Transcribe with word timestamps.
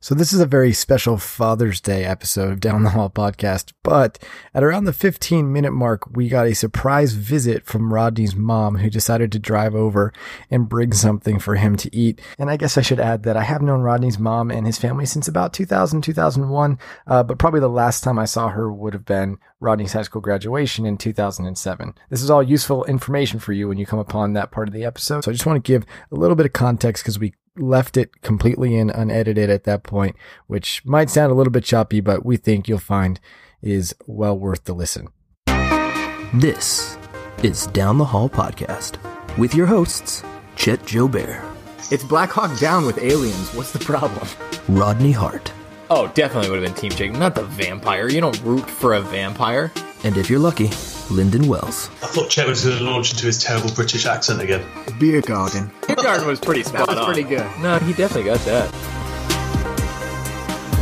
So 0.00 0.14
this 0.14 0.32
is 0.32 0.38
a 0.38 0.46
very 0.46 0.72
special 0.72 1.18
Father's 1.18 1.80
Day 1.80 2.04
episode 2.04 2.52
of 2.52 2.60
Down 2.60 2.84
the 2.84 2.90
Hall 2.90 3.10
podcast, 3.10 3.72
but 3.82 4.16
at 4.54 4.62
around 4.62 4.84
the 4.84 4.92
15 4.92 5.52
minute 5.52 5.72
mark, 5.72 6.08
we 6.14 6.28
got 6.28 6.46
a 6.46 6.54
surprise 6.54 7.14
visit 7.14 7.66
from 7.66 7.92
Rodney's 7.92 8.36
mom 8.36 8.76
who 8.76 8.90
decided 8.90 9.32
to 9.32 9.40
drive 9.40 9.74
over 9.74 10.12
and 10.52 10.68
bring 10.68 10.92
something 10.92 11.40
for 11.40 11.56
him 11.56 11.76
to 11.78 11.92
eat. 11.92 12.20
And 12.38 12.48
I 12.48 12.56
guess 12.56 12.78
I 12.78 12.80
should 12.80 13.00
add 13.00 13.24
that 13.24 13.36
I 13.36 13.42
have 13.42 13.60
known 13.60 13.80
Rodney's 13.80 14.20
mom 14.20 14.52
and 14.52 14.66
his 14.66 14.78
family 14.78 15.04
since 15.04 15.26
about 15.26 15.52
2000, 15.52 16.00
2001, 16.00 16.78
uh, 17.08 17.24
but 17.24 17.38
probably 17.38 17.58
the 17.58 17.68
last 17.68 18.04
time 18.04 18.20
I 18.20 18.24
saw 18.24 18.50
her 18.50 18.72
would 18.72 18.92
have 18.92 19.04
been 19.04 19.38
Rodney's 19.60 19.92
high 19.92 20.02
school 20.02 20.20
graduation 20.20 20.86
in 20.86 20.96
2007. 20.96 21.94
This 22.10 22.22
is 22.22 22.30
all 22.30 22.42
useful 22.42 22.84
information 22.84 23.40
for 23.40 23.52
you 23.52 23.68
when 23.68 23.78
you 23.78 23.86
come 23.86 23.98
upon 23.98 24.32
that 24.32 24.50
part 24.50 24.68
of 24.68 24.74
the 24.74 24.84
episode. 24.84 25.24
So 25.24 25.30
I 25.30 25.34
just 25.34 25.46
want 25.46 25.62
to 25.62 25.72
give 25.72 25.84
a 26.12 26.14
little 26.14 26.36
bit 26.36 26.46
of 26.46 26.52
context 26.52 27.02
because 27.02 27.18
we 27.18 27.34
left 27.56 27.96
it 27.96 28.22
completely 28.22 28.76
in 28.76 28.90
unedited 28.90 29.50
at 29.50 29.64
that 29.64 29.82
point, 29.82 30.14
which 30.46 30.84
might 30.84 31.10
sound 31.10 31.32
a 31.32 31.34
little 31.34 31.50
bit 31.50 31.64
choppy, 31.64 32.00
but 32.00 32.24
we 32.24 32.36
think 32.36 32.68
you'll 32.68 32.78
find 32.78 33.18
is 33.60 33.94
well 34.06 34.38
worth 34.38 34.64
the 34.64 34.74
listen. 34.74 35.08
This 36.34 36.96
is 37.42 37.66
Down 37.68 37.98
the 37.98 38.04
Hall 38.04 38.28
Podcast 38.28 38.98
with 39.38 39.54
your 39.54 39.66
hosts, 39.66 40.22
Chet 40.56 40.84
Joe 40.86 41.08
Bear, 41.08 41.44
It's 41.90 42.04
Black 42.04 42.30
Hawk 42.30 42.56
Down 42.60 42.86
with 42.86 42.98
aliens. 42.98 43.52
What's 43.54 43.72
the 43.72 43.78
problem? 43.78 44.28
Rodney 44.68 45.12
Hart, 45.12 45.52
Oh, 45.90 46.06
definitely 46.14 46.50
would 46.50 46.62
have 46.62 46.74
been 46.74 46.80
Team 46.80 46.90
Jake, 46.96 47.12
not 47.18 47.34
the 47.34 47.44
vampire. 47.44 48.08
You 48.10 48.20
don't 48.20 48.38
root 48.42 48.68
for 48.68 48.94
a 48.94 49.00
vampire. 49.00 49.72
and 50.04 50.16
if 50.18 50.28
you're 50.28 50.38
lucky, 50.38 50.70
Lyndon 51.10 51.48
Wells. 51.48 51.88
I 52.02 52.06
thought 52.06 52.28
Chet 52.28 52.46
was 52.46 52.62
going 52.64 52.76
to 52.78 52.84
launch 52.84 53.12
into 53.12 53.24
his 53.26 53.42
terrible 53.42 53.70
British 53.74 54.04
accent 54.04 54.40
again. 54.42 54.62
Beer 55.00 55.22
garden. 55.22 55.70
Beer 55.86 55.96
garden 55.96 56.26
was 56.26 56.40
pretty 56.40 56.62
spot 56.62 56.88
was 56.88 56.98
on. 56.98 57.06
pretty 57.06 57.22
good. 57.22 57.46
No, 57.60 57.78
he 57.78 57.94
definitely 57.94 58.24
got 58.24 58.40
that. 58.40 58.70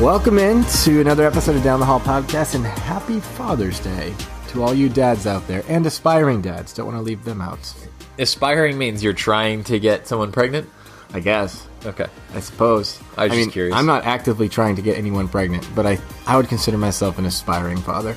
Welcome 0.00 0.38
in 0.38 0.64
to 0.84 1.00
another 1.00 1.25
episode 1.25 1.55
of 1.56 1.62
Down 1.62 1.78
the 1.80 1.86
Hall 1.86 2.00
podcast 2.00 2.55
and 2.56 2.64
happy 2.67 3.20
Father's 3.20 3.78
Day 3.80 4.12
to 4.48 4.62
all 4.62 4.75
you 4.75 4.89
dads 4.89 5.27
out 5.27 5.47
there 5.47 5.62
and 5.69 5.86
aspiring 5.86 6.42
dads. 6.42 6.73
Don't 6.75 6.86
want 6.86 6.98
to 6.98 7.02
leave 7.02 7.25
them 7.25 7.41
out. 7.41 7.73
Aspiring 8.19 8.77
means 8.77 9.02
you're 9.05 9.12
trying 9.12 9.62
to 9.64 9.78
get 9.78 10.06
someone 10.08 10.33
pregnant. 10.33 10.69
I 11.12 11.20
guess. 11.20 11.66
Okay. 11.84 12.06
I 12.34 12.40
suppose. 12.40 13.00
I 13.16 13.24
was 13.24 13.32
just 13.32 13.40
mean, 13.46 13.50
curious. 13.50 13.74
I'm 13.74 13.86
not 13.86 14.04
actively 14.04 14.48
trying 14.48 14.76
to 14.76 14.82
get 14.82 14.98
anyone 14.98 15.28
pregnant, 15.28 15.68
but 15.74 15.86
I, 15.86 15.98
I 16.26 16.36
would 16.36 16.48
consider 16.48 16.78
myself 16.78 17.18
an 17.18 17.26
aspiring 17.26 17.78
father. 17.78 18.16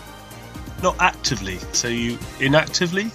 Not 0.81 0.95
actively, 0.99 1.59
so 1.73 1.87
you 1.87 2.17
inactively? 2.39 3.11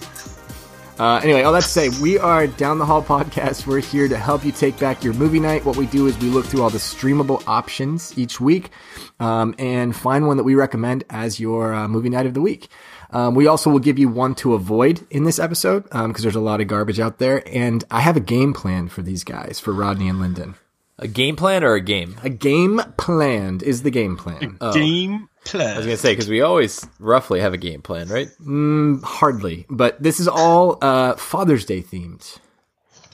Uh, 0.98 1.20
anyway, 1.24 1.42
all 1.42 1.52
that 1.52 1.64
to 1.64 1.68
say, 1.68 1.88
we 2.00 2.18
are 2.18 2.46
Down 2.46 2.78
the 2.78 2.86
Hall 2.86 3.02
podcast. 3.02 3.66
We're 3.66 3.80
here 3.80 4.06
to 4.06 4.16
help 4.16 4.44
you 4.44 4.52
take 4.52 4.78
back 4.78 5.02
your 5.02 5.12
movie 5.14 5.40
night. 5.40 5.64
What 5.64 5.76
we 5.76 5.86
do 5.86 6.06
is 6.06 6.16
we 6.18 6.28
look 6.28 6.46
through 6.46 6.62
all 6.62 6.70
the 6.70 6.78
streamable 6.78 7.42
options 7.48 8.16
each 8.16 8.40
week 8.40 8.70
um, 9.18 9.56
and 9.58 9.96
find 9.96 10.28
one 10.28 10.36
that 10.36 10.44
we 10.44 10.54
recommend 10.54 11.02
as 11.10 11.40
your 11.40 11.74
uh, 11.74 11.88
movie 11.88 12.10
night 12.10 12.26
of 12.26 12.34
the 12.34 12.40
week. 12.40 12.68
Um, 13.14 13.34
we 13.34 13.46
also 13.46 13.70
will 13.70 13.78
give 13.78 13.98
you 13.98 14.08
one 14.08 14.34
to 14.36 14.54
avoid 14.54 15.06
in 15.10 15.24
this 15.24 15.38
episode 15.38 15.84
because 15.84 16.22
there's 16.22 16.34
a 16.36 16.40
lot 16.40 16.60
of 16.60 16.66
garbage 16.66 16.98
out 17.00 17.18
there. 17.18 17.42
And 17.48 17.84
I 17.90 18.00
have 18.00 18.16
a 18.16 18.20
game 18.20 18.52
plan 18.52 18.88
for 18.88 19.02
these 19.02 19.24
guys, 19.24 19.60
for 19.60 19.72
Rodney 19.72 20.08
and 20.08 20.20
Lyndon. 20.20 20.56
A 20.98 21.08
game 21.08 21.34
plan 21.36 21.64
or 21.64 21.74
a 21.74 21.80
game? 21.80 22.16
A 22.22 22.28
game 22.28 22.80
planned 22.98 23.62
is 23.62 23.82
the 23.82 23.90
game 23.90 24.16
plan. 24.16 24.56
A 24.60 24.72
Game 24.72 25.28
plan. 25.44 25.74
I 25.74 25.76
was 25.76 25.86
gonna 25.86 25.96
say 25.96 26.12
because 26.12 26.28
we 26.28 26.40
always 26.40 26.86
roughly 26.98 27.40
have 27.40 27.52
a 27.52 27.58
game 27.58 27.82
plan, 27.82 28.08
right? 28.08 28.28
Hardly, 29.04 29.66
but 29.68 30.00
this 30.02 30.20
is 30.20 30.28
all 30.28 30.78
uh, 30.82 31.14
Father's 31.16 31.64
Day 31.64 31.82
themed. 31.82 32.38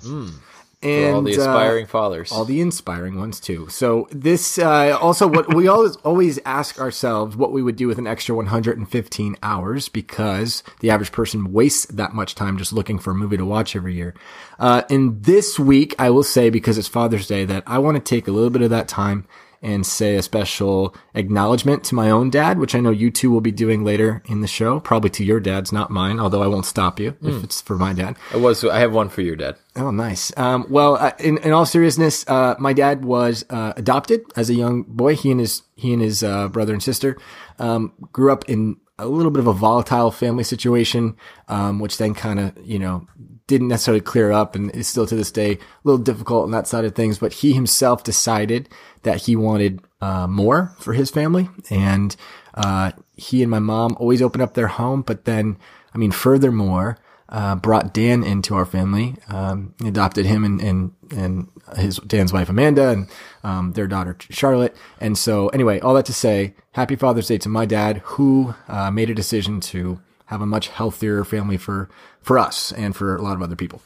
For 0.02 0.49
And 0.82 1.14
all 1.14 1.22
the 1.22 1.38
uh, 1.38 1.44
fathers. 1.86 2.32
all 2.32 2.46
the 2.46 2.62
inspiring 2.62 3.18
ones 3.18 3.38
too. 3.38 3.68
So 3.68 4.08
this 4.10 4.58
uh, 4.58 4.96
also 4.98 5.26
what 5.26 5.54
we 5.54 5.68
always 5.68 5.96
always 5.96 6.38
ask 6.46 6.80
ourselves 6.80 7.36
what 7.36 7.52
we 7.52 7.62
would 7.62 7.76
do 7.76 7.86
with 7.86 7.98
an 7.98 8.06
extra 8.06 8.34
115 8.34 9.36
hours 9.42 9.90
because 9.90 10.62
the 10.80 10.88
average 10.88 11.12
person 11.12 11.52
wastes 11.52 11.84
that 11.86 12.14
much 12.14 12.34
time 12.34 12.56
just 12.56 12.72
looking 12.72 12.98
for 12.98 13.10
a 13.10 13.14
movie 13.14 13.36
to 13.36 13.44
watch 13.44 13.76
every 13.76 13.94
year. 13.94 14.14
Uh, 14.58 14.82
and 14.88 15.22
this 15.24 15.58
week, 15.58 15.94
I 15.98 16.08
will 16.08 16.22
say 16.22 16.48
because 16.48 16.78
it's 16.78 16.88
Father's 16.88 17.26
Day 17.26 17.44
that 17.44 17.62
I 17.66 17.78
want 17.78 17.96
to 17.96 18.02
take 18.02 18.26
a 18.26 18.32
little 18.32 18.50
bit 18.50 18.62
of 18.62 18.70
that 18.70 18.88
time 18.88 19.26
and 19.62 19.84
say 19.84 20.16
a 20.16 20.22
special 20.22 20.94
acknowledgement 21.14 21.84
to 21.84 21.94
my 21.94 22.10
own 22.10 22.30
dad, 22.30 22.58
which 22.58 22.74
I 22.74 22.80
know 22.80 22.90
you 22.90 23.10
two 23.10 23.30
will 23.30 23.40
be 23.40 23.52
doing 23.52 23.84
later 23.84 24.22
in 24.26 24.40
the 24.40 24.46
show, 24.46 24.80
probably 24.80 25.10
to 25.10 25.24
your 25.24 25.40
dad's, 25.40 25.70
not 25.72 25.90
mine, 25.90 26.18
although 26.18 26.42
I 26.42 26.46
won't 26.46 26.64
stop 26.64 26.98
you 26.98 27.16
if 27.22 27.44
it's 27.44 27.60
for 27.60 27.76
my 27.76 27.92
dad. 27.92 28.16
I 28.32 28.38
was. 28.38 28.64
I 28.64 28.78
have 28.78 28.92
one 28.92 29.08
for 29.08 29.20
your 29.20 29.36
dad. 29.36 29.56
Oh, 29.76 29.90
nice. 29.90 30.32
Um, 30.36 30.66
well, 30.68 30.96
uh, 30.96 31.12
in, 31.18 31.38
in 31.38 31.52
all 31.52 31.66
seriousness, 31.66 32.24
uh, 32.26 32.54
my 32.58 32.72
dad 32.72 33.04
was 33.04 33.44
uh, 33.50 33.74
adopted 33.76 34.22
as 34.36 34.50
a 34.50 34.54
young 34.54 34.82
boy. 34.82 35.14
He 35.14 35.30
and 35.30 35.40
his 35.40 35.62
he 35.76 35.92
and 35.92 36.02
his 36.02 36.22
uh, 36.22 36.48
brother 36.48 36.72
and 36.72 36.82
sister 36.82 37.18
um, 37.58 37.92
grew 38.12 38.32
up 38.32 38.48
in 38.48 38.76
a 38.98 39.06
little 39.06 39.30
bit 39.30 39.40
of 39.40 39.46
a 39.46 39.52
volatile 39.52 40.10
family 40.10 40.44
situation, 40.44 41.16
um, 41.48 41.78
which 41.80 41.98
then 41.98 42.14
kind 42.14 42.40
of 42.40 42.52
you 42.62 42.78
know 42.78 43.06
didn't 43.50 43.68
necessarily 43.68 44.00
clear 44.00 44.30
up 44.30 44.54
and 44.54 44.70
is 44.70 44.86
still 44.86 45.06
to 45.06 45.16
this 45.16 45.32
day 45.32 45.54
a 45.54 45.58
little 45.82 45.98
difficult 45.98 46.44
on 46.44 46.52
that 46.52 46.68
side 46.68 46.84
of 46.84 46.94
things. 46.94 47.18
But 47.18 47.32
he 47.34 47.52
himself 47.52 48.04
decided 48.04 48.68
that 49.02 49.22
he 49.22 49.34
wanted 49.34 49.80
uh, 50.00 50.28
more 50.28 50.72
for 50.78 50.92
his 50.92 51.10
family, 51.10 51.50
and 51.68 52.14
uh, 52.54 52.92
he 53.16 53.42
and 53.42 53.50
my 53.50 53.58
mom 53.58 53.96
always 53.98 54.22
opened 54.22 54.42
up 54.42 54.54
their 54.54 54.68
home. 54.68 55.02
But 55.02 55.24
then, 55.24 55.58
I 55.92 55.98
mean, 55.98 56.12
furthermore 56.12 56.98
uh, 57.28 57.56
brought 57.56 57.92
Dan 57.92 58.22
into 58.22 58.54
our 58.54 58.64
family, 58.64 59.16
um, 59.28 59.74
adopted 59.84 60.26
him 60.26 60.44
and, 60.44 60.60
and, 60.60 60.92
and 61.10 61.48
his 61.76 61.98
Dan's 61.98 62.32
wife 62.32 62.48
Amanda 62.48 62.90
and 62.90 63.08
um, 63.42 63.72
their 63.72 63.88
daughter 63.88 64.16
Charlotte. 64.30 64.76
And 65.00 65.18
so, 65.18 65.48
anyway, 65.48 65.80
all 65.80 65.94
that 65.94 66.06
to 66.06 66.12
say, 66.12 66.54
happy 66.72 66.94
Father's 66.94 67.26
Day 67.26 67.38
to 67.38 67.48
my 67.48 67.66
dad, 67.66 67.98
who 68.04 68.54
uh, 68.68 68.92
made 68.92 69.10
a 69.10 69.14
decision 69.14 69.60
to 69.60 70.00
have 70.30 70.40
a 70.40 70.46
much 70.46 70.68
healthier 70.68 71.24
family 71.24 71.56
for 71.56 71.88
for 72.22 72.38
us 72.38 72.72
and 72.72 72.96
for 72.96 73.14
a 73.16 73.22
lot 73.22 73.34
of 73.34 73.42
other 73.42 73.56
people. 73.56 73.82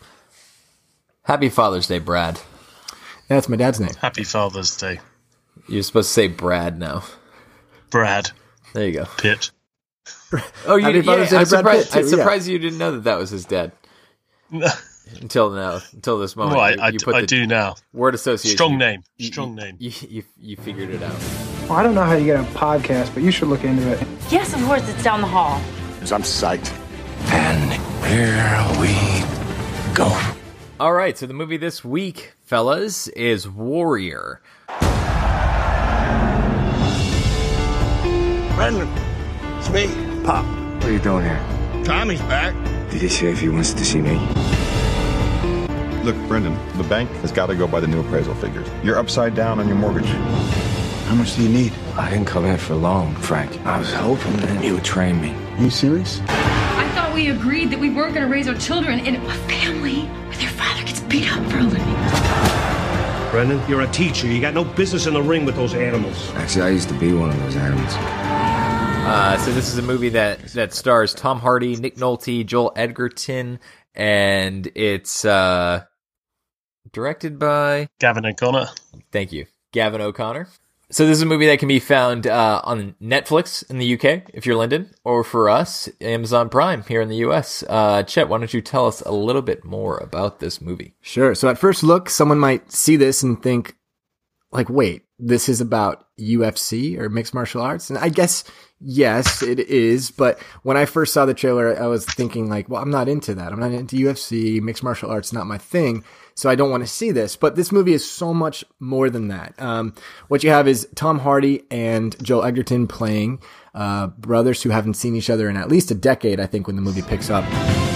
Happy 1.23 1.49
Father's 1.49 1.87
Day, 1.89 1.99
Brad. 1.99 2.41
That's 3.29 3.49
my 3.49 3.57
dad's 3.57 3.81
name. 3.81 3.95
Happy 4.01 4.25
Father's 4.25 4.77
Day. 4.77 5.01
You're 5.69 5.83
supposed 5.83 6.09
to 6.11 6.13
say 6.13 6.29
Brad 6.29 6.79
now. 6.79 7.03
Brad 7.91 8.31
There 8.75 8.87
you 8.87 8.93
go. 8.93 9.07
Pitt. 9.19 9.51
Oh, 10.67 10.77
you 10.77 10.91
did, 10.93 11.05
Father's 11.05 11.31
yeah, 11.33 11.39
Day 11.39 11.41
I'm 11.43 11.45
to 11.47 11.63
Brad 11.63 11.85
surprised. 11.85 11.85
Pitt, 11.85 11.93
too, 11.93 11.99
I'm 12.01 12.05
yeah. 12.05 12.11
surprised 12.25 12.49
you 12.49 12.59
didn't 12.59 12.79
know 12.79 12.91
that 12.93 13.05
that 13.05 13.19
was 13.19 13.31
his 13.31 13.45
dad 13.47 13.71
until 15.21 15.51
now. 15.51 15.81
Until 15.93 16.19
this 16.19 16.35
moment, 16.37 16.57
right, 16.57 16.77
You, 16.77 16.83
I, 16.83 16.89
you 16.89 16.99
d- 16.99 17.05
put 17.05 17.15
I 17.15 17.25
do 17.25 17.47
now. 17.47 17.77
Word 17.93 18.15
association. 18.15 18.57
Strong 18.57 18.79
name. 18.79 19.03
Strong 19.21 19.51
you- 19.57 19.65
name. 19.65 19.77
You, 19.79 19.93
you 20.09 20.23
you 20.39 20.57
figured 20.57 20.91
it 20.91 21.03
out. 21.03 21.17
Well, 21.63 21.73
I 21.75 21.83
don't 21.83 21.95
know 21.95 22.03
how 22.03 22.15
you 22.15 22.25
get 22.27 22.41
a 22.41 22.43
podcast, 22.59 23.15
but 23.15 23.23
you 23.23 23.31
should 23.31 23.49
look 23.49 23.65
into 23.65 23.89
it. 23.93 24.07
Yes, 24.31 24.53
of 24.55 24.63
course, 24.65 24.87
it's 24.89 25.03
down 25.03 25.21
the 25.21 25.27
hall. 25.27 25.61
I'm 26.13 26.23
psyched. 26.23 26.73
And 27.33 27.73
here 28.05 28.81
we 28.81 29.95
go. 29.95 30.11
All 30.79 30.93
right, 30.93 31.17
so 31.17 31.27
the 31.27 31.35
movie 31.35 31.57
this 31.57 31.85
week, 31.85 32.35
fellas, 32.43 33.09
is 33.09 33.49
Warrior. 33.49 34.41
Brendan, 38.57 38.89
it's 39.59 39.71
me, 39.71 39.89
Pop. 40.25 40.45
What 40.77 40.85
are 40.85 40.93
you 40.93 40.99
doing 40.99 41.25
here? 41.25 41.41
Tommy's 41.85 42.21
back. 42.23 42.55
Did 42.91 43.03
he 43.03 43.09
say 43.09 43.31
if 43.31 43.41
he 43.41 43.49
wants 43.49 43.73
to 43.75 43.85
see 43.85 44.01
me? 44.01 44.19
Look, 46.05 46.17
Brendan, 46.29 46.55
the 46.77 46.85
bank 46.85 47.11
has 47.23 47.33
got 47.33 47.47
to 47.47 47.55
go 47.55 47.67
by 47.67 47.81
the 47.81 47.87
new 47.87 48.01
appraisal 48.01 48.35
figures. 48.35 48.69
You're 48.83 48.99
upside 48.99 49.35
down 49.35 49.59
on 49.59 49.67
your 49.69 49.77
mortgage. 49.77 50.09
How 51.07 51.15
much 51.15 51.37
do 51.37 51.43
you 51.43 51.49
need? 51.51 51.73
I 51.97 52.11
didn't 52.11 52.27
come 52.27 52.45
here 52.45 52.57
for 52.57 52.75
long, 52.75 53.15
Frank. 53.17 53.61
I 53.67 53.79
was 53.79 53.93
hoping 53.93 54.37
that 54.39 54.65
you 54.65 54.75
would 54.75 54.85
train 54.85 55.21
me. 55.21 55.33
Are 55.33 55.63
you 55.63 55.71
serious? 55.71 56.21
I 56.27 56.91
thought 56.95 57.13
we 57.15 57.29
agreed 57.29 57.71
that 57.71 57.79
we 57.79 57.91
weren't 57.91 58.15
going 58.15 58.27
to 58.27 58.33
raise 58.33 58.49
our 58.49 58.55
children 58.55 59.01
in 59.01 59.17
a 59.17 59.35
family 59.47 60.03
where 60.07 60.37
their 60.39 60.49
father 60.49 60.83
gets 60.83 61.01
beat 61.03 61.31
up 61.31 61.45
for 61.51 61.59
a 61.59 61.63
living. 61.63 61.85
Brendan, 63.31 63.61
you're 63.69 63.83
a 63.83 63.87
teacher. 63.89 64.27
You 64.27 64.41
got 64.41 64.55
no 64.55 64.65
business 64.65 65.07
in 65.07 65.13
the 65.13 65.23
ring 65.23 65.45
with 65.45 65.57
those 65.57 65.75
animals. 65.75 66.31
Actually, 66.37 66.63
I 66.63 66.69
used 66.71 66.89
to 66.89 66.99
be 66.99 67.13
one 67.13 67.31
of 67.31 67.39
those 67.41 67.57
animals. 67.57 67.95
Uh, 69.07 69.37
so 69.37 69.53
this 69.53 69.69
is 69.69 69.77
a 69.77 69.83
movie 69.83 70.09
that 70.09 70.39
that 70.55 70.73
stars 70.73 71.13
Tom 71.13 71.39
Hardy, 71.39 71.77
Nick 71.77 71.97
Nolte, 71.97 72.47
Joel 72.47 72.73
Edgerton, 72.77 73.59
and 73.95 74.71
it's 74.75 75.27
uh, 75.27 75.85
directed 76.93 77.39
by 77.39 77.89
Gavin 78.01 78.25
O'Connor. 78.25 78.69
thank 79.13 79.33
you, 79.33 79.47
Gavin 79.73 80.01
O'Connor. 80.01 80.49
So 80.95 81.09
this 81.09 81.19
is 81.19 81.23
a 81.23 81.27
movie 81.27 81.49
that 81.49 81.59
can 81.59 81.67
be 81.67 81.81
found 81.81 82.29
uh, 82.29 82.61
on 82.63 82.95
Netflix 83.03 83.69
in 83.69 83.79
the 83.79 83.95
UK 83.95 84.31
if 84.33 84.47
you're 84.47 84.55
London, 84.55 84.95
or 85.03 85.25
for 85.25 85.51
us, 85.51 85.89
Amazon 86.01 86.49
Prime 86.49 86.85
here 86.85 87.01
in 87.01 87.09
the 87.09 87.17
US. 87.17 87.65
Uh, 87.69 88.05
Chet, 88.05 88.29
why 88.29 88.39
don't 88.39 88.55
you 88.55 88.61
tell 88.61 88.87
us 88.87 89.01
a 89.01 89.11
little 89.11 89.43
bit 89.43 89.65
more 89.65 89.99
about 89.99 90.39
this 90.39 90.61
movie? 90.61 90.95
Sure. 91.01 91.35
So 91.35 91.49
at 91.49 91.59
first 91.59 91.83
look, 91.83 92.09
someone 92.09 92.39
might 92.39 92.71
see 92.71 92.95
this 92.95 93.25
and 93.25 93.43
think, 93.43 93.77
like, 94.53 94.71
wait, 94.71 95.03
this 95.19 95.49
is 95.49 95.61
about 95.61 96.07
UFC 96.17 96.97
or 96.97 97.09
mixed 97.09 97.35
martial 97.35 97.61
arts? 97.61 97.91
And 97.91 97.99
I 97.99 98.09
guess, 98.09 98.45
yes, 98.81 99.43
it 99.43 99.59
is. 99.59 100.13
But 100.13 100.39
when 100.63 100.77
I 100.77 100.85
first 100.85 101.13
saw 101.13 101.27
the 101.27 101.35
trailer, 101.35 101.77
I 101.77 101.89
was 101.89 102.07
thinking, 102.07 102.49
like, 102.49 102.69
well, 102.69 102.81
I'm 102.81 102.93
not 102.93 103.09
into 103.09 103.35
that. 103.35 103.53
I'm 103.53 103.59
not 103.59 103.73
into 103.73 103.97
UFC, 103.97 104.63
mixed 104.63 104.85
martial 104.85 105.11
arts, 105.11 105.33
not 105.33 105.49
my 105.49 105.59
thing. 105.59 106.05
So 106.35 106.51
I 106.51 106.55
don't 106.55 106.71
want 106.71 106.83
to 106.83 106.87
see 106.87 107.11
this. 107.11 107.37
But 107.37 107.57
this 107.57 107.73
movie 107.73 107.93
is 107.93 108.09
so 108.09 108.35
much 108.35 108.65
more 108.81 109.11
than 109.11 109.29
that. 109.29 109.55
Um, 109.59 109.95
what 110.29 110.45
you 110.45 110.51
have 110.51 110.69
is 110.69 110.89
Tom 110.95 111.21
Hardy 111.21 111.65
and 111.71 112.17
Joel 112.23 112.45
Edgerton 112.45 112.87
playing 112.87 113.41
uh, 113.75 114.09
brothers 114.09 114.63
who 114.63 114.71
haven't 114.71 114.95
seen 114.95 115.17
each 115.17 115.31
other 115.31 115.49
in 115.49 115.57
at 115.57 115.69
least 115.69 115.91
a 115.91 115.95
decade. 115.95 116.41
I 116.41 116.47
think 116.47 116.67
when 116.67 116.77
the 116.77 116.83
movie 116.83 117.03
picks 117.03 117.31
up. 117.31 117.45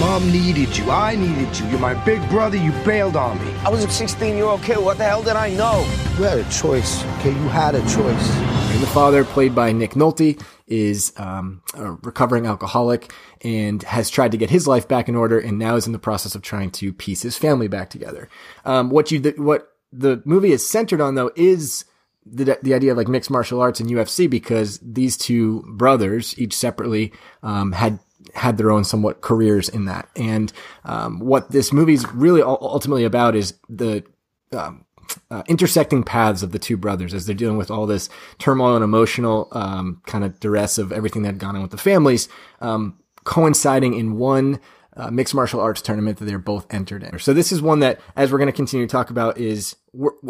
Mom 0.00 0.30
needed 0.30 0.76
you. 0.76 0.90
I 0.90 1.16
needed 1.16 1.58
you. 1.58 1.66
You're 1.66 1.78
my 1.78 1.94
big 2.04 2.26
brother. 2.28 2.56
You 2.56 2.72
bailed 2.84 3.16
on 3.16 3.38
me. 3.44 3.52
I 3.64 3.68
was 3.68 3.84
a 3.84 3.90
16 3.90 4.36
year 4.36 4.44
old 4.44 4.62
kid. 4.62 4.78
What 4.78 4.98
the 4.98 5.04
hell 5.04 5.22
did 5.22 5.36
I 5.36 5.50
know? 5.50 5.80
You 6.16 6.24
had 6.24 6.38
a 6.38 6.50
choice. 6.50 7.04
Okay, 7.18 7.30
you 7.30 7.48
had 7.48 7.74
a 7.74 7.80
choice. 7.82 8.30
And 8.78 8.82
the 8.82 8.88
father, 8.88 9.24
played 9.24 9.54
by 9.54 9.72
Nick 9.72 9.92
Nolte, 9.92 10.40
is 10.66 11.12
um, 11.16 11.62
a 11.74 11.92
recovering 11.92 12.46
alcoholic 12.46 13.12
and 13.42 13.82
has 13.84 14.10
tried 14.10 14.32
to 14.32 14.36
get 14.36 14.50
his 14.50 14.68
life 14.68 14.86
back 14.86 15.08
in 15.08 15.16
order, 15.16 15.38
and 15.38 15.58
now 15.58 15.76
is 15.76 15.86
in 15.86 15.92
the 15.92 15.98
process 15.98 16.34
of 16.34 16.42
trying 16.42 16.70
to 16.72 16.92
piece 16.92 17.22
his 17.22 17.36
family 17.36 17.66
back 17.66 17.90
together. 17.90 18.28
Um, 18.64 18.90
what 18.90 19.10
you 19.10 19.20
what 19.36 19.72
the 19.92 20.22
movie 20.24 20.52
is 20.52 20.68
centered 20.68 21.00
on, 21.00 21.14
though, 21.14 21.30
is 21.34 21.84
the 22.32 22.58
the 22.62 22.74
idea 22.74 22.92
of 22.92 22.96
like 22.96 23.08
mixed 23.08 23.30
martial 23.30 23.60
arts 23.60 23.80
and 23.80 23.90
UFC 23.90 24.28
because 24.28 24.78
these 24.80 25.16
two 25.16 25.64
brothers, 25.68 26.38
each 26.38 26.54
separately, 26.54 27.12
um, 27.42 27.72
had 27.72 27.98
had 28.34 28.58
their 28.58 28.70
own 28.70 28.84
somewhat 28.84 29.20
careers 29.20 29.68
in 29.68 29.86
that. 29.86 30.08
And 30.16 30.52
um, 30.84 31.20
what 31.20 31.50
this 31.50 31.72
movie's 31.72 32.06
really 32.12 32.42
ultimately 32.42 33.04
about 33.04 33.34
is 33.34 33.54
the 33.68 34.04
um, 34.52 34.84
uh, 35.30 35.42
intersecting 35.46 36.02
paths 36.02 36.42
of 36.42 36.52
the 36.52 36.58
two 36.58 36.76
brothers 36.76 37.14
as 37.14 37.26
they're 37.26 37.34
dealing 37.34 37.56
with 37.56 37.70
all 37.70 37.86
this 37.86 38.08
turmoil 38.38 38.74
and 38.74 38.84
emotional 38.84 39.48
um, 39.52 40.02
kind 40.06 40.24
of 40.24 40.38
duress 40.40 40.78
of 40.78 40.92
everything 40.92 41.22
that 41.22 41.28
had 41.28 41.38
gone 41.38 41.56
on 41.56 41.62
with 41.62 41.70
the 41.70 41.78
families, 41.78 42.28
um, 42.60 42.98
coinciding 43.24 43.94
in 43.94 44.18
one 44.18 44.60
uh, 44.98 45.10
mixed 45.10 45.34
martial 45.34 45.60
arts 45.60 45.80
tournament 45.80 46.18
that 46.18 46.24
they're 46.24 46.38
both 46.38 46.66
entered 46.74 47.04
in. 47.04 47.18
So 47.20 47.32
this 47.32 47.52
is 47.52 47.62
one 47.62 47.78
that, 47.80 48.00
as 48.16 48.32
we're 48.32 48.38
going 48.38 48.50
to 48.50 48.56
continue 48.56 48.86
to 48.86 48.90
talk 48.90 49.10
about, 49.10 49.38
is 49.38 49.76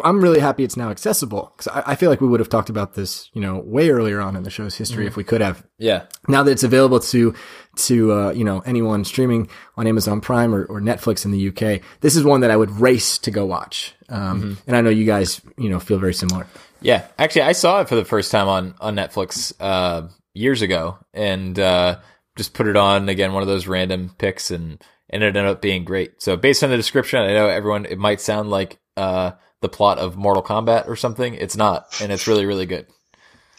I'm 0.03 0.21
really 0.21 0.39
happy 0.39 0.63
it's 0.63 0.77
now 0.77 0.91
accessible 0.91 1.51
because 1.57 1.67
I, 1.67 1.91
I, 1.91 1.95
feel 1.95 2.09
like 2.09 2.21
we 2.21 2.27
would 2.27 2.39
have 2.39 2.49
talked 2.49 2.69
about 2.69 2.93
this, 2.93 3.29
you 3.33 3.41
know, 3.41 3.57
way 3.57 3.89
earlier 3.89 4.21
on 4.21 4.35
in 4.35 4.43
the 4.43 4.49
show's 4.49 4.75
history 4.75 5.05
mm. 5.05 5.07
if 5.07 5.17
we 5.17 5.23
could 5.23 5.41
have. 5.41 5.65
Yeah. 5.79 6.05
Now 6.27 6.43
that 6.43 6.51
it's 6.51 6.63
available 6.63 6.99
to 6.99 7.33
to 7.75 8.11
uh, 8.11 8.31
you 8.31 8.43
know 8.43 8.59
anyone 8.59 9.05
streaming 9.05 9.49
on 9.75 9.87
Amazon 9.87 10.21
Prime 10.21 10.53
or, 10.53 10.65
or, 10.65 10.81
Netflix 10.81 11.25
in 11.25 11.31
the 11.31 11.49
UK, 11.49 11.81
this 12.01 12.15
is 12.15 12.23
one 12.23 12.41
that 12.41 12.51
I 12.51 12.57
would 12.57 12.71
race 12.71 13.17
to 13.19 13.31
go 13.31 13.45
watch. 13.45 13.95
Um, 14.09 14.41
mm-hmm. 14.41 14.53
And 14.67 14.75
I 14.75 14.81
know 14.81 14.89
you 14.89 15.05
guys, 15.05 15.41
you 15.57 15.69
know, 15.69 15.79
feel 15.79 15.97
very 15.97 16.13
similar. 16.13 16.45
Yeah, 16.81 17.07
actually, 17.17 17.43
I 17.43 17.53
saw 17.53 17.81
it 17.81 17.89
for 17.89 17.95
the 17.95 18.05
first 18.05 18.31
time 18.31 18.47
on 18.47 18.75
on 18.79 18.95
Netflix 18.95 19.53
uh, 19.59 20.07
years 20.33 20.61
ago, 20.61 20.97
and 21.13 21.57
uh, 21.57 21.99
just 22.37 22.53
put 22.53 22.67
it 22.67 22.75
on 22.75 23.09
again, 23.09 23.33
one 23.33 23.43
of 23.43 23.47
those 23.47 23.67
random 23.67 24.11
picks, 24.17 24.51
and, 24.51 24.83
it 25.11 25.23
ended 25.23 25.43
up 25.45 25.61
being 25.61 25.85
great. 25.85 26.21
So 26.21 26.37
based 26.37 26.63
on 26.63 26.69
the 26.69 26.77
description, 26.77 27.19
I 27.19 27.33
know 27.33 27.47
everyone, 27.47 27.85
it 27.85 27.97
might 27.97 28.21
sound 28.21 28.49
like, 28.49 28.79
uh, 28.95 29.31
the 29.61 29.69
plot 29.69 29.97
of 29.97 30.15
Mortal 30.15 30.43
Kombat 30.43 30.87
or 30.87 30.95
something. 30.95 31.33
It's 31.33 31.57
not, 31.57 31.99
and 32.01 32.11
it's 32.11 32.27
really, 32.27 32.45
really 32.45 32.65
good. 32.65 32.87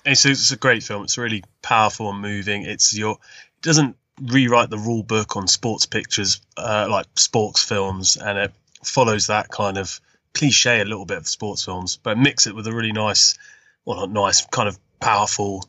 It's 0.05 0.25
a, 0.25 0.31
it's 0.31 0.51
a 0.51 0.57
great 0.57 0.83
film. 0.83 1.05
It's 1.05 1.19
really 1.19 1.45
powerful 1.61 2.09
and 2.09 2.21
moving. 2.23 2.63
It's 2.63 2.97
your, 2.97 3.13
it 3.13 3.63
doesn't 3.63 3.97
rewrite 4.23 4.71
the 4.71 4.79
rule 4.79 5.03
book 5.03 5.37
on 5.37 5.47
sports 5.49 5.87
pictures, 5.87 6.41
uh, 6.57 6.87
like 6.91 7.07
sports 7.17 7.63
films, 7.63 8.17
and 8.17 8.39
it 8.39 8.53
follows 8.83 9.27
that 9.27 9.51
kind 9.51 9.77
of 9.77 10.01
cliche 10.33 10.81
a 10.81 10.85
little 10.85 11.05
bit 11.05 11.19
of 11.19 11.29
sports 11.29 11.65
films, 11.65 11.99
but 12.03 12.17
mix 12.17 12.47
it 12.47 12.55
with 12.55 12.67
a 12.67 12.73
really 12.73 12.93
nice, 12.93 13.37
well, 13.85 14.07
not 14.07 14.11
nice, 14.11 14.47
kind 14.47 14.69
of 14.69 14.79
powerful 15.01 15.69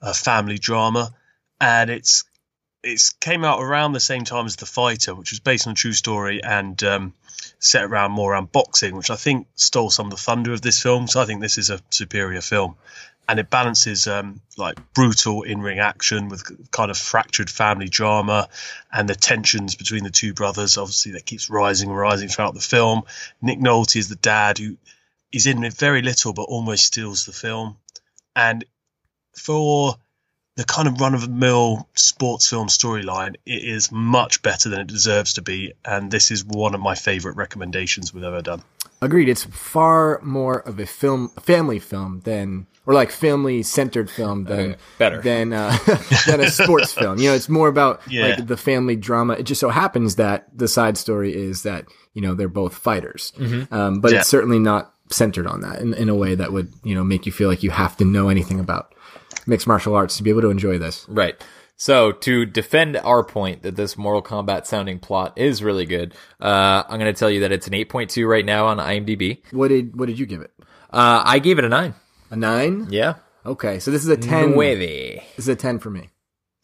uh, 0.00 0.12
family 0.12 0.58
drama. 0.58 1.12
And 1.60 1.90
it's 1.90 2.24
it 2.88 3.02
came 3.20 3.44
out 3.44 3.60
around 3.60 3.92
the 3.92 4.00
same 4.00 4.24
time 4.24 4.46
as 4.46 4.56
The 4.56 4.66
Fighter, 4.66 5.14
which 5.14 5.30
was 5.30 5.40
based 5.40 5.66
on 5.66 5.72
a 5.72 5.76
true 5.76 5.92
story 5.92 6.42
and 6.42 6.82
um, 6.82 7.14
set 7.58 7.84
around 7.84 8.12
more 8.12 8.32
around 8.32 8.50
boxing, 8.50 8.96
which 8.96 9.10
I 9.10 9.16
think 9.16 9.46
stole 9.54 9.90
some 9.90 10.06
of 10.06 10.10
the 10.10 10.16
thunder 10.16 10.52
of 10.52 10.62
this 10.62 10.82
film. 10.82 11.06
So 11.06 11.20
I 11.20 11.26
think 11.26 11.40
this 11.40 11.58
is 11.58 11.70
a 11.70 11.80
superior 11.90 12.40
film, 12.40 12.76
and 13.28 13.38
it 13.38 13.50
balances 13.50 14.06
um, 14.06 14.40
like 14.56 14.78
brutal 14.94 15.42
in-ring 15.42 15.78
action 15.78 16.28
with 16.28 16.70
kind 16.70 16.90
of 16.90 16.96
fractured 16.96 17.50
family 17.50 17.88
drama 17.88 18.48
and 18.90 19.08
the 19.08 19.14
tensions 19.14 19.74
between 19.74 20.04
the 20.04 20.10
two 20.10 20.32
brothers. 20.32 20.78
Obviously, 20.78 21.12
that 21.12 21.26
keeps 21.26 21.50
rising 21.50 21.90
and 21.90 21.98
rising 21.98 22.28
throughout 22.28 22.54
the 22.54 22.60
film. 22.60 23.02
Nick 23.42 23.60
Nolte 23.60 23.96
is 23.96 24.08
the 24.08 24.16
dad 24.16 24.58
who 24.58 24.76
is 25.30 25.46
in 25.46 25.62
it 25.62 25.74
very 25.74 26.00
little, 26.00 26.32
but 26.32 26.44
almost 26.44 26.86
steals 26.86 27.26
the 27.26 27.32
film, 27.32 27.76
and 28.34 28.64
for 29.36 29.96
the 30.58 30.64
kind 30.64 30.88
of 30.88 31.00
run 31.00 31.14
of 31.14 31.20
the 31.20 31.28
mill 31.28 31.88
sports 31.94 32.50
film 32.50 32.66
storyline, 32.66 33.36
it 33.46 33.62
is 33.62 33.92
much 33.92 34.42
better 34.42 34.68
than 34.68 34.80
it 34.80 34.88
deserves 34.88 35.34
to 35.34 35.40
be. 35.40 35.72
And 35.84 36.10
this 36.10 36.32
is 36.32 36.44
one 36.44 36.74
of 36.74 36.80
my 36.80 36.96
favorite 36.96 37.36
recommendations 37.36 38.12
we've 38.12 38.24
ever 38.24 38.42
done. 38.42 38.64
Agreed. 39.00 39.28
It's 39.28 39.44
far 39.44 40.20
more 40.20 40.58
of 40.58 40.80
a 40.80 40.86
film, 40.86 41.28
family 41.28 41.78
film 41.78 42.22
than, 42.24 42.66
or 42.86 42.94
like 42.94 43.12
family 43.12 43.62
centered 43.62 44.10
film 44.10 44.44
than, 44.44 44.70
okay. 44.72 44.76
better 44.98 45.22
than, 45.22 45.52
uh, 45.52 45.78
than 46.26 46.40
a 46.40 46.50
sports 46.50 46.92
film. 46.92 47.20
You 47.20 47.28
know, 47.28 47.36
it's 47.36 47.48
more 47.48 47.68
about 47.68 48.00
yeah. 48.10 48.26
like 48.26 48.48
the 48.48 48.56
family 48.56 48.96
drama. 48.96 49.34
It 49.34 49.44
just 49.44 49.60
so 49.60 49.68
happens 49.68 50.16
that 50.16 50.48
the 50.52 50.66
side 50.66 50.98
story 50.98 51.36
is 51.36 51.62
that, 51.62 51.84
you 52.14 52.20
know, 52.20 52.34
they're 52.34 52.48
both 52.48 52.74
fighters. 52.74 53.32
Mm-hmm. 53.38 53.72
Um, 53.72 54.00
but 54.00 54.10
yeah. 54.10 54.18
it's 54.18 54.28
certainly 54.28 54.58
not 54.58 54.92
centered 55.08 55.46
on 55.46 55.60
that 55.60 55.80
in, 55.80 55.94
in 55.94 56.08
a 56.08 56.16
way 56.16 56.34
that 56.34 56.52
would, 56.52 56.72
you 56.82 56.96
know, 56.96 57.04
make 57.04 57.26
you 57.26 57.32
feel 57.32 57.48
like 57.48 57.62
you 57.62 57.70
have 57.70 57.96
to 57.98 58.04
know 58.04 58.28
anything 58.28 58.58
about 58.58 58.92
mixed 59.48 59.66
martial 59.66 59.94
arts 59.94 60.16
to 60.18 60.22
be 60.22 60.30
able 60.30 60.42
to 60.42 60.50
enjoy 60.50 60.78
this. 60.78 61.06
Right. 61.08 61.42
So 61.76 62.10
to 62.10 62.44
defend 62.44 62.96
our 62.96 63.22
point 63.22 63.62
that 63.62 63.76
this 63.76 63.96
Mortal 63.96 64.20
Kombat 64.22 64.66
sounding 64.66 64.98
plot 64.98 65.38
is 65.38 65.62
really 65.62 65.86
good, 65.86 66.12
uh, 66.40 66.82
I'm 66.88 66.98
going 66.98 67.12
to 67.12 67.18
tell 67.18 67.30
you 67.30 67.40
that 67.40 67.52
it's 67.52 67.68
an 67.68 67.72
8.2 67.72 68.28
right 68.28 68.44
now 68.44 68.66
on 68.66 68.78
IMDb. 68.78 69.42
What 69.52 69.68
did 69.68 69.96
what 69.96 70.06
did 70.06 70.18
you 70.18 70.26
give 70.26 70.40
it? 70.40 70.52
Uh, 70.90 71.22
I 71.24 71.38
gave 71.38 71.58
it 71.58 71.64
a 71.64 71.68
nine. 71.68 71.94
A 72.30 72.36
nine? 72.36 72.88
Yeah. 72.90 73.14
Okay, 73.46 73.78
so 73.78 73.90
this 73.90 74.02
is 74.02 74.08
a 74.08 74.16
ten. 74.16 74.50
Nueve. 74.50 75.22
This 75.36 75.44
is 75.44 75.48
a 75.48 75.56
ten 75.56 75.78
for 75.78 75.90
me. 75.90 76.10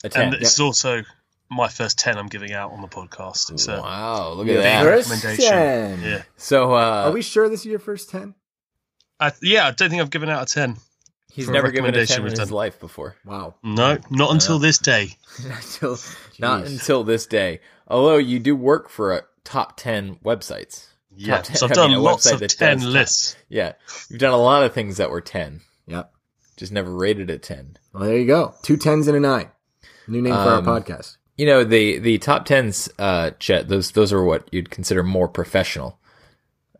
A 0.03 0.09
ten. 0.09 0.35
And 0.35 0.35
it's 0.35 0.59
yep. 0.59 0.65
also 0.65 1.03
my 1.51 1.69
first 1.69 1.99
ten 1.99 2.19
I'm 2.19 2.27
giving 2.27 2.53
out 2.53 2.73
on 2.73 2.81
the 2.81 2.89
podcast. 2.89 3.53
It's 3.53 3.69
a 3.69 3.81
wow, 3.81 4.33
look 4.33 4.49
at 4.49 4.63
that 4.63 4.83
recommendation. 4.83 5.51
10. 5.51 6.03
Yeah. 6.03 6.23
So 6.37 6.75
uh, 6.75 7.05
are 7.07 7.13
we 7.13 7.23
sure 7.23 7.49
this 7.49 7.61
is 7.61 7.67
your 7.67 7.79
first 7.79 8.11
ten? 8.11 8.35
yeah, 9.41 9.67
I 9.67 9.71
don't 9.71 9.89
think 9.89 10.03
I've 10.03 10.11
given 10.11 10.29
out 10.29 10.51
a 10.51 10.53
ten. 10.53 10.77
He's 11.35 11.51
never 11.51 11.73
given 11.73 11.93
a 11.97 12.07
10 12.07 12.27
in 12.27 12.39
his 12.39 12.53
life 12.53 12.79
before. 12.79 13.17
Wow. 13.25 13.57
No, 13.61 13.99
not 14.09 14.33
until 14.33 14.61
this 14.61 14.79
day. 14.79 15.09
until, 15.45 15.99
not 16.39 16.67
until 16.67 17.03
this 17.03 17.27
day. 17.27 17.59
Although 17.89 18.19
you 18.19 18.39
do 18.39 18.55
work 18.55 18.89
for 18.89 19.13
a 19.13 19.23
top 19.43 19.77
10 19.77 20.17
websites. 20.25 20.87
Yeah, 21.17 21.41
10, 21.41 21.57
so 21.57 21.67
I've 21.67 21.73
done 21.73 21.91
I 21.91 21.95
mean, 21.95 22.03
lots 22.03 22.31
of 22.31 22.41
10 22.47 22.93
lists. 22.93 23.33
Top, 23.33 23.43
yeah, 23.49 23.73
you've 24.11 24.21
done 24.21 24.33
a 24.33 24.41
lot 24.41 24.63
of 24.63 24.75
things 24.75 24.99
that 24.99 25.11
were 25.11 25.21
10. 25.21 25.61
Yep. 25.89 26.13
Just 26.57 26.71
never 26.71 26.95
rated 26.95 27.31
a 27.31 27.39
10. 27.39 27.79
Well, 27.93 28.05
there 28.05 28.17
you 28.17 28.29
go. 28.29 28.55
Two 28.63 28.77
tens 28.77 29.09
and 29.09 29.17
a 29.17 29.21
nine. 29.21 29.51
New 30.07 30.23
name 30.23 30.35
for 30.35 30.39
um, 30.39 30.69
our 30.69 30.81
podcast. 30.81 31.17
You 31.37 31.47
know, 31.47 31.65
the, 31.65 31.99
the 31.99 32.19
top 32.19 32.47
10s, 32.47 32.89
uh, 32.97 33.33
Chet, 33.41 33.67
those, 33.67 33.91
those 33.91 34.13
are 34.13 34.23
what 34.23 34.49
you'd 34.53 34.71
consider 34.71 35.03
more 35.03 35.27
professional. 35.27 35.99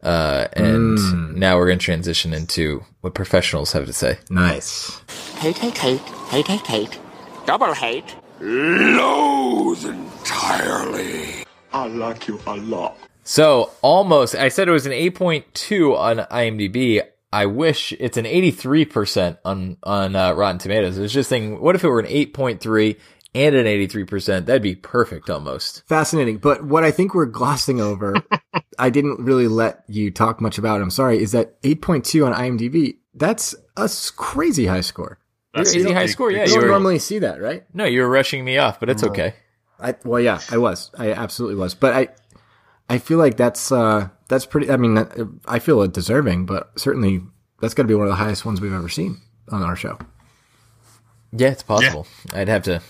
Uh, 0.05 0.49
and 0.53 0.99
mm. 0.99 1.35
now 1.35 1.57
we're 1.57 1.67
going 1.67 1.79
to 1.79 1.85
transition 1.85 2.35
into 2.35 2.85
what 3.01 3.15
professionals 3.15 3.73
have 3.73 3.87
to 3.87 3.93
say. 3.93 4.19
Nice. 4.29 5.01
Hate, 5.39 5.57
hate, 5.57 5.79
hate, 5.79 6.01
hate, 6.01 6.47
hate, 6.47 6.67
hate, 6.67 7.01
double 7.47 7.73
hate, 7.73 8.15
loathe 8.41 9.85
entirely. 9.87 11.45
I 11.73 11.87
like 11.87 12.29
you 12.29 12.39
a 12.47 12.57
lot. 12.57 12.97
So 13.25 13.71
almost, 13.81 14.35
I 14.35 14.49
said 14.49 14.69
it 14.69 14.73
was 14.73 14.85
an 14.85 14.93
8.2 14.93 15.97
on 15.97 16.19
IMDb. 16.19 17.03
I 17.33 17.47
wish 17.47 17.93
it's 17.99 18.19
an 18.19 18.27
83% 18.27 19.39
on, 19.45 19.79
on 19.83 20.15
uh, 20.15 20.33
Rotten 20.35 20.59
Tomatoes. 20.59 20.99
I 20.99 21.03
was 21.03 21.13
just 21.13 21.31
thinking, 21.31 21.61
what 21.61 21.75
if 21.75 21.83
it 21.83 21.89
were 21.89 21.99
an 21.99 22.07
8.3 22.07 22.97
and 23.35 23.55
an 23.55 23.67
83%. 23.67 24.47
That'd 24.47 24.63
be 24.63 24.77
perfect 24.77 25.29
almost. 25.29 25.87
Fascinating. 25.89 26.39
But 26.39 26.65
what 26.65 26.85
I 26.85 26.91
think 26.91 27.15
we're 27.15 27.27
glossing 27.27 27.81
over, 27.81 28.15
I 28.79 28.91
didn't 28.91 29.25
really 29.25 29.49
let 29.49 29.85
you 29.89 30.11
talk 30.11 30.41
much 30.41 30.57
about, 30.59 30.81
I'm 30.81 30.91
sorry, 30.91 31.21
is 31.21 31.33
that 31.33 31.61
8.2 31.63 32.27
on 32.27 32.33
IMDb. 32.33 32.99
That's 33.15 33.55
a 33.77 33.91
crazy 34.17 34.67
high 34.67 34.83
score. 34.83 35.19
That's 35.53 35.73
crazy 35.73 35.93
high 35.93 36.07
score, 36.07 36.31
yeah. 36.31 36.45
You 36.45 36.61
don't 36.61 36.69
normally 36.69 36.99
see 36.99 37.21
that, 37.21 37.41
right? 37.41 37.65
No, 37.75 37.85
you 37.85 38.03
were 38.03 38.09
rushing 38.09 38.45
me 38.45 38.59
off, 38.59 38.81
but 38.81 38.89
it's 38.89 39.05
okay. 39.05 39.35
I, 39.79 39.95
well, 40.05 40.21
yeah, 40.21 40.41
I 40.51 40.59
was. 40.59 40.91
I 40.97 41.13
absolutely 41.13 41.57
was. 41.57 41.75
But 41.75 41.95
I, 41.95 42.09
I 42.89 42.99
feel 42.99 43.19
like 43.19 43.37
that's, 43.37 43.71
uh, 43.71 44.09
that's 44.29 44.47
pretty, 44.47 44.71
I 44.71 44.77
mean, 44.77 45.41
I 45.47 45.59
feel 45.59 45.83
it 45.83 45.93
deserving, 45.93 46.47
but 46.47 46.79
certainly 46.79 47.21
that's 47.61 47.75
got 47.75 47.83
to 47.83 47.89
be 47.89 47.95
one 47.95 48.07
of 48.07 48.11
the 48.11 48.17
highest 48.17 48.45
ones 48.45 48.61
we've 48.61 48.73
ever 48.73 48.89
seen 48.89 49.21
on 49.49 49.63
our 49.63 49.77
show. 49.77 49.99
Yeah, 51.33 51.49
it's 51.49 51.63
possible. 51.65 52.07
Yeah. 52.33 52.41
I'd 52.41 52.49
have 52.49 52.63
to 52.65 52.81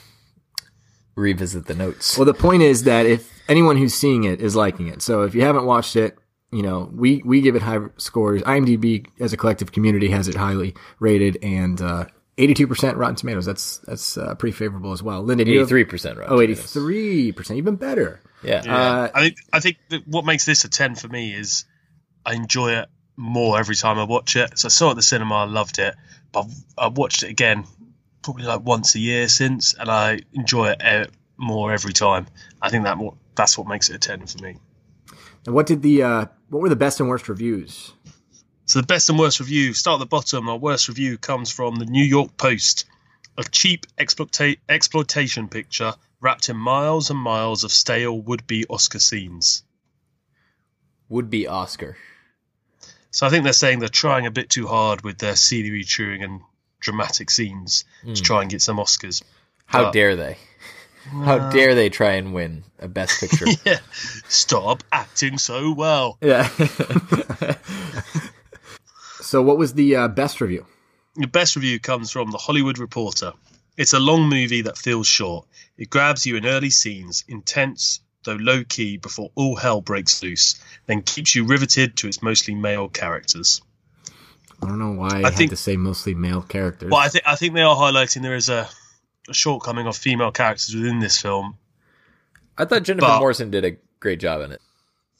revisit 1.16 1.66
the 1.66 1.74
notes. 1.74 2.16
Well, 2.18 2.24
the 2.24 2.34
point 2.34 2.62
is 2.62 2.84
that 2.84 3.06
if 3.06 3.30
anyone 3.48 3.76
who's 3.76 3.94
seeing 3.94 4.24
it 4.24 4.40
is 4.40 4.56
liking 4.56 4.88
it, 4.88 5.02
so 5.02 5.22
if 5.22 5.34
you 5.34 5.42
haven't 5.42 5.64
watched 5.66 5.96
it, 5.96 6.16
you 6.50 6.62
know, 6.62 6.90
we, 6.94 7.22
we 7.24 7.40
give 7.40 7.56
it 7.56 7.62
high 7.62 7.78
scores. 7.96 8.42
IMDb 8.42 9.06
as 9.20 9.32
a 9.32 9.36
collective 9.36 9.72
community 9.72 10.08
has 10.10 10.28
it 10.28 10.34
highly 10.36 10.74
rated 11.00 11.38
and, 11.42 11.80
uh, 11.80 12.06
82% 12.38 12.96
Rotten 12.96 13.14
Tomatoes. 13.14 13.46
That's, 13.46 13.78
that's, 13.78 14.16
uh, 14.16 14.34
pretty 14.34 14.56
favorable 14.56 14.92
as 14.92 15.02
well. 15.02 15.22
Linda, 15.22 15.44
83% 15.44 16.16
Rotten 16.16 16.32
Oh, 16.32 16.38
83%. 16.38 17.56
Even 17.56 17.76
better. 17.76 18.20
Yeah. 18.42 18.62
yeah. 18.64 18.76
Uh, 18.76 19.10
I 19.14 19.20
think, 19.22 19.36
I 19.52 19.60
think 19.60 19.76
what 20.06 20.24
makes 20.24 20.44
this 20.44 20.64
a 20.64 20.68
10 20.68 20.96
for 20.96 21.08
me 21.08 21.32
is 21.32 21.64
I 22.26 22.34
enjoy 22.34 22.72
it 22.72 22.88
more 23.16 23.58
every 23.58 23.76
time 23.76 23.98
I 23.98 24.04
watch 24.04 24.36
it. 24.36 24.58
So 24.58 24.66
I 24.66 24.70
saw 24.70 24.88
it 24.88 24.90
at 24.92 24.96
the 24.96 25.02
cinema, 25.02 25.34
I 25.36 25.44
loved 25.44 25.78
it, 25.78 25.94
but 26.32 26.46
I 26.76 26.88
watched 26.88 27.22
it 27.22 27.30
again 27.30 27.64
probably 28.24 28.44
like 28.44 28.62
once 28.64 28.94
a 28.94 28.98
year 28.98 29.28
since, 29.28 29.74
and 29.74 29.90
I 29.90 30.20
enjoy 30.32 30.70
it 30.70 30.82
uh, 30.84 31.06
more 31.36 31.72
every 31.72 31.92
time. 31.92 32.26
I 32.60 32.70
think 32.70 32.84
that 32.84 32.96
more, 32.96 33.14
that's 33.36 33.56
what 33.56 33.68
makes 33.68 33.90
it 33.90 33.96
a 33.96 33.98
ten 33.98 34.26
for 34.26 34.42
me. 34.42 34.56
And 35.46 35.54
what 35.54 35.66
did 35.66 35.82
the 35.82 36.02
uh, 36.02 36.26
what 36.48 36.62
were 36.62 36.68
the 36.68 36.76
best 36.76 37.00
and 37.00 37.08
worst 37.08 37.28
reviews? 37.28 37.92
So 38.66 38.80
the 38.80 38.86
best 38.86 39.10
and 39.10 39.18
worst 39.18 39.40
review, 39.40 39.74
start 39.74 40.00
at 40.00 40.00
the 40.00 40.06
bottom. 40.06 40.48
Our 40.48 40.56
worst 40.56 40.88
review 40.88 41.18
comes 41.18 41.52
from 41.52 41.76
the 41.76 41.84
New 41.84 42.04
York 42.04 42.36
Post. 42.36 42.86
A 43.36 43.44
cheap 43.44 43.86
exploita- 43.98 44.58
exploitation 44.68 45.48
picture 45.48 45.92
wrapped 46.20 46.48
in 46.48 46.56
miles 46.56 47.10
and 47.10 47.18
miles 47.18 47.64
of 47.64 47.72
stale 47.72 48.18
would-be 48.18 48.64
Oscar 48.70 49.00
scenes. 49.00 49.64
Would 51.10 51.28
be 51.28 51.46
Oscar. 51.46 51.98
So 53.10 53.26
I 53.26 53.30
think 53.30 53.44
they're 53.44 53.52
saying 53.52 53.80
they're 53.80 53.88
trying 53.88 54.24
a 54.24 54.30
bit 54.30 54.48
too 54.48 54.66
hard 54.66 55.02
with 55.02 55.18
their 55.18 55.36
scenery 55.36 55.84
chewing 55.84 56.22
and 56.22 56.40
dramatic 56.84 57.30
scenes 57.30 57.84
Mm. 58.04 58.14
to 58.14 58.22
try 58.22 58.42
and 58.42 58.50
get 58.50 58.62
some 58.62 58.76
Oscars. 58.76 59.22
How 59.66 59.84
But- 59.84 59.92
dare 59.94 60.14
they? 60.16 60.36
How 61.10 61.38
Uh, 61.38 61.50
dare 61.50 61.74
they 61.74 61.90
try 61.90 62.12
and 62.14 62.32
win 62.32 62.64
a 62.78 62.88
Best 62.88 63.20
Picture? 63.20 63.44
yeah. 63.66 63.80
Stop 64.28 64.82
acting 64.90 65.36
so 65.38 65.72
well. 65.72 66.16
Yeah. 66.22 66.48
so, 69.20 69.42
what 69.42 69.58
was 69.58 69.74
the 69.74 69.96
uh, 69.96 70.08
best 70.08 70.40
review? 70.40 70.66
The 71.16 71.26
best 71.26 71.56
review 71.56 71.78
comes 71.80 72.10
from 72.10 72.30
The 72.30 72.38
Hollywood 72.38 72.78
Reporter. 72.78 73.32
It's 73.76 73.92
a 73.92 74.00
long 74.00 74.28
movie 74.28 74.62
that 74.62 74.78
feels 74.78 75.06
short. 75.06 75.46
It 75.76 75.90
grabs 75.90 76.26
you 76.26 76.36
in 76.36 76.46
early 76.46 76.70
scenes, 76.70 77.24
intense 77.28 78.00
though 78.24 78.36
low 78.40 78.64
key 78.64 78.96
before 78.96 79.30
all 79.34 79.56
hell 79.56 79.82
breaks 79.82 80.22
loose, 80.22 80.54
then 80.86 81.02
keeps 81.02 81.34
you 81.34 81.44
riveted 81.44 81.96
to 81.98 82.08
its 82.08 82.22
mostly 82.22 82.54
male 82.54 82.88
characters. 82.88 83.60
I 84.64 84.68
don't 84.68 84.78
know 84.78 84.92
why 84.92 85.08
I, 85.08 85.18
I 85.18 85.22
had 85.30 85.34
think- 85.34 85.50
to 85.50 85.56
say 85.56 85.76
mostly 85.76 86.14
male 86.14 86.42
characters. 86.42 86.90
Well, 86.90 87.00
I 87.00 87.08
think 87.08 87.24
I 87.26 87.36
think 87.36 87.54
they 87.54 87.62
are 87.62 87.76
highlighting 87.76 88.22
there 88.22 88.34
is 88.34 88.48
a, 88.48 88.68
a 89.28 89.34
shortcoming 89.34 89.86
of 89.86 89.96
female 89.96 90.32
characters 90.32 90.74
within 90.74 90.98
this 91.00 91.20
film. 91.20 91.56
I 92.56 92.64
thought 92.64 92.82
Jennifer 92.84 93.06
But- 93.06 93.18
Morrison 93.20 93.50
did 93.50 93.64
a 93.64 93.76
great 94.00 94.20
job 94.20 94.42
in 94.42 94.52
it. 94.52 94.60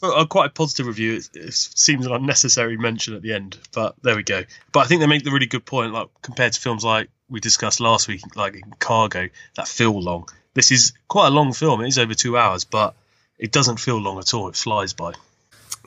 For 0.00 0.10
a 0.16 0.26
quite 0.26 0.54
positive 0.54 0.86
review, 0.86 1.14
it, 1.14 1.28
it 1.34 1.54
seems 1.54 2.04
an 2.04 2.12
unnecessary 2.12 2.76
mention 2.76 3.14
at 3.14 3.22
the 3.22 3.32
end, 3.32 3.56
but 3.72 3.94
there 4.02 4.16
we 4.16 4.22
go. 4.24 4.42
But 4.72 4.80
I 4.80 4.84
think 4.86 5.00
they 5.00 5.06
make 5.06 5.22
the 5.24 5.30
really 5.30 5.46
good 5.46 5.64
point, 5.64 5.92
like 5.92 6.08
compared 6.20 6.52
to 6.52 6.60
films 6.60 6.84
like 6.84 7.08
we 7.30 7.38
discussed 7.40 7.80
last 7.80 8.08
week, 8.08 8.20
like 8.36 8.54
in 8.54 8.72
Cargo, 8.80 9.28
that 9.54 9.68
feel 9.68 9.98
long. 10.02 10.28
This 10.52 10.70
is 10.72 10.92
quite 11.08 11.28
a 11.28 11.30
long 11.30 11.52
film. 11.52 11.80
It 11.80 11.88
is 11.88 11.98
over 11.98 12.12
two 12.12 12.36
hours, 12.36 12.64
but 12.64 12.94
it 13.38 13.52
doesn't 13.52 13.78
feel 13.78 13.96
long 13.98 14.18
at 14.18 14.34
all. 14.34 14.48
It 14.48 14.56
flies 14.56 14.92
by. 14.92 15.12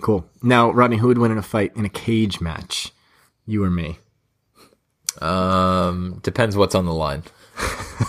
cool. 0.01 0.25
Now, 0.41 0.71
Rodney, 0.71 0.97
who 0.97 1.07
would 1.07 1.17
win 1.17 1.31
in 1.31 1.37
a 1.37 1.43
fight 1.43 1.73
in 1.75 1.83
a 1.85 1.89
cage 1.89 2.39
match? 2.41 2.91
You 3.47 3.63
or 3.63 3.71
me? 3.71 3.97
Um, 5.19 6.19
depends 6.21 6.55
what's 6.55 6.75
on 6.75 6.85
the 6.85 6.93
line. 6.93 7.23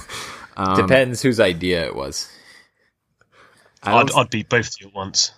Um, 0.61 0.75
depends 0.75 1.23
whose 1.23 1.39
idea 1.39 1.87
it 1.87 1.95
was. 1.95 2.29
I 3.81 3.95
I'd, 3.95 4.09
don't- 4.09 4.19
I'd 4.19 4.31
beat 4.31 4.49
both 4.49 4.67
of 4.67 4.73
you 4.81 4.89
at 4.89 4.93
once. 4.93 5.31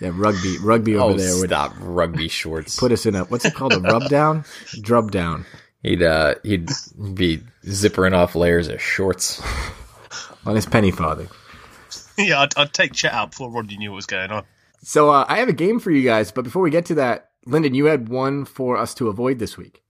yeah, 0.00 0.10
rugby, 0.12 0.58
rugby 0.58 0.96
over 0.96 1.14
oh, 1.14 1.16
there 1.16 1.38
would 1.38 1.50
stop 1.50 1.72
rugby 1.78 2.26
shorts. 2.26 2.74
put 2.76 2.90
us 2.90 3.06
in 3.06 3.14
a 3.14 3.22
what's 3.26 3.44
it 3.44 3.54
called? 3.54 3.74
A 3.74 3.78
rub 3.78 4.08
down, 4.08 4.44
drub 4.82 5.12
down 5.12 5.46
He'd 5.86 6.02
uh, 6.02 6.34
he'd 6.42 6.68
be 7.14 7.42
zippering 7.64 8.12
off 8.12 8.34
layers 8.34 8.66
of 8.66 8.82
shorts. 8.82 9.40
on 10.44 10.56
his 10.56 10.66
penny 10.66 10.90
father. 10.90 11.28
yeah, 12.18 12.40
I'd, 12.40 12.58
I'd 12.58 12.72
take 12.72 12.92
Chet 12.92 13.12
out 13.12 13.30
before 13.30 13.52
Rodney 13.52 13.76
knew 13.76 13.92
what 13.92 13.96
was 13.96 14.06
going 14.06 14.32
on. 14.32 14.44
So 14.82 15.10
uh, 15.10 15.24
I 15.28 15.38
have 15.38 15.48
a 15.48 15.52
game 15.52 15.78
for 15.78 15.92
you 15.92 16.02
guys, 16.02 16.32
but 16.32 16.42
before 16.42 16.62
we 16.62 16.70
get 16.72 16.86
to 16.86 16.96
that, 16.96 17.30
Lyndon, 17.46 17.74
you 17.74 17.86
had 17.86 18.08
one 18.08 18.44
for 18.44 18.76
us 18.76 18.94
to 18.94 19.08
avoid 19.08 19.38
this 19.38 19.56
week. 19.56 19.82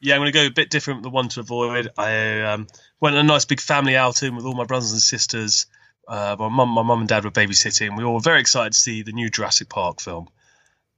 Yeah, 0.00 0.14
I'm 0.14 0.20
going 0.20 0.32
to 0.32 0.38
go 0.38 0.46
a 0.46 0.50
bit 0.50 0.70
different. 0.70 1.02
The 1.02 1.10
one 1.10 1.28
to 1.28 1.40
avoid. 1.40 1.90
I 1.96 2.40
um, 2.40 2.66
went 3.00 3.14
on 3.14 3.24
a 3.24 3.28
nice 3.28 3.44
big 3.44 3.60
family 3.60 3.94
outing 3.94 4.34
with 4.34 4.44
all 4.44 4.54
my 4.54 4.64
brothers 4.64 4.92
and 4.92 5.00
sisters. 5.00 5.66
Uh, 6.08 6.34
my 6.38 6.48
mum, 6.48 6.70
my 6.70 6.82
mum 6.82 7.00
and 7.00 7.08
dad 7.08 7.24
were 7.24 7.30
babysitting. 7.30 7.96
We 7.96 8.02
all 8.02 8.14
were 8.14 8.20
very 8.20 8.40
excited 8.40 8.72
to 8.72 8.78
see 8.78 9.02
the 9.02 9.12
new 9.12 9.30
Jurassic 9.30 9.68
Park 9.68 10.00
film. 10.00 10.28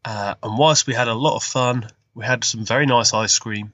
Uh, 0.04 0.36
and 0.42 0.56
whilst 0.56 0.86
we 0.86 0.94
had 0.94 1.08
a 1.08 1.14
lot 1.14 1.36
of 1.36 1.42
fun, 1.42 1.88
we 2.14 2.24
had 2.24 2.44
some 2.44 2.64
very 2.64 2.86
nice 2.86 3.12
ice 3.12 3.38
cream. 3.38 3.72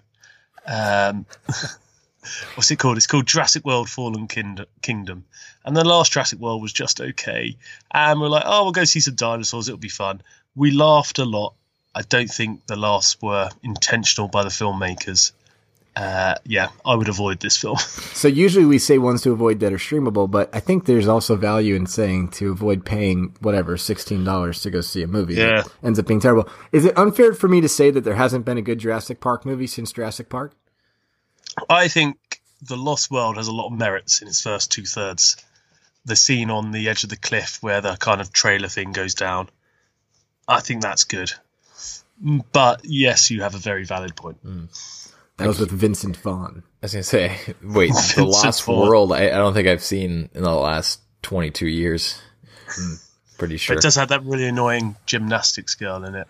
Um, 0.66 1.26
what's 2.54 2.71
it 2.71 2.78
called? 2.78 2.97
It's 2.97 3.07
called 3.07 3.26
Jurassic 3.26 3.64
World: 3.64 3.88
Fallen 3.88 4.26
Kingdom. 4.26 5.25
And 5.64 5.76
the 5.76 5.85
last 5.85 6.12
Jurassic 6.12 6.38
World 6.38 6.62
was 6.62 6.73
just 6.73 7.00
okay. 7.00 7.57
And 7.92 8.21
we're 8.21 8.28
like, 8.28 8.45
oh, 8.47 8.64
we'll 8.64 8.73
go 8.73 8.85
see 8.85 9.00
some 9.00 9.14
dinosaurs. 9.14 9.69
It'll 9.69 9.78
be 9.78 9.88
fun. 9.88 10.23
We 10.57 10.71
laughed 10.71 11.19
a 11.19 11.25
lot. 11.25 11.54
I 11.95 12.03
don't 12.03 12.31
think 12.31 12.67
the 12.67 12.77
laughs 12.77 13.17
were 13.21 13.49
intentional 13.63 14.29
by 14.29 14.45
the 14.45 14.49
filmmakers. 14.51 15.33
Uh, 15.97 16.37
yeah, 16.47 16.69
I 16.87 16.95
would 16.95 17.09
avoid 17.09 17.41
this 17.41 17.57
film. 17.57 17.77
So 18.21 18.29
usually 18.29 18.67
we 18.67 18.79
say 18.79 18.99
ones 18.99 19.23
to 19.23 19.33
avoid 19.33 19.61
that 19.61 19.73
are 19.73 19.79
streamable, 19.79 20.31
but 20.31 20.55
I 20.55 20.61
think 20.61 20.85
there's 20.85 21.09
also 21.09 21.37
value 21.37 21.75
in 21.75 21.87
saying 21.87 22.29
to 22.33 22.51
avoid 22.53 22.85
paying 22.85 23.35
whatever 23.41 23.77
sixteen 23.79 24.25
dollars 24.25 24.61
to 24.63 24.71
go 24.71 24.83
see 24.83 25.03
a 25.03 25.07
movie. 25.07 25.35
that 25.37 25.49
Yeah. 25.51 25.63
ends 25.83 25.99
up 25.99 26.07
being 26.07 26.21
terrible. 26.21 26.49
Is 26.71 26.85
it 26.85 26.97
unfair 26.99 27.33
for 27.33 27.49
me 27.49 27.61
to 27.63 27.69
say 27.69 27.91
that 27.91 28.05
there 28.05 28.15
hasn't 28.17 28.45
been 28.45 28.59
a 28.59 28.63
good 28.63 28.79
Jurassic 28.79 29.21
Park 29.21 29.45
movie 29.47 29.67
since 29.67 29.91
Jurassic 29.91 30.29
Park? 30.29 30.53
I 31.69 31.89
think 31.89 32.19
The 32.63 32.77
Lost 32.77 33.11
World 33.11 33.37
has 33.37 33.49
a 33.49 33.53
lot 33.53 33.67
of 33.73 33.79
merits 33.79 34.21
in 34.23 34.29
its 34.29 34.43
first 34.43 34.71
two 34.71 34.85
thirds. 34.85 35.37
The 36.05 36.17
scene 36.17 36.51
on 36.51 36.71
the 36.73 36.89
edge 36.89 37.03
of 37.05 37.11
the 37.11 37.17
cliff 37.17 37.59
where 37.63 37.81
the 37.81 37.97
kind 37.97 38.21
of 38.21 38.33
trailer 38.33 38.69
thing 38.69 38.93
goes 38.93 39.15
down, 39.15 39.49
I 40.47 40.61
think 40.61 40.83
that's 40.83 41.05
good. 41.05 41.33
Mm, 42.25 42.45
But 42.53 42.81
yes, 42.85 43.31
you 43.31 43.43
have 43.43 43.55
a 43.55 43.59
very 43.59 43.85
valid 43.85 44.15
point. 44.17 44.39
That 45.37 45.47
was 45.49 45.59
with 45.59 45.71
Vincent 45.71 46.17
Vaughn. 46.19 46.62
I 46.83 46.87
was 46.87 46.93
gonna 46.93 47.03
say, 47.03 47.37
wait, 47.62 47.89
the 47.89 47.95
Vincent 47.95 48.29
Lost 48.29 48.65
Vaughn. 48.65 48.89
World. 48.89 49.12
I, 49.12 49.27
I 49.27 49.37
don't 49.39 49.55
think 49.55 49.69
I've 49.69 49.83
seen 49.83 50.29
in 50.35 50.43
the 50.43 50.50
last 50.55 51.00
twenty 51.23 51.50
two 51.50 51.69
years. 51.69 52.21
Hmm. 52.69 52.95
Pretty 53.39 53.55
But 53.55 53.61
sure. 53.61 53.77
it 53.77 53.83
does 53.83 53.95
have 53.97 54.09
that 54.11 54.23
really 54.25 54.47
annoying 54.47 54.97
gymnastics 55.07 55.75
girl 55.75 56.05
in 56.05 56.15
it. 56.15 56.27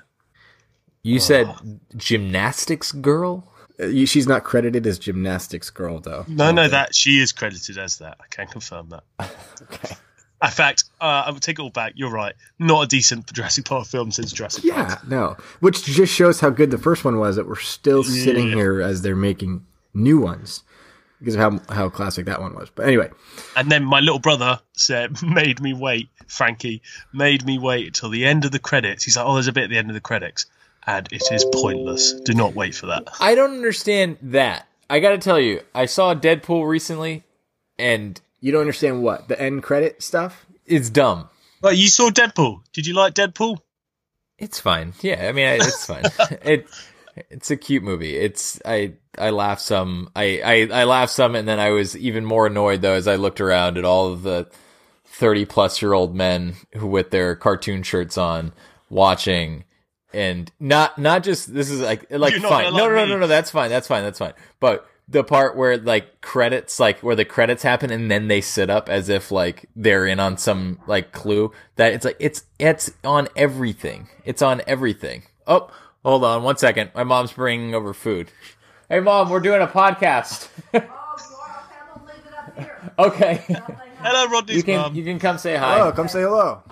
You 1.02 1.18
said 1.18 1.52
gymnastics 1.97 2.92
girl. 2.92 3.52
Uh, 3.80 4.04
She's 4.06 4.28
not 4.28 4.44
credited 4.44 4.87
as 4.87 4.99
gymnastics 4.99 5.70
girl 5.70 5.99
though. 6.00 6.25
No, 6.28 6.52
no, 6.52 6.68
that 6.68 6.94
she 6.94 7.18
is 7.20 7.32
credited 7.32 7.78
as 7.78 7.99
that. 7.99 8.18
I 8.20 8.26
can 8.30 8.47
confirm 8.47 8.90
that. 8.90 9.02
Okay. 9.62 9.94
In 10.42 10.50
fact, 10.50 10.85
uh, 11.00 11.25
I 11.26 11.30
would 11.30 11.42
take 11.42 11.59
it 11.59 11.62
all 11.62 11.70
back. 11.70 11.92
You're 11.97 12.11
right. 12.11 12.35
Not 12.59 12.85
a 12.85 12.87
decent 12.87 13.30
Jurassic 13.32 13.66
Park 13.66 13.87
film 13.87 14.11
since 14.11 14.32
Jurassic 14.32 14.64
Park. 14.73 14.88
Yeah, 14.88 14.99
no. 15.09 15.37
Which 15.61 15.85
just 15.85 16.14
shows 16.14 16.40
how 16.40 16.49
good 16.50 16.70
the 16.70 16.78
first 16.78 17.04
one 17.04 17.18
was 17.18 17.37
that 17.37 17.47
we're 17.47 17.56
still 17.56 18.02
sitting 18.02 18.49
Yeah. 18.49 18.54
here 18.54 18.80
as 18.80 19.02
they're 19.02 19.14
making 19.16 19.66
new 19.92 20.18
ones 20.18 20.62
because 21.18 21.35
of 21.35 21.40
how 21.40 21.75
how 21.75 21.88
classic 21.90 22.25
that 22.26 22.40
one 22.40 22.54
was. 22.54 22.70
But 22.75 22.87
anyway, 22.87 23.11
And 23.54 23.70
then 23.70 23.85
my 23.85 24.00
little 24.00 24.18
brother 24.18 24.61
said, 24.73 25.23
made 25.26 25.61
me 25.61 25.75
wait, 25.75 26.09
Frankie, 26.26 26.80
made 27.12 27.44
me 27.44 27.59
wait 27.59 27.92
till 27.94 28.09
the 28.09 28.25
end 28.25 28.47
of 28.47 28.50
the 28.52 28.59
credits. 28.59 29.04
He's 29.04 29.16
like, 29.18 29.26
oh, 29.26 29.35
there's 29.35 29.47
a 29.49 29.52
bit 29.52 29.64
at 29.64 29.70
the 29.70 29.76
end 29.76 29.90
of 29.90 29.94
the 29.94 30.00
credits. 30.00 30.47
And 30.87 31.06
it 31.12 31.23
is 31.30 31.44
pointless. 31.52 32.14
Do 32.14 32.32
not 32.32 32.54
wait 32.54 32.75
for 32.75 32.87
that. 32.87 33.09
I 33.20 33.35
don't 33.35 33.52
understand 33.52 34.16
that. 34.23 34.66
I 34.88 35.00
got 35.00 35.11
to 35.11 35.18
tell 35.18 35.38
you, 35.38 35.61
I 35.75 35.85
saw 35.85 36.14
Deadpool 36.14 36.66
recently, 36.66 37.25
and 37.78 38.18
you 38.40 38.52
don't 38.52 38.62
understand 38.62 39.02
what 39.02 39.28
the 39.28 39.40
end 39.40 39.62
credit 39.62 40.02
stuff. 40.02 40.47
it's 40.66 40.90
dumb. 40.90 41.28
Well, 41.62 41.73
you 41.75 41.88
saw 41.88 42.09
Deadpool. 42.11 42.61
Did 42.73 42.87
you 42.87 42.94
like 42.94 43.14
Deadpool? 43.14 43.59
It's 44.38 44.59
fine. 44.59 44.94
Yeah, 45.02 45.28
I 45.28 45.32
mean, 45.32 45.47
it's 45.61 45.85
fine. 45.85 46.04
it 46.42 46.66
it's 47.28 47.50
a 47.50 47.56
cute 47.56 47.82
movie. 47.82 48.16
It's 48.16 48.61
I 48.64 48.94
I 49.18 49.30
laughed 49.30 49.61
some. 49.61 50.11
I, 50.16 50.40
I 50.73 50.80
I 50.80 50.85
laughed 50.85 51.12
some, 51.12 51.35
and 51.35 51.47
then 51.47 51.61
I 51.61 51.70
was 51.70 51.97
even 51.97 52.25
more 52.25 52.47
annoyed 52.47 52.80
though 52.80 52.94
as 52.94 53.06
I 53.06 53.16
looked 53.16 53.40
around 53.42 53.76
at 53.76 53.85
all 53.85 54.11
of 54.12 54.23
the 54.23 54.49
thirty 55.04 55.44
plus 55.44 55.82
year 55.82 55.92
old 55.92 56.14
men 56.16 56.54
who 56.75 56.87
with 56.87 57.11
their 57.11 57.37
cartoon 57.37 57.82
shirts 57.82 58.16
on 58.16 58.52
watching. 58.88 59.64
And 60.14 60.50
not 60.59 60.99
not 60.99 61.23
just 61.23 61.52
this 61.52 61.70
is 61.70 61.80
like 61.80 62.06
like 62.11 62.32
You're 62.32 62.40
fine 62.40 62.64
gonna 62.64 62.76
no 62.76 62.85
like 62.85 62.92
no 62.94 63.04
me. 63.04 63.11
no 63.11 63.18
no 63.18 63.26
that's 63.28 63.50
fine 63.50 63.68
that's 63.70 63.87
fine 63.87 64.02
that's 64.02 64.18
fine 64.18 64.32
but 64.59 64.89
the 65.11 65.25
part 65.25 65.57
where 65.57 65.76
like 65.76 66.21
credits 66.21 66.79
like 66.79 67.00
where 67.00 67.17
the 67.17 67.25
credits 67.25 67.62
happen 67.64 67.90
and 67.90 68.11
then 68.11 68.29
they 68.29 68.40
sit 68.40 68.71
up 68.71 68.88
as 68.88 69.09
if 69.09 69.33
like 69.33 69.67
they're 69.75 70.07
in 70.07 70.21
on 70.21 70.37
some 70.37 70.79
like 70.87 71.11
clue 71.12 71.52
that 71.76 71.93
it's 71.93 72.05
like 72.05 72.17
it's 72.21 72.45
it's 72.59 72.93
on 73.05 73.29
everything. 73.37 74.09
It's 74.25 74.40
on 74.40 74.62
everything. 74.67 75.25
Oh 75.47 75.71
hold 76.05 76.25
on 76.25 76.43
one 76.45 76.57
second. 76.57 76.90
My 76.95 77.05
mom's 77.05 77.33
bringing 77.33 77.75
over 77.75 77.93
food. 77.93 78.31
Hey 78.88 79.00
mom 79.00 79.29
we're 79.31 79.40
doing 79.40 79.61
a 79.61 79.67
podcast. 79.67 80.49
Okay. 82.99 83.45
Hello, 84.02 84.26
Rodney's 84.31 84.59
you 84.59 84.62
can 84.62 84.76
mum. 84.81 84.95
you 84.95 85.05
can 85.05 85.19
come 85.19 85.38
say 85.38 85.57
hi. 85.57 85.81
Oh, 85.81 85.93
come 85.93 86.09
say 86.09 86.21
hello. 86.21 86.62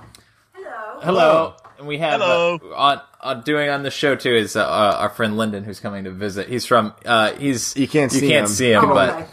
hello. 0.54 1.00
Hello. 1.00 1.56
And 1.78 1.86
we 1.86 1.98
have 1.98 2.20
Hello. 2.20 2.58
uh, 2.62 2.74
on, 2.74 3.00
on 3.20 3.42
doing 3.42 3.70
on 3.70 3.82
the 3.84 3.90
show 3.90 4.16
too 4.16 4.34
is 4.34 4.56
uh, 4.56 4.64
uh, 4.66 4.96
our 4.98 5.08
friend 5.10 5.36
Lyndon 5.36 5.64
who's 5.64 5.78
coming 5.80 6.04
to 6.04 6.10
visit. 6.10 6.48
He's 6.48 6.66
from 6.66 6.92
uh, 7.06 7.32
he's 7.34 7.76
You 7.76 7.86
can't 7.88 8.12
you 8.12 8.18
see 8.20 8.28
can't 8.28 8.42
him. 8.48 8.52
see 8.52 8.72
him, 8.72 8.84
Oh, 8.84 8.94
but 8.94 9.10
okay. 9.10 9.26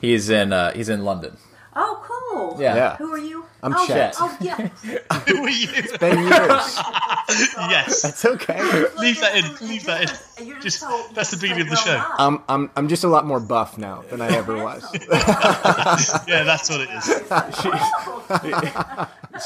he's 0.00 0.28
in 0.28 0.52
uh, 0.52 0.72
he's 0.72 0.88
in 0.88 1.04
London. 1.04 1.36
Oh, 1.76 2.02
cool. 2.04 2.60
Yeah. 2.60 2.74
Yeah. 2.74 2.96
Who 2.96 3.12
are 3.12 3.18
you? 3.18 3.44
I'm 3.64 3.74
oh, 3.76 3.86
Chet. 3.86 4.16
Oh, 4.18 4.36
yeah. 4.40 4.56
Who 5.28 5.44
are 5.44 5.48
you? 5.48 5.68
It's 5.72 5.96
been 5.96 6.18
years. 6.18 6.30
yes. 7.70 8.02
That's 8.02 8.24
okay. 8.24 8.60
Leave 8.98 9.20
that 9.20 9.36
in. 9.36 9.68
Leave 9.68 9.84
that 9.84 10.10
in. 10.40 10.60
Just 10.60 10.84
that's 11.14 11.30
the 11.30 11.36
beginning 11.36 11.62
of 11.64 11.70
the 11.70 11.76
show. 11.76 12.02
I'm 12.18 12.42
I'm 12.48 12.70
I'm 12.74 12.88
just 12.88 13.04
a 13.04 13.08
lot 13.08 13.24
more 13.24 13.38
buff 13.38 13.78
now 13.78 14.02
than 14.10 14.20
I 14.20 14.28
ever 14.34 14.56
was. 14.62 14.82
yeah, 16.26 16.42
that's 16.42 16.68
what 16.70 16.80
it 16.80 16.90
is. 16.90 17.04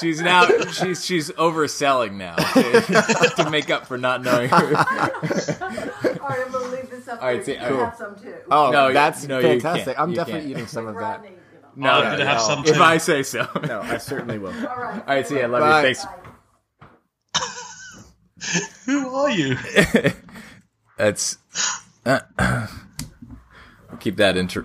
She's 0.00 0.20
now 0.22 0.46
she's 0.72 1.04
she's 1.04 1.30
overselling 1.32 2.14
now 2.14 2.36
to, 2.36 3.32
to 3.44 3.50
make 3.50 3.68
up 3.70 3.86
for 3.86 3.98
not 3.98 4.22
knowing 4.22 4.48
her. 4.48 4.56
All 4.56 4.62
right, 4.72 6.40
I'm 6.44 6.52
gonna 6.52 6.68
leave 6.68 6.90
this 6.90 7.06
up. 7.08 7.20
All 7.20 7.28
right, 7.28 7.44
see, 7.44 7.52
you 7.52 7.58
can 7.58 7.68
cool. 7.68 7.84
have 7.84 7.96
some 7.96 8.16
too. 8.16 8.34
Oh, 8.50 8.70
No, 8.70 8.92
that's 8.92 9.26
no, 9.26 9.38
you 9.38 9.60
fantastic. 9.60 9.84
can't. 9.96 9.98
I'm 10.00 10.10
You 10.10 10.16
definitely 10.16 10.40
can't. 10.42 10.50
eating 10.52 10.66
some 10.66 10.86
of 10.86 10.96
that. 10.96 11.24
Rodney, 11.76 11.82
you 11.82 11.82
know. 11.82 11.90
No, 11.90 11.90
I'm 11.98 12.04
gonna 12.12 12.18
no. 12.24 12.30
have 12.30 12.40
some 12.40 12.64
If 12.64 12.74
too. 12.76 12.82
I 12.82 12.98
say 12.98 13.22
so. 13.22 13.48
No, 13.66 13.80
I 13.80 13.98
certainly 13.98 14.38
will. 14.38 14.48
All 14.48 14.76
right. 14.76 15.00
All 15.00 15.14
right, 15.14 15.26
see, 15.26 15.40
I 15.42 15.46
love 15.46 15.60
Bye. 15.60 15.88
you. 15.88 15.94
Thanks. 15.94 16.06
Who 18.86 19.14
are 19.14 19.30
you? 19.30 19.56
That's 20.98 21.38
keep 24.00 24.16
that 24.16 24.36
inter. 24.36 24.64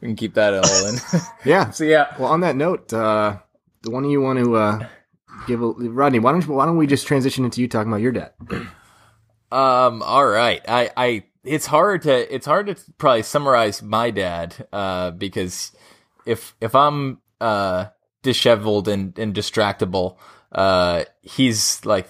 we 0.00 0.08
can 0.08 0.16
keep 0.16 0.34
that 0.34 0.54
all 0.54 0.86
in. 0.86 0.96
Yeah. 1.44 1.70
so 1.70 1.84
yeah, 1.84 2.14
Well, 2.18 2.30
on 2.30 2.40
that 2.40 2.56
note, 2.56 2.92
uh, 2.92 3.38
the 3.82 3.90
one 3.90 4.04
you 4.08 4.20
want 4.20 4.38
to 4.44 4.56
uh, 4.56 4.86
give 5.46 5.62
a, 5.62 5.66
Rodney? 5.66 6.18
Why 6.18 6.32
don't 6.32 6.46
you, 6.46 6.52
why 6.52 6.66
don't 6.66 6.76
we 6.76 6.86
just 6.86 7.06
transition 7.06 7.44
into 7.44 7.60
you 7.60 7.68
talking 7.68 7.90
about 7.92 8.00
your 8.00 8.12
dad? 8.12 8.32
Um. 9.50 10.02
All 10.02 10.26
right. 10.26 10.60
I. 10.68 10.90
I. 10.94 11.24
It's 11.42 11.64
hard 11.64 12.02
to. 12.02 12.34
It's 12.34 12.44
hard 12.44 12.66
to 12.66 12.76
probably 12.98 13.22
summarize 13.22 13.82
my 13.82 14.10
dad. 14.10 14.68
Uh. 14.70 15.10
Because 15.10 15.72
if 16.28 16.54
if 16.60 16.74
I'm 16.74 17.20
uh 17.40 17.86
disheveled 18.22 18.88
and 18.88 19.18
and 19.18 19.34
distractible, 19.34 20.16
uh, 20.52 21.04
he's 21.22 21.84
like 21.84 22.08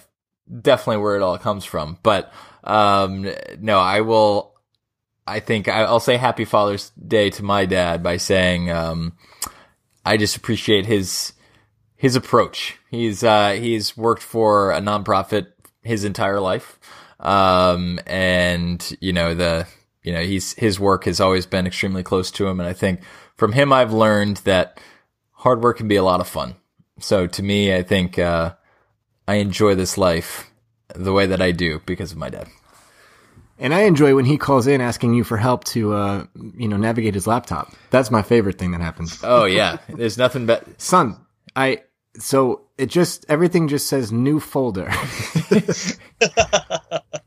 definitely 0.61 1.03
where 1.03 1.17
it 1.17 1.23
all 1.23 1.39
comes 1.39 1.65
from. 1.65 1.99
But 2.03 2.33
um, 2.65 3.31
no, 3.61 3.79
I 3.79 4.01
will. 4.03 4.55
I 5.27 5.41
think 5.41 5.69
I'll 5.69 6.01
say 6.01 6.17
Happy 6.17 6.45
Father's 6.47 6.91
Day 6.91 7.29
to 7.31 7.43
my 7.43 7.67
dad 7.67 8.03
by 8.03 8.17
saying 8.17 8.71
um, 8.71 9.13
I 10.05 10.17
just 10.17 10.37
appreciate 10.37 10.87
his 10.87 11.35
his 11.97 12.17
approach. 12.17 12.79
He's 12.91 13.23
uh, 13.23 13.53
he's 13.53 13.97
worked 13.97 14.23
for 14.23 14.73
a 14.73 14.81
nonprofit 14.81 15.49
his 15.83 16.05
entire 16.05 16.41
life, 16.41 16.79
um, 17.21 18.01
and 18.07 18.97
you 19.01 19.13
know 19.13 19.35
the 19.35 19.67
you 20.03 20.13
know 20.13 20.23
he's 20.23 20.55
his 20.55 20.81
work 20.81 21.05
has 21.05 21.21
always 21.21 21.45
been 21.45 21.67
extremely 21.67 22.03
close 22.03 22.31
to 22.33 22.47
him, 22.47 22.59
and 22.59 22.69
I 22.69 22.73
think 22.73 23.01
from 23.39 23.53
him 23.53 23.73
I've 23.73 23.93
learned 23.93 24.39
that 24.39 24.81
hard 25.33 25.63
work 25.63 25.79
can 25.79 25.89
be 25.89 25.97
a 25.97 26.03
lot 26.03 26.21
of 26.21 26.29
fun. 26.29 26.57
So 26.99 27.27
to 27.29 27.43
me, 27.43 27.75
I 27.75 27.83
think 27.83 28.19
uh, 28.19 28.55
I 29.27 29.37
enjoy 29.37 29.77
this 29.77 29.97
life 29.97 30.51
the 30.95 31.13
way 31.13 31.27
that 31.27 31.41
I 31.41 31.53
do 31.53 31.81
because 31.87 32.13
of 32.13 32.19
my 32.19 32.29
dad. 32.29 32.49
And 33.61 33.73
I 33.73 33.83
enjoy 33.83 34.15
when 34.15 34.25
he 34.25 34.37
calls 34.37 34.67
in 34.67 34.81
asking 34.81 35.15
you 35.15 35.25
for 35.25 35.37
help 35.37 35.65
to, 35.65 35.95
uh, 35.95 36.27
you 36.57 36.69
know, 36.69 36.77
navigate 36.77 37.15
his 37.15 37.27
laptop. 37.27 37.73
That's 37.91 38.11
my 38.11 38.23
favorite 38.23 38.59
thing 38.59 38.73
that 38.73 38.81
happens. 38.81 39.21
Oh 39.23 39.45
yeah, 39.45 39.79
there's 39.89 40.19
nothing 40.19 40.47
but 40.47 40.65
Son, 40.81 41.17
I 41.57 41.83
so 42.19 42.67
it 42.77 42.87
just 42.87 43.27
everything 43.29 43.67
just 43.67 43.89
says 43.89 44.13
new 44.13 44.39
folder. 44.39 44.89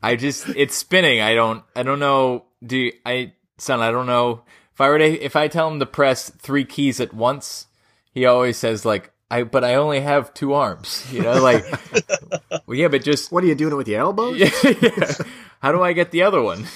I 0.02 0.16
just 0.16 0.48
it's 0.50 0.74
spinning. 0.74 1.20
I 1.20 1.34
don't 1.34 1.62
I 1.76 1.82
don't 1.82 1.98
know. 1.98 2.46
Do 2.64 2.78
you, 2.78 2.92
I 3.04 3.34
son? 3.58 3.80
I 3.80 3.90
don't 3.90 4.06
know 4.06 4.42
I 4.82 4.88
were 4.88 4.98
to 4.98 5.04
if 5.04 5.36
I 5.36 5.48
tell 5.48 5.68
him 5.68 5.78
to 5.78 5.86
press 5.86 6.30
three 6.30 6.64
keys 6.64 7.00
at 7.00 7.14
once, 7.14 7.66
he 8.12 8.26
always 8.26 8.56
says 8.56 8.84
like 8.84 9.12
I 9.30 9.44
but 9.44 9.64
I 9.64 9.76
only 9.76 10.00
have 10.00 10.34
two 10.34 10.52
arms. 10.52 11.06
You 11.10 11.22
know, 11.22 11.42
like 11.42 11.64
well, 12.66 12.76
yeah, 12.76 12.88
but 12.88 13.02
just 13.02 13.32
what 13.32 13.44
are 13.44 13.46
you 13.46 13.54
doing 13.54 13.72
it 13.72 13.76
with 13.76 13.88
your 13.88 14.00
elbows? 14.00 14.38
yeah. 14.64 15.12
How 15.60 15.72
do 15.72 15.82
I 15.82 15.92
get 15.92 16.10
the 16.10 16.22
other 16.22 16.42
one? 16.42 16.66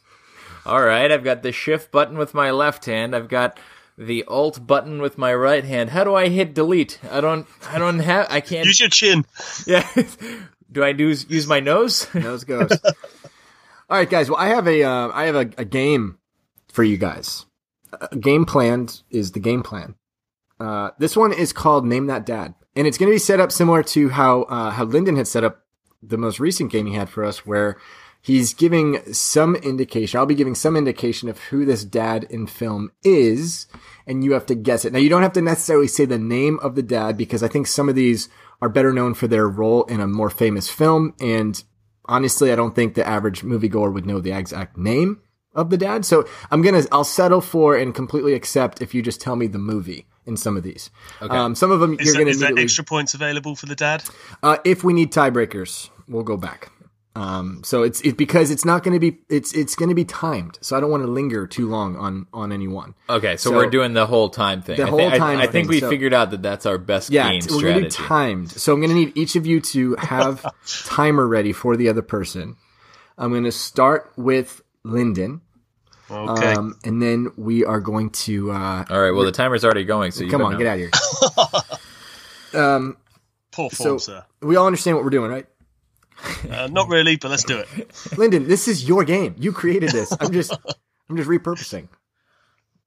All 0.66 0.82
right, 0.82 1.10
I've 1.10 1.24
got 1.24 1.42
the 1.42 1.52
shift 1.52 1.90
button 1.90 2.16
with 2.16 2.34
my 2.34 2.50
left 2.50 2.86
hand. 2.86 3.14
I've 3.14 3.28
got 3.28 3.58
the 3.98 4.24
alt 4.24 4.66
button 4.66 5.02
with 5.02 5.18
my 5.18 5.34
right 5.34 5.64
hand. 5.64 5.90
How 5.90 6.04
do 6.04 6.14
I 6.14 6.28
hit 6.28 6.54
delete? 6.54 6.98
I 7.10 7.20
don't. 7.20 7.46
I 7.68 7.78
don't 7.78 7.98
have. 7.98 8.28
I 8.30 8.40
can't. 8.40 8.66
Use 8.66 8.80
your 8.80 8.88
chin. 8.88 9.24
Yeah. 9.66 9.88
do 10.70 10.82
I 10.82 10.92
do 10.92 11.08
use 11.08 11.46
my 11.46 11.60
nose? 11.60 12.12
Nose 12.14 12.44
goes. 12.44 12.72
All 13.90 13.98
right, 13.98 14.08
guys. 14.08 14.30
Well, 14.30 14.38
I 14.38 14.48
have 14.48 14.66
a 14.66 14.82
uh, 14.84 15.10
I 15.12 15.26
have 15.26 15.34
a, 15.34 15.50
a 15.58 15.64
game 15.64 16.18
for 16.72 16.82
you 16.82 16.96
guys. 16.96 17.46
A 18.10 18.16
game 18.16 18.44
planned 18.44 19.02
is 19.10 19.32
the 19.32 19.40
game 19.40 19.62
plan. 19.62 19.94
Uh, 20.58 20.90
this 20.98 21.16
one 21.16 21.32
is 21.32 21.52
called 21.52 21.86
Name 21.86 22.06
That 22.06 22.26
Dad, 22.26 22.54
and 22.74 22.86
it's 22.86 22.98
going 22.98 23.10
to 23.10 23.14
be 23.14 23.18
set 23.18 23.40
up 23.40 23.52
similar 23.52 23.82
to 23.84 24.08
how 24.08 24.42
uh, 24.44 24.70
how 24.70 24.84
Lyndon 24.84 25.16
had 25.16 25.28
set 25.28 25.44
up 25.44 25.62
the 26.02 26.16
most 26.16 26.40
recent 26.40 26.72
game 26.72 26.86
he 26.86 26.94
had 26.94 27.10
for 27.10 27.24
us, 27.24 27.44
where 27.44 27.78
he's 28.22 28.54
giving 28.54 29.12
some 29.12 29.54
indication. 29.56 30.18
I'll 30.18 30.26
be 30.26 30.34
giving 30.34 30.54
some 30.54 30.76
indication 30.76 31.28
of 31.28 31.38
who 31.38 31.64
this 31.64 31.84
dad 31.84 32.24
in 32.30 32.46
film 32.46 32.92
is, 33.04 33.66
and 34.06 34.24
you 34.24 34.32
have 34.32 34.46
to 34.46 34.54
guess 34.54 34.84
it. 34.84 34.92
Now, 34.92 35.00
you 35.00 35.10
don't 35.10 35.22
have 35.22 35.34
to 35.34 35.42
necessarily 35.42 35.88
say 35.88 36.06
the 36.06 36.18
name 36.18 36.58
of 36.60 36.74
the 36.74 36.82
dad 36.82 37.18
because 37.18 37.42
I 37.42 37.48
think 37.48 37.66
some 37.66 37.88
of 37.88 37.94
these 37.94 38.28
are 38.62 38.68
better 38.68 38.92
known 38.92 39.14
for 39.14 39.26
their 39.26 39.48
role 39.48 39.84
in 39.84 40.00
a 40.00 40.06
more 40.06 40.30
famous 40.30 40.70
film, 40.70 41.14
and 41.20 41.62
honestly, 42.06 42.52
I 42.52 42.56
don't 42.56 42.74
think 42.74 42.94
the 42.94 43.06
average 43.06 43.42
moviegoer 43.42 43.92
would 43.92 44.06
know 44.06 44.20
the 44.20 44.32
exact 44.32 44.78
name 44.78 45.20
of 45.54 45.70
the 45.70 45.76
dad. 45.76 46.04
So 46.04 46.26
I'm 46.50 46.62
gonna, 46.62 46.82
I'll 46.92 47.04
settle 47.04 47.40
for 47.40 47.76
and 47.76 47.94
completely 47.94 48.34
accept 48.34 48.80
if 48.82 48.94
you 48.94 49.02
just 49.02 49.20
tell 49.20 49.36
me 49.36 49.46
the 49.46 49.58
movie 49.58 50.06
in 50.26 50.36
some 50.36 50.56
of 50.56 50.62
these. 50.62 50.90
Okay. 51.20 51.36
Um, 51.36 51.54
some 51.54 51.70
of 51.70 51.80
them 51.80 51.94
Is, 51.98 52.06
you're 52.06 52.14
there, 52.14 52.22
gonna 52.22 52.30
is 52.30 52.40
there 52.40 52.58
extra 52.58 52.84
points 52.84 53.14
available 53.14 53.54
for 53.56 53.66
the 53.66 53.74
dad? 53.76 54.04
Uh, 54.42 54.58
if 54.64 54.84
we 54.84 54.92
need 54.92 55.12
tiebreakers, 55.12 55.90
we'll 56.08 56.22
go 56.22 56.36
back. 56.36 56.70
Um, 57.14 57.60
so 57.62 57.82
it's 57.82 58.00
it 58.00 58.16
because 58.16 58.50
it's 58.50 58.64
not 58.64 58.82
going 58.82 58.94
to 58.94 58.98
be 59.00 59.18
it's 59.28 59.52
it's 59.52 59.74
going 59.74 59.90
to 59.90 59.94
be 59.94 60.06
timed. 60.06 60.56
So 60.62 60.78
I 60.78 60.80
don't 60.80 60.90
want 60.90 61.02
to 61.02 61.10
linger 61.10 61.46
too 61.46 61.68
long 61.68 61.94
on 61.96 62.26
on 62.32 62.52
any 62.52 62.68
one. 62.68 62.94
Okay, 63.10 63.36
so, 63.36 63.50
So- 63.50 63.56
we're 63.56 63.68
doing 63.68 63.92
the 63.92 64.06
whole 64.06 64.30
time 64.30 64.62
thing. 64.62 64.78
The 64.78 64.84
I 64.86 64.88
whole 64.88 64.98
thi- 64.98 65.06
I- 65.06 65.18
time 65.18 65.36
I, 65.38 65.42
think 65.42 65.52
thing, 65.52 65.68
we 65.68 65.80
so- 65.80 65.90
figured 65.90 66.14
out 66.14 66.30
that 66.30 66.40
that's 66.40 66.64
our 66.64 66.78
best 66.78 67.10
Yeah, 67.10 67.30
game 67.30 67.42
we're 67.50 67.60
going 67.60 67.84
to 67.84 67.90
strategy. 67.90 68.02
be 68.02 68.08
timed. 68.08 68.50
So 68.52 68.72
I'm 68.72 68.80
going 68.80 68.88
to 68.92 68.96
need 68.96 69.12
each 69.14 69.36
of 69.36 69.44
you 69.46 69.60
to 69.60 69.94
have 69.96 70.46
timer 70.86 71.26
ready 71.28 71.52
for 71.52 71.76
the 71.76 71.90
other 71.90 72.00
person. 72.00 72.56
I'm 73.18 73.30
going 73.30 73.44
to 73.44 73.52
start 73.52 74.10
with 74.16 74.62
Lyndon. 74.84 75.40
Okay. 76.10 76.52
Um, 76.52 76.78
and 76.84 77.00
then 77.00 77.28
we 77.36 77.64
are 77.64 77.80
going 77.80 78.10
to 78.10 78.52
uh, 78.52 78.84
All 78.90 79.00
right. 79.00 79.12
Well, 79.12 79.24
the 79.24 79.32
timer's 79.32 79.64
already 79.64 79.84
going. 79.84 80.12
So 80.12 80.24
you 80.24 80.30
come 80.30 80.42
on, 80.42 80.52
know. 80.52 80.58
get 80.58 80.66
out 80.66 80.78
of 80.78 81.72
here. 82.52 82.60
um, 82.62 82.96
Poor 83.50 83.70
so 83.70 83.98
sir. 83.98 84.24
we 84.40 84.56
all 84.56 84.66
understand 84.66 84.96
what 84.96 85.04
we're 85.04 85.10
doing, 85.10 85.30
right? 85.30 85.46
Uh, 86.50 86.68
not 86.68 86.88
really, 86.88 87.16
but 87.16 87.30
let's 87.30 87.44
do 87.44 87.58
it. 87.58 87.68
Lyndon, 88.18 88.46
this 88.46 88.68
is 88.68 88.86
your 88.86 89.04
game. 89.04 89.34
You 89.38 89.52
created 89.52 89.90
this. 89.90 90.14
I'm 90.20 90.32
just 90.32 90.52
I'm 91.08 91.16
just 91.16 91.28
repurposing. 91.28 91.88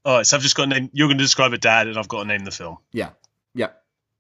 All 0.04 0.18
right, 0.18 0.26
so 0.26 0.38
I've 0.38 0.44
just 0.44 0.56
got 0.56 0.66
to 0.66 0.70
name. 0.70 0.90
You're 0.94 1.08
going 1.08 1.18
to 1.18 1.24
describe 1.24 1.52
a 1.54 1.58
dad, 1.58 1.88
and 1.88 1.98
I've 1.98 2.08
got 2.08 2.24
to 2.24 2.28
name 2.28 2.46
the 2.46 2.52
film. 2.52 2.78
Yeah. 2.92 3.10
yeah, 3.56 3.70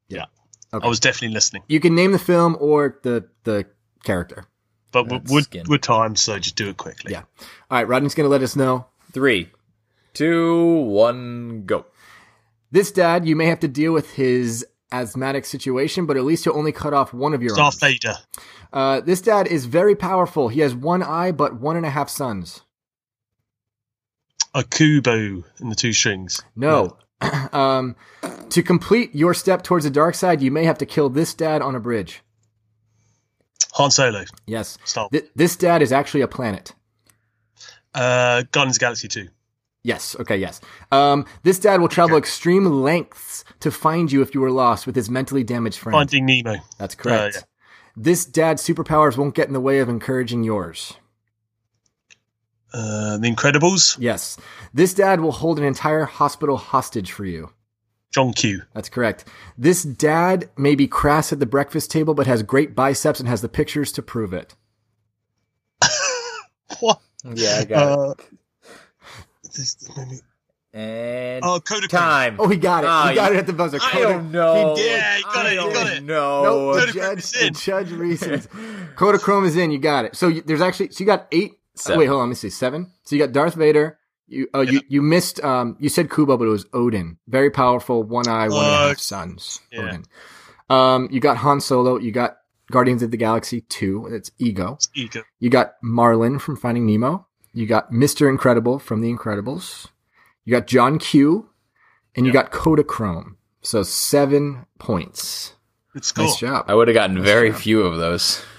Yeah. 0.09 0.25
Okay. 0.73 0.83
I 0.83 0.89
was 0.89 0.99
definitely 0.99 1.33
listening, 1.33 1.63
You 1.67 1.79
can 1.79 1.95
name 1.95 2.11
the 2.11 2.19
film 2.19 2.57
or 2.59 2.99
the 3.03 3.29
the 3.43 3.65
character. 4.03 4.45
But 4.91 5.07
we're, 5.09 5.19
That's 5.19 5.43
skin. 5.43 5.79
timed, 5.79 6.19
so 6.19 6.39
just 6.39 6.55
do 6.55 6.69
it 6.69 6.77
quickly. 6.77 7.11
Yeah. 7.11 7.23
All 7.69 7.77
right, 7.77 7.87
Rodney's 7.87 8.15
going 8.15 8.25
to 8.25 8.31
let 8.31 8.43
us 8.43 8.55
know. 8.55 8.85
Three, 9.11 9.49
two, 10.13 10.63
one, 10.81 11.63
go. 11.65 11.85
This 12.71 12.91
dad, 12.91 13.27
you 13.27 13.35
may 13.35 13.45
have 13.45 13.59
to 13.61 13.67
deal 13.67 13.93
with 13.93 14.11
his 14.13 14.65
asthmatic 14.91 15.45
situation, 15.45 16.05
but 16.05 16.17
at 16.17 16.23
least 16.23 16.43
he'll 16.43 16.57
only 16.57 16.71
cut 16.71 16.93
off 16.93 17.13
one 17.13 17.33
of 17.33 17.41
your 17.41 17.55
Darth 17.55 17.81
arms. 17.81 17.93
Vader. 17.93 18.15
Uh, 18.73 19.01
this 19.01 19.21
dad 19.21 19.47
is 19.47 19.65
very 19.65 19.95
powerful. 19.95 20.49
He 20.49 20.61
has 20.61 20.75
one 20.75 21.03
eye, 21.03 21.31
but 21.31 21.59
one 21.59 21.77
and 21.77 21.85
a 21.85 21.89
half 21.89 22.09
sons. 22.09 22.61
A 24.53 24.63
Kubo 24.63 25.43
in 25.59 25.69
the 25.69 25.75
two 25.75 25.93
strings. 25.93 26.41
No. 26.55 26.97
um, 27.53 27.95
to 28.49 28.63
complete 28.63 29.13
your 29.15 29.33
step 29.33 29.63
towards 29.63 29.85
the 29.85 29.91
dark 29.91 30.15
side, 30.15 30.41
you 30.41 30.51
may 30.51 30.65
have 30.65 30.77
to 30.79 30.85
kill 30.85 31.09
this 31.09 31.33
dad 31.33 31.61
on 31.61 31.75
a 31.75 31.79
bridge. 31.79 32.21
Han 33.75 33.91
Solo. 33.91 34.23
Yes. 34.47 34.77
Stop. 34.85 35.11
Th- 35.11 35.29
this 35.35 35.55
dad 35.55 35.81
is 35.81 35.91
actually 35.91 36.21
a 36.21 36.27
planet. 36.27 36.73
Uh, 37.93 38.43
Guardians 38.51 38.77
Galaxy 38.77 39.07
2. 39.07 39.27
Yes. 39.83 40.15
Okay. 40.19 40.37
Yes. 40.37 40.61
Um, 40.91 41.25
this 41.43 41.59
dad 41.59 41.79
will 41.81 41.87
travel 41.87 42.17
extreme 42.17 42.65
lengths 42.65 43.43
to 43.59 43.69
find 43.71 44.11
you 44.11 44.21
if 44.21 44.33
you 44.33 44.41
were 44.41 44.49
lost 44.51 44.87
with 44.87 44.95
his 44.95 45.09
mentally 45.09 45.43
damaged 45.43 45.77
friend. 45.77 45.93
Finding 45.93 46.25
Nemo. 46.25 46.57
That's 46.77 46.95
correct. 46.95 47.35
Uh, 47.35 47.39
yeah. 47.39 47.43
This 47.97 48.25
dad's 48.25 48.63
superpowers 48.65 49.17
won't 49.17 49.35
get 49.35 49.47
in 49.47 49.53
the 49.53 49.59
way 49.61 49.79
of 49.79 49.87
encouraging 49.89 50.43
yours. 50.43 50.93
Uh, 52.73 53.17
the 53.17 53.33
Incredibles. 53.33 53.97
Yes. 53.99 54.37
This 54.73 54.93
dad 54.93 55.21
will 55.21 55.31
hold 55.31 55.59
an 55.59 55.65
entire 55.65 56.05
hospital 56.05 56.57
hostage 56.57 57.11
for 57.11 57.23
you. 57.25 57.51
John 58.15 58.31
Q. 58.31 58.61
That's 58.73 58.87
correct. 58.87 59.25
This 59.57 59.83
dad 59.83 60.49
may 60.57 60.73
be 60.75 60.87
crass 60.87 61.33
at 61.33 61.41
the 61.41 61.45
breakfast 61.45 61.91
table, 61.91 62.13
but 62.13 62.27
has 62.27 62.43
great 62.43 62.73
biceps 62.73 63.19
and 63.19 63.27
has 63.27 63.41
the 63.41 63.49
pictures 63.49 63.91
to 63.91 64.01
prove 64.01 64.31
it. 64.33 64.55
What? 66.79 66.99
Yeah, 67.33 67.57
I 67.59 67.65
got 67.65 67.99
Uh, 67.99 68.13
this, 69.55 69.77
maybe- 69.97 70.19
And 70.73 71.43
Oh, 71.45 71.59
Kodachrome. 71.59 71.89
time. 71.89 72.35
Oh, 72.39 72.47
he 72.47 72.57
got 72.57 72.83
it. 72.83 72.87
Ah, 72.89 73.09
he 73.09 73.15
got 73.15 73.31
you- 73.31 73.37
it 73.37 73.39
at 73.41 73.47
the 73.47 73.53
buzzer. 73.53 73.79
I 73.81 73.91
Kodak- 73.91 74.09
don't 74.09 74.31
know. 74.31 74.75
He 74.75 74.81
did. 74.81 74.91
Yeah, 74.91 75.17
you 75.17 75.23
got 75.23 75.45
I 75.45 75.49
it. 75.49 75.53
You 75.53 75.59
got 75.59 75.73
don't 75.73 75.87
it. 75.97 76.03
know. 76.03 76.43
Nope, 76.73 76.85
the 76.87 76.91
judge, 76.93 77.17
is 77.19 77.31
the 77.31 77.47
in. 77.47 77.53
judge 77.53 77.91
reasons. 77.91 78.47
Kodachrome 78.95 79.45
is 79.45 79.55
in. 79.57 79.71
You 79.71 79.79
got 79.79 80.05
it. 80.05 80.15
So 80.15 80.27
you, 80.29 80.41
there's 80.41 80.61
actually 80.61 80.89
so 80.91 81.01
you 81.01 81.05
got 81.05 81.27
eight. 81.31 81.53
Seven. 81.75 81.99
Wait, 81.99 82.05
hold 82.07 82.19
on. 82.21 82.27
Let 82.27 82.29
me 82.29 82.35
see. 82.35 82.49
Seven. 82.49 82.91
So 83.03 83.15
you 83.15 83.21
got 83.21 83.31
Darth 83.33 83.55
Vader. 83.55 83.97
You 84.27 84.47
oh 84.53 84.61
you 84.61 84.81
you 84.87 85.01
missed. 85.01 85.43
Um, 85.43 85.77
you 85.79 85.89
said 85.89 86.09
Kubo, 86.09 86.37
but 86.37 86.45
it 86.45 86.49
was 86.49 86.65
Odin. 86.73 87.17
Very 87.27 87.51
powerful. 87.51 88.03
One 88.03 88.27
eye, 88.27 88.49
one 88.49 88.65
and 88.65 88.73
a 88.73 88.77
Uh, 88.77 88.87
half 88.89 88.97
suns. 88.99 89.59
yeah. 89.71 89.81
Odin. 89.81 90.05
Um, 90.69 91.07
you 91.11 91.19
got 91.19 91.37
Han 91.37 91.61
Solo. 91.61 91.97
You 91.99 92.11
got 92.11 92.37
Guardians 92.71 93.03
of 93.03 93.11
the 93.11 93.17
Galaxy 93.17 93.61
two. 93.61 94.07
That's 94.09 94.31
Ego. 94.39 94.79
Ego. 94.95 95.21
You 95.39 95.49
got 95.51 95.73
Marlin 95.83 96.39
from 96.39 96.55
Finding 96.57 96.87
Nemo. 96.87 97.27
You 97.53 97.67
got 97.67 97.91
Mr. 97.91 98.27
Incredible 98.29 98.79
from 98.79 99.01
The 99.01 99.13
Incredibles. 99.13 99.87
You 100.43 100.51
got 100.51 100.65
John 100.67 100.97
Q. 100.99 101.49
And 102.17 102.25
you 102.25 102.31
got 102.31 102.51
Kodachrome. 102.51 103.35
So 103.61 103.83
seven 103.83 104.65
points. 104.79 105.53
it's 105.95 106.07
score. 106.07 106.25
Nice 106.25 106.37
job. 106.39 106.63
I 106.69 106.73
would 106.73 106.87
have 106.87 106.95
gotten 106.95 107.21
very 107.21 107.51
few 107.51 107.81
of 107.83 107.97
those. 107.97 108.41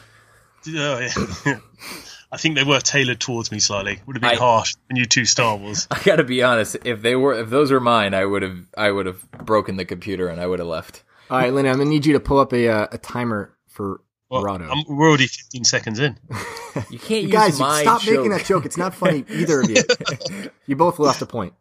Oh, 0.69 0.99
yeah. 0.99 1.59
I 2.33 2.37
think 2.39 2.57
they 2.57 2.65
were 2.65 2.81
tailored 2.81 3.21
towards 3.21 3.53
me 3.53 3.59
slightly. 3.61 4.01
Would 4.07 4.17
have 4.17 4.21
been 4.23 4.31
I- 4.33 4.35
harsh 4.37 4.75
when 4.89 4.97
you 4.97 5.05
two 5.07 5.25
Star 5.25 5.57
Wars. 5.57 5.87
I 5.91 6.01
gotta 6.05 6.25
be 6.25 6.43
honest. 6.43 6.77
If 6.85 7.03
they 7.03 7.15
were, 7.17 7.35
if 7.41 7.51
those 7.51 7.71
were 7.71 7.81
mine, 7.81 8.15
I 8.15 8.25
would 8.25 8.43
have, 8.43 8.59
I 8.77 8.91
would 8.91 9.07
have 9.07 9.31
broken 9.33 9.77
the 9.77 9.85
computer 9.85 10.29
and 10.29 10.41
I 10.41 10.47
would 10.47 10.59
have 10.59 10.69
left. 10.69 11.03
All 11.31 11.39
right, 11.39 11.53
Lynn, 11.53 11.67
I'm 11.67 11.79
gonna 11.79 11.91
need 11.91 12.07
you 12.07 12.13
to 12.15 12.21
pull 12.21 12.39
up 12.39 12.53
a 12.53 12.69
uh, 12.69 12.87
a 12.93 12.99
timer 12.99 13.57
for 13.69 14.01
Well, 14.31 14.43
Rado. 14.43 14.69
I'm, 14.71 14.85
we're 14.97 15.09
already 15.09 15.27
15 15.27 15.65
seconds 15.65 15.99
in. 16.01 16.19
You 16.91 16.99
can't 16.99 17.23
You 17.23 17.29
use 17.29 17.33
guys, 17.33 17.59
my 17.59 17.81
stop 17.81 18.03
joke. 18.03 18.17
making 18.17 18.31
that 18.33 18.45
joke. 18.45 18.67
It's 18.67 18.77
not 18.77 18.95
funny, 18.95 19.25
either 19.31 19.63
of 19.63 19.71
you. 19.71 19.77
you 20.67 20.77
both 20.77 20.99
lost 20.99 21.23
a 21.23 21.27
point. 21.27 21.55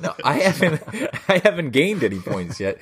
No, 0.00 0.14
I 0.24 0.38
haven't. 0.38 0.80
I 1.28 1.36
haven't 1.44 1.72
gained 1.72 2.02
any 2.02 2.18
points 2.18 2.58
yet. 2.58 2.78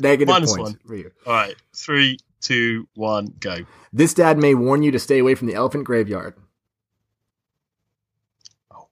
Negative 0.00 0.28
Minus 0.28 0.56
points 0.56 0.70
one. 0.70 0.80
for 0.86 0.94
you. 0.94 1.10
All 1.26 1.34
right, 1.34 1.54
three, 1.76 2.18
two, 2.40 2.88
one, 2.94 3.34
go. 3.40 3.58
This 3.92 4.14
dad 4.14 4.38
may 4.38 4.54
warn 4.54 4.82
you 4.82 4.90
to 4.92 4.98
stay 4.98 5.18
away 5.18 5.34
from 5.34 5.48
the 5.48 5.54
elephant 5.54 5.84
graveyard. 5.84 6.34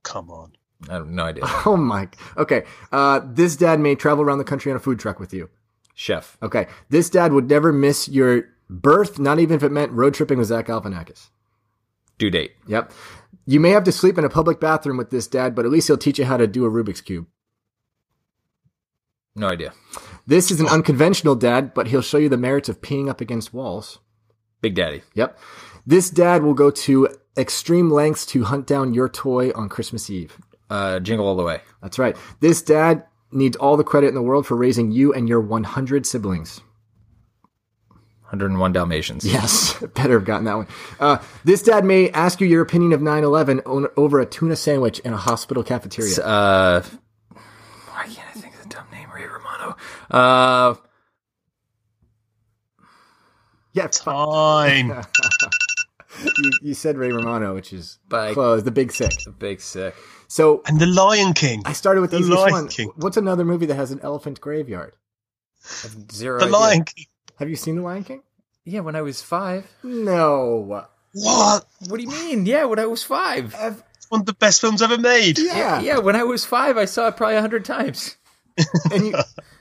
Come 0.02 0.30
on. 0.30 0.52
I 0.88 0.94
have 0.94 1.08
no 1.08 1.24
idea. 1.24 1.44
Oh 1.66 1.76
my. 1.76 2.08
Okay. 2.36 2.64
Uh, 2.90 3.20
this 3.24 3.56
dad 3.56 3.80
may 3.80 3.94
travel 3.94 4.24
around 4.24 4.38
the 4.38 4.44
country 4.44 4.72
on 4.72 4.76
a 4.76 4.80
food 4.80 4.98
truck 4.98 5.20
with 5.20 5.34
you. 5.34 5.50
Chef. 5.94 6.38
Okay. 6.42 6.66
This 6.88 7.10
dad 7.10 7.32
would 7.32 7.48
never 7.48 7.72
miss 7.72 8.08
your 8.08 8.44
birth, 8.70 9.18
not 9.18 9.38
even 9.38 9.56
if 9.56 9.62
it 9.62 9.72
meant 9.72 9.92
road 9.92 10.14
tripping 10.14 10.38
with 10.38 10.48
Zach 10.48 10.68
Galifianakis. 10.68 11.28
Due 12.18 12.30
date. 12.30 12.52
Yep. 12.66 12.92
You 13.46 13.60
may 13.60 13.70
have 13.70 13.84
to 13.84 13.92
sleep 13.92 14.16
in 14.16 14.24
a 14.24 14.30
public 14.30 14.60
bathroom 14.60 14.96
with 14.96 15.10
this 15.10 15.26
dad, 15.26 15.54
but 15.54 15.64
at 15.64 15.70
least 15.70 15.88
he'll 15.88 15.98
teach 15.98 16.18
you 16.18 16.24
how 16.24 16.36
to 16.36 16.46
do 16.46 16.64
a 16.64 16.70
Rubik's 16.70 17.00
Cube. 17.00 17.26
No 19.34 19.48
idea. 19.48 19.72
This 20.26 20.50
is 20.50 20.60
an 20.60 20.66
unconventional 20.66 21.34
dad, 21.34 21.72
but 21.74 21.88
he'll 21.88 22.02
show 22.02 22.18
you 22.18 22.28
the 22.28 22.36
merits 22.36 22.68
of 22.68 22.80
peeing 22.80 23.08
up 23.08 23.20
against 23.20 23.54
walls. 23.54 23.98
Big 24.60 24.74
Daddy. 24.74 25.02
Yep. 25.14 25.38
This 25.86 26.10
dad 26.10 26.42
will 26.42 26.54
go 26.54 26.70
to 26.70 27.08
extreme 27.36 27.90
lengths 27.90 28.26
to 28.26 28.44
hunt 28.44 28.66
down 28.66 28.94
your 28.94 29.08
toy 29.08 29.50
on 29.54 29.68
Christmas 29.68 30.10
Eve. 30.10 30.36
Uh, 30.68 31.00
Jingle 31.00 31.26
All 31.26 31.36
the 31.36 31.42
Way. 31.42 31.60
That's 31.82 31.98
right. 31.98 32.16
This 32.40 32.62
dad 32.62 33.04
needs 33.32 33.56
all 33.56 33.76
the 33.76 33.84
credit 33.84 34.08
in 34.08 34.14
the 34.14 34.22
world 34.22 34.46
for 34.46 34.56
raising 34.56 34.90
you 34.92 35.12
and 35.12 35.28
your 35.28 35.40
100 35.40 36.06
siblings. 36.06 36.60
101 38.30 38.72
Dalmatians. 38.72 39.24
Yes, 39.24 39.74
better 39.94 40.12
have 40.14 40.24
gotten 40.24 40.44
that 40.44 40.56
one. 40.56 40.68
Uh, 41.00 41.18
this 41.44 41.62
dad 41.62 41.84
may 41.84 42.10
ask 42.10 42.40
you 42.40 42.46
your 42.46 42.62
opinion 42.62 42.92
of 42.92 43.02
9 43.02 43.24
11 43.24 43.62
over 43.66 44.20
a 44.20 44.26
tuna 44.26 44.54
sandwich 44.54 45.00
in 45.00 45.12
a 45.12 45.16
hospital 45.16 45.64
cafeteria. 45.64 46.16
Uh, 46.24 46.82
why 47.88 48.04
can't 48.04 48.28
I 48.28 48.38
think 48.38 48.54
of 48.54 48.62
the 48.62 48.68
dumb 48.68 48.86
name? 48.92 49.08
Ray 49.12 49.26
Romano. 49.26 49.76
Uh, 50.10 50.74
yeah, 53.72 53.88
Fine. 53.88 54.90
you, 56.38 56.50
you 56.62 56.74
said 56.74 56.96
Ray 56.98 57.10
Romano, 57.12 57.54
which 57.54 57.72
is 57.72 57.98
By- 58.08 58.32
close. 58.34 58.62
The 58.62 58.70
Big 58.70 58.92
Sick. 58.92 59.12
the 59.24 59.30
Big 59.30 59.60
Sick. 59.60 59.94
So 60.28 60.62
and 60.66 60.78
The 60.80 60.86
Lion 60.86 61.32
King. 61.32 61.62
I 61.64 61.72
started 61.72 62.00
with 62.00 62.10
the 62.12 62.18
The 62.18 62.22
easiest 62.24 62.40
Lion 62.40 62.52
one. 62.52 62.68
King. 62.68 62.92
What's 62.96 63.16
another 63.16 63.44
movie 63.44 63.66
that 63.66 63.74
has 63.74 63.90
an 63.90 64.00
elephant 64.02 64.40
graveyard? 64.40 64.94
Zero. 66.12 66.38
The 66.38 66.46
idea. 66.46 66.56
Lion 66.58 66.84
King. 66.84 67.06
Have 67.38 67.48
you 67.50 67.56
seen 67.56 67.76
The 67.76 67.82
Lion 67.82 68.04
King? 68.04 68.22
Yeah, 68.64 68.80
when 68.80 68.94
I 68.96 69.02
was 69.02 69.22
five. 69.22 69.66
No. 69.82 70.64
What? 71.12 71.66
What 71.88 71.96
do 71.96 72.02
you 72.02 72.08
mean? 72.08 72.46
Yeah, 72.46 72.64
when 72.66 72.78
I 72.78 72.86
was 72.86 73.02
five. 73.02 73.54
It's 73.96 74.10
one 74.10 74.20
of 74.20 74.26
the 74.26 74.34
best 74.34 74.60
films 74.60 74.82
ever 74.82 74.98
made. 74.98 75.38
Yeah. 75.38 75.80
Yeah, 75.80 75.98
when 75.98 76.14
I 76.16 76.22
was 76.24 76.44
five, 76.44 76.76
I 76.76 76.84
saw 76.84 77.08
it 77.08 77.16
probably 77.16 77.36
a 77.36 77.40
hundred 77.40 77.64
times. 77.64 78.16
And 78.92 79.06
you 79.06 79.14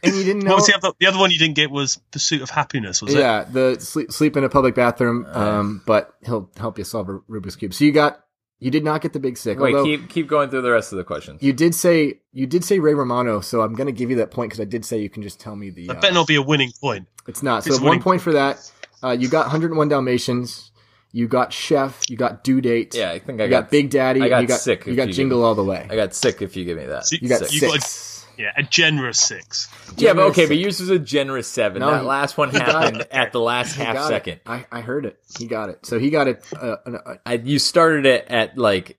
and 0.04 0.16
you 0.16 0.24
didn't 0.24 0.44
know. 0.44 0.52
What 0.56 0.58
was 0.58 0.68
the 0.68 0.76
other? 0.76 0.92
The 1.00 1.08
other 1.08 1.18
one 1.20 1.32
you 1.32 1.40
didn't 1.40 1.56
get 1.56 1.72
was 1.72 1.98
Pursuit 2.12 2.42
of 2.42 2.50
Happiness. 2.50 3.02
Was 3.02 3.14
it? 3.14 3.20
yeah, 3.20 3.44
the 3.44 3.78
sleep, 3.80 4.12
sleep 4.12 4.36
in 4.38 4.44
a 4.44 4.50
public 4.50 4.76
bathroom. 4.76 5.26
Um, 5.30 5.82
but 5.86 6.16
he'll 6.26 6.50
help 6.58 6.78
you 6.78 6.84
solve 6.84 7.10
a 7.10 7.20
Rubik's 7.30 7.56
cube. 7.56 7.74
So 7.74 7.86
you 7.86 7.92
got 7.92 8.24
you 8.60 8.72
did 8.72 8.84
not 8.84 9.02
get 9.02 9.14
the 9.14 9.20
Big 9.20 9.38
Sick. 9.38 9.60
Wait, 9.60 9.76
keep 9.84 10.10
keep 10.10 10.28
going 10.28 10.50
through 10.50 10.62
the 10.64 10.72
rest 10.72 10.92
of 10.92 10.98
the 10.98 11.04
questions. 11.04 11.42
you 11.42 11.54
did 11.54 11.74
say 11.76 12.20
you 12.34 12.46
did 12.48 12.64
say 12.64 12.80
Ray 12.80 12.94
Romano. 12.94 13.40
So 13.42 13.62
I'm 13.62 13.74
going 13.74 13.88
to 13.88 13.94
give 13.94 14.10
you 14.10 14.18
that 14.18 14.32
point 14.32 14.50
because 14.50 14.60
I 14.62 14.66
did 14.66 14.84
say 14.86 15.00
you 15.00 15.10
can 15.10 15.24
just 15.24 15.40
tell 15.40 15.56
me 15.56 15.70
the. 15.70 15.88
That 15.88 15.98
uh, 15.98 16.02
better 16.02 16.14
not 16.14 16.28
be 16.28 16.36
a 16.36 16.42
winning 16.42 16.72
point. 16.82 17.08
It's 17.28 17.44
not. 17.44 17.64
So 17.64 17.72
It's 17.72 17.80
a 17.82 17.84
one 17.84 18.02
point 18.02 18.22
for 18.22 18.34
that. 18.34 18.72
Uh, 19.02 19.12
you 19.12 19.30
got 19.30 19.44
101 19.46 19.88
Dalmatians. 19.88 20.72
You 21.12 21.28
got 21.28 21.54
Chef. 21.54 22.02
You 22.10 22.18
got 22.18 22.44
Due 22.44 22.60
Date. 22.62 22.94
Yeah, 22.94 23.12
I 23.12 23.20
think 23.20 23.40
I 23.40 23.46
you 23.46 23.50
got- 23.50 23.62
got, 23.64 23.72
Big 23.72 23.90
Daddy. 23.90 24.22
I 24.22 24.30
got 24.30 24.42
you 24.42 24.48
got 24.48 24.60
sick 24.60 24.86
You 24.86 24.96
got 24.96 25.08
you 25.08 25.14
Jingle 25.14 25.40
give- 25.40 25.46
All 25.46 25.56
the 25.56 25.64
Way. 25.64 25.88
I 25.90 25.96
got 25.96 26.14
sick 26.14 26.42
if 26.42 26.56
you 26.58 26.66
give 26.66 26.78
me 26.78 26.86
that. 26.86 27.06
So 27.08 27.16
You 27.20 27.30
got 27.30 27.40
Sick. 27.40 27.54
you 27.54 27.62
got 27.62 27.72
six. 27.82 28.18
a, 28.18 28.19
yeah, 28.40 28.52
a 28.58 28.64
generous 28.64 29.20
six. 29.20 29.68
yeah, 29.98 30.14
but 30.14 30.22
generous 30.22 30.32
okay, 30.32 30.46
but 30.48 30.58
yours 30.58 30.80
was 30.80 30.90
a 30.90 30.98
generous 30.98 31.48
seven. 31.48 31.82
No, 31.82 31.92
that 31.92 32.02
he- 32.02 32.08
last 32.08 32.38
one 32.38 32.50
happened 32.50 33.06
at 33.12 33.32
the 33.34 33.40
last 33.40 33.76
He 33.76 33.84
half 33.84 34.08
second. 34.08 34.40
I, 34.46 34.66
I 34.72 34.82
heard 34.82 35.06
it. 35.06 35.20
He 35.38 35.46
got 35.46 35.70
it. 35.70 35.86
So 35.86 36.00
he 36.00 36.10
got 36.10 36.28
it. 36.28 36.44
Uh, 36.56 36.78
uh, 36.86 37.16
I, 37.26 37.34
you 37.34 37.60
started 37.60 38.06
it 38.06 38.26
at 38.30 38.58
like 38.58 38.98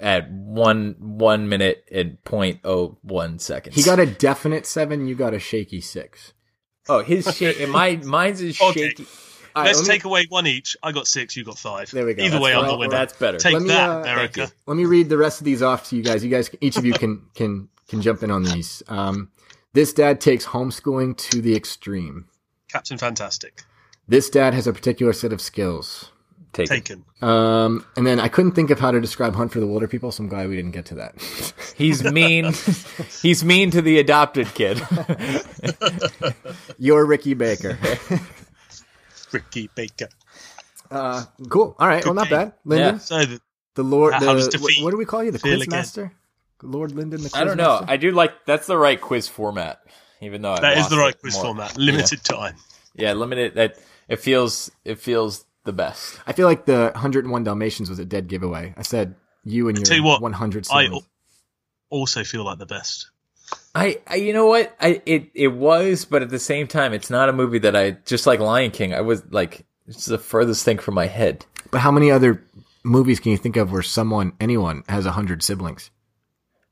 at 0.00 0.30
one 0.30 0.96
one 0.98 1.48
minute 1.48 1.84
and 1.92 2.22
point 2.24 2.60
oh 2.64 2.96
one 3.02 3.38
seconds. 3.38 3.76
he 3.76 3.82
got 3.82 4.00
a 4.00 4.06
definite 4.06 4.64
seven. 4.66 5.06
You 5.06 5.14
got 5.14 5.34
a 5.34 5.38
shaky 5.38 5.80
six. 5.82 6.32
oh 6.88 7.00
his 7.02 7.36
shake. 7.36 7.68
My 7.68 7.96
mine's 7.96 8.40
is 8.40 8.60
Okay. 8.60 8.88
shaky. 8.88 9.06
All 9.56 9.62
right, 9.64 9.68
Let's 9.70 9.80
let 9.80 9.88
me- 9.88 9.94
take 9.94 10.04
away 10.04 10.26
one 10.28 10.46
each. 10.46 10.76
I 10.82 10.92
got 10.92 11.06
six. 11.08 11.36
You 11.36 11.44
got 11.44 11.58
five. 11.58 11.90
There 11.90 12.06
we 12.06 12.14
go. 12.14 12.22
Either 12.22 12.32
That's 12.32 12.42
way, 12.44 12.54
I'm 12.54 12.66
the 12.66 12.76
winner. 12.76 12.90
That's 12.92 13.12
better. 13.16 13.38
Take 13.38 13.54
Let 13.54 13.62
me, 13.62 13.68
that, 13.68 13.90
uh, 13.90 14.00
America. 14.00 14.50
Let 14.66 14.76
me 14.76 14.84
read 14.84 15.08
the 15.08 15.18
rest 15.18 15.40
of 15.40 15.44
these 15.46 15.62
off 15.62 15.88
to 15.88 15.96
you 15.96 16.02
guys. 16.02 16.22
You 16.22 16.30
guys, 16.30 16.48
each 16.60 16.76
of 16.76 16.84
you 16.86 16.92
can 16.92 17.22
can 17.34 17.68
can 17.88 18.02
jump 18.02 18.22
in 18.22 18.30
on 18.30 18.42
these. 18.44 18.82
Um, 18.88 19.30
this 19.72 19.92
dad 19.92 20.20
takes 20.20 20.46
homeschooling 20.46 21.16
to 21.30 21.40
the 21.40 21.56
extreme. 21.56 22.26
Captain 22.68 22.98
Fantastic. 22.98 23.62
This 24.06 24.30
dad 24.30 24.54
has 24.54 24.66
a 24.66 24.72
particular 24.72 25.12
set 25.12 25.32
of 25.32 25.40
skills. 25.40 26.12
Take 26.52 26.70
it. 26.70 26.74
Taken. 26.74 27.04
Um, 27.20 27.84
and 27.96 28.06
then 28.06 28.18
I 28.18 28.28
couldn't 28.28 28.52
think 28.52 28.70
of 28.70 28.80
how 28.80 28.90
to 28.90 29.00
describe 29.00 29.34
Hunt 29.34 29.52
for 29.52 29.60
the 29.60 29.66
Wilderpeople, 29.66 30.12
so 30.12 30.22
I'm 30.22 30.28
glad 30.28 30.48
we 30.48 30.56
didn't 30.56 30.70
get 30.70 30.86
to 30.86 30.94
that. 30.94 31.14
He's 31.76 32.02
mean. 32.02 32.52
he's 33.22 33.44
mean 33.44 33.70
to 33.72 33.82
the 33.82 33.98
adopted 33.98 34.48
kid. 34.54 34.80
You're 36.78 37.04
Ricky 37.04 37.34
Baker. 37.34 37.78
Ricky 39.32 39.68
Baker. 39.74 40.08
Uh, 40.90 41.24
cool. 41.50 41.76
All 41.78 41.86
right. 41.86 42.04
Well, 42.04 42.14
not 42.14 42.30
bad. 42.30 42.54
Lyndon, 42.64 42.94
Yeah. 42.94 42.98
So 42.98 43.24
the, 43.26 43.40
the 43.74 43.82
Lord. 43.82 44.14
How 44.14 44.20
The, 44.20 44.34
does 44.34 44.44
what, 44.46 44.52
defeat 44.52 44.82
what 44.82 44.90
do 44.90 44.96
we 44.96 45.04
call 45.04 45.22
you? 45.22 45.30
The 45.30 45.38
feel 45.38 45.56
Quiz 45.56 45.66
again? 45.66 45.78
Master. 45.78 46.12
Lord 46.62 46.92
Lyndon. 46.92 47.22
The 47.22 47.30
Quiz 47.30 47.40
I 47.40 47.44
don't 47.44 47.56
know. 47.56 47.80
Master? 47.80 47.86
I 47.88 47.96
do 47.96 48.10
like 48.12 48.44
that's 48.46 48.66
the 48.66 48.76
right 48.76 49.00
quiz 49.00 49.28
format. 49.28 49.80
Even 50.20 50.42
though 50.42 50.52
I 50.52 50.60
that 50.60 50.72
is 50.72 50.78
lost 50.80 50.90
the 50.90 50.98
right 50.98 51.20
quiz 51.20 51.34
more. 51.34 51.44
format. 51.44 51.76
Limited 51.76 52.24
time. 52.24 52.56
Yeah, 52.94 53.12
limited. 53.12 53.54
That 53.54 53.78
it 54.08 54.20
feels 54.20 54.70
it 54.84 54.98
feels 54.98 55.44
the 55.64 55.72
best. 55.72 56.20
I 56.26 56.32
feel 56.32 56.46
like 56.46 56.64
the 56.64 56.90
101 56.94 57.44
Dalmatians 57.44 57.88
was 57.90 57.98
a 57.98 58.04
dead 58.04 58.28
giveaway. 58.28 58.74
I 58.76 58.82
said 58.82 59.14
you 59.44 59.68
and 59.68 59.76
your 59.76 59.84
Tell 59.84 59.96
you 59.96 60.02
what, 60.02 60.20
100 60.20 60.66
I 60.70 60.88
also 61.90 62.24
feel 62.24 62.44
like 62.44 62.58
the 62.58 62.66
best. 62.66 63.10
I, 63.74 64.00
I 64.06 64.16
you 64.16 64.32
know 64.32 64.46
what 64.46 64.74
I 64.80 65.00
it 65.06 65.30
it 65.34 65.48
was, 65.48 66.04
but 66.04 66.22
at 66.22 66.30
the 66.30 66.38
same 66.38 66.66
time, 66.66 66.92
it's 66.92 67.10
not 67.10 67.28
a 67.28 67.32
movie 67.32 67.60
that 67.60 67.76
I 67.76 67.92
just 67.92 68.26
like 68.26 68.40
Lion 68.40 68.70
King. 68.70 68.92
I 68.92 69.00
was 69.00 69.22
like 69.30 69.64
it's 69.86 70.06
the 70.06 70.18
furthest 70.18 70.64
thing 70.64 70.78
from 70.78 70.94
my 70.94 71.06
head. 71.06 71.46
But 71.70 71.80
how 71.80 71.90
many 71.90 72.10
other 72.10 72.44
movies 72.84 73.20
can 73.20 73.32
you 73.32 73.38
think 73.38 73.56
of 73.56 73.72
where 73.72 73.82
someone, 73.82 74.32
anyone, 74.40 74.82
has 74.88 75.04
100 75.04 75.42
siblings? 75.42 75.90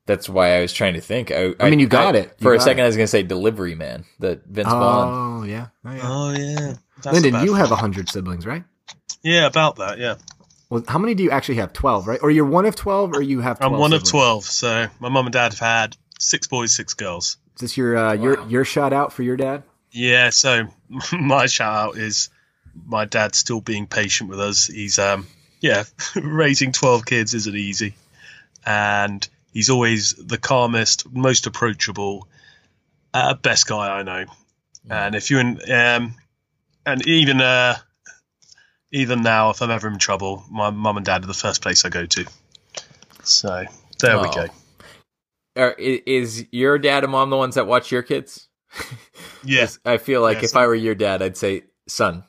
That's 0.07 0.29
why 0.29 0.57
I 0.57 0.61
was 0.61 0.73
trying 0.73 0.95
to 0.95 1.01
think. 1.01 1.31
I, 1.31 1.55
I 1.59 1.69
mean, 1.69 1.81
you 1.81 1.88
got 1.88 2.14
it. 2.14 2.35
You 2.38 2.45
For 2.45 2.55
a 2.55 2.61
second, 2.61 2.81
it. 2.81 2.85
I 2.85 2.87
was 2.87 2.97
gonna 2.97 3.07
say 3.09 3.23
Delivery 3.23 3.75
Man, 3.75 4.05
the 4.19 4.40
Vince 4.47 4.69
Vaughn. 4.69 5.42
Oh, 5.42 5.45
yeah. 5.45 5.66
Oh, 5.85 5.92
yeah. 5.92 6.01
Oh 6.05 6.31
yeah. 6.33 6.75
That's 7.03 7.21
Lyndon, 7.21 7.45
you 7.45 7.55
have 7.55 7.71
100 7.71 8.09
siblings, 8.09 8.47
right? 8.47 8.64
Yeah, 9.23 9.47
about 9.47 9.77
that. 9.77 9.99
Yeah. 9.99 10.14
Well, 10.71 10.83
how 10.88 10.99
many 10.99 11.14
do 11.14 11.23
you 11.23 11.31
actually 11.31 11.57
have? 11.57 11.73
12, 11.73 12.07
right? 12.07 12.21
Or 12.23 12.31
you're 12.31 12.47
one 12.47 12.64
of 12.66 12.75
12 12.75 13.12
or 13.14 13.23
you 13.23 13.40
have 13.40 13.59
12 13.59 13.73
I'm 13.73 13.79
one 13.79 13.92
of 13.92 14.05
twelve. 14.05 14.45
So 14.45 14.87
my 15.01 15.09
mom 15.09 15.27
and 15.27 15.33
dad 15.33 15.53
have 15.53 15.59
had 15.59 15.97
six 16.19 16.47
boys, 16.47 16.73
six 16.73 16.95
girls. 16.95 17.37
Is 17.57 17.61
this 17.61 17.77
your, 17.77 17.97
uh, 17.97 18.12
your, 18.14 18.47
your 18.49 18.64
shout 18.64 18.92
out 18.92 19.12
for 19.12 19.23
your 19.23 19.37
dad? 19.37 19.62
Yeah. 19.90 20.31
So 20.31 20.69
my 21.12 21.47
shout 21.47 21.75
out 21.75 21.97
is 21.97 22.31
my 22.85 23.05
dad 23.05 23.35
still 23.35 23.61
being 23.61 23.87
patient 23.87 24.31
with 24.31 24.40
us. 24.40 24.66
He's 24.66 24.99
um 24.99 25.27
yeah 25.61 25.85
raising 26.14 26.73
twelve 26.73 27.07
kids 27.07 27.33
isn't 27.35 27.57
easy, 27.57 27.95
and 28.64 29.27
He's 29.57 29.71
always 29.71 30.12
the 30.12 30.37
calmest, 30.37 31.11
most 31.11 31.47
approachable, 31.47 32.29
uh, 33.14 33.33
best 33.33 33.66
guy 33.66 33.88
I 33.88 34.03
know. 34.03 34.27
And 34.90 35.14
if 35.14 35.31
you're 35.31 35.40
in, 35.40 35.59
um, 35.73 36.14
and 36.85 37.07
even 37.09 37.40
uh, 37.40 37.77
even 38.92 39.23
now, 39.23 39.49
if 39.49 39.62
I'm 39.62 39.71
ever 39.71 39.88
in 39.88 39.99
trouble, 39.99 40.45
my 40.51 40.69
mum 40.69 40.99
and 40.99 41.07
dad 41.07 41.25
are 41.25 41.27
the 41.27 41.33
first 41.33 41.62
place 41.62 41.87
I 41.87 41.88
go 41.88 42.05
to. 42.05 42.27
So 43.23 43.64
there 44.01 44.19
we 44.19 44.29
Oh. 44.29 44.35
go. 44.35 44.47
Are, 45.62 45.73
is 45.79 46.45
your 46.53 46.79
dad 46.79 47.05
and 47.05 47.12
mom 47.12 47.31
the 47.31 47.38
ones 47.38 47.55
that 47.55 47.66
watch 47.66 47.90
your 47.90 48.03
kids? 48.03 48.49
Yes. 49.42 49.79
I 49.87 49.97
feel 49.97 50.21
like 50.21 50.42
Yes. 50.42 50.51
if 50.51 50.57
I 50.57 50.66
were 50.66 50.75
your 50.75 50.95
dad, 50.95 51.23
I'd 51.23 51.38
say, 51.38 51.62
son, 51.88 52.25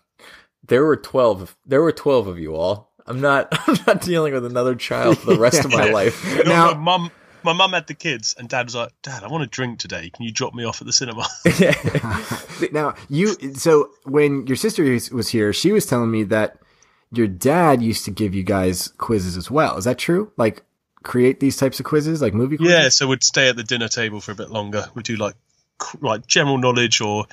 there 0.66 0.86
were 0.86 0.96
12, 0.96 1.58
there 1.66 1.82
were 1.82 1.92
12 1.92 2.28
of 2.28 2.40
you 2.40 2.56
all. 2.56 2.94
I'm 3.08 3.22
not, 3.22 3.48
I'm 3.67 3.78
not 3.88 4.02
dealing 4.02 4.34
with 4.34 4.46
another 4.46 4.76
child 4.76 5.17
for 5.17 5.34
the 5.34 5.39
rest 5.39 5.63
of 5.65 5.72
my 5.72 5.89
life. 5.89 6.24
No, 6.46 6.74
my 6.74 6.74
mum, 6.74 7.12
my 7.43 7.54
mum 7.54 7.72
had 7.72 7.88
the 7.88 7.93
kids, 7.93 8.36
and 8.38 8.50
dad 8.50 8.65
was 8.65 8.76
like, 8.76 8.91
"Dad, 9.02 9.24
I 9.24 9.28
want 9.28 9.43
to 9.43 9.48
drink 9.50 9.80
today. 9.80 10.10
Can 10.10 10.26
you 10.26 10.32
drop 10.32 10.54
me 10.54 10.65
off 10.65 10.82
at 10.82 10.88
the 10.88 10.93
cinema?" 10.93 11.26
now 12.74 12.96
you 13.10 13.54
so 13.54 13.91
when 14.04 14.46
your 14.48 14.58
sister 14.58 14.84
was- 14.84 15.12
was 15.12 15.30
here, 15.30 15.54
she 15.54 15.72
was 15.72 15.86
telling 15.86 16.12
me 16.12 16.24
that 16.24 16.58
your 17.12 17.28
dad 17.28 17.82
used 17.82 18.04
to 18.06 18.12
give 18.12 18.36
you 18.36 18.43
guys 18.43 18.89
quizzes 18.98 19.38
as 19.38 19.50
well. 19.50 19.78
Is 19.78 19.86
that 19.86 19.98
true? 19.98 20.32
Like 20.36 20.63
create 21.04 21.39
these 21.39 21.56
types 21.56 21.80
of 21.80 21.86
quizzes, 21.86 22.22
like 22.22 22.34
movie 22.34 22.58
quizzes? 22.58 22.74
yeah, 22.74 22.89
so 22.89 23.08
we'd 23.08 23.24
stay 23.24 23.48
at 23.48 23.56
the 23.56 23.63
dinner 23.63 23.88
table 23.88 24.20
for 24.20 24.34
a 24.34 24.36
bit 24.36 24.50
longer. 24.50 24.88
We'd 24.93 25.06
do 25.06 25.15
like 25.15 25.36
like 26.02 26.28
general 26.28 26.58
knowledge 26.58 27.00
or 27.02 27.28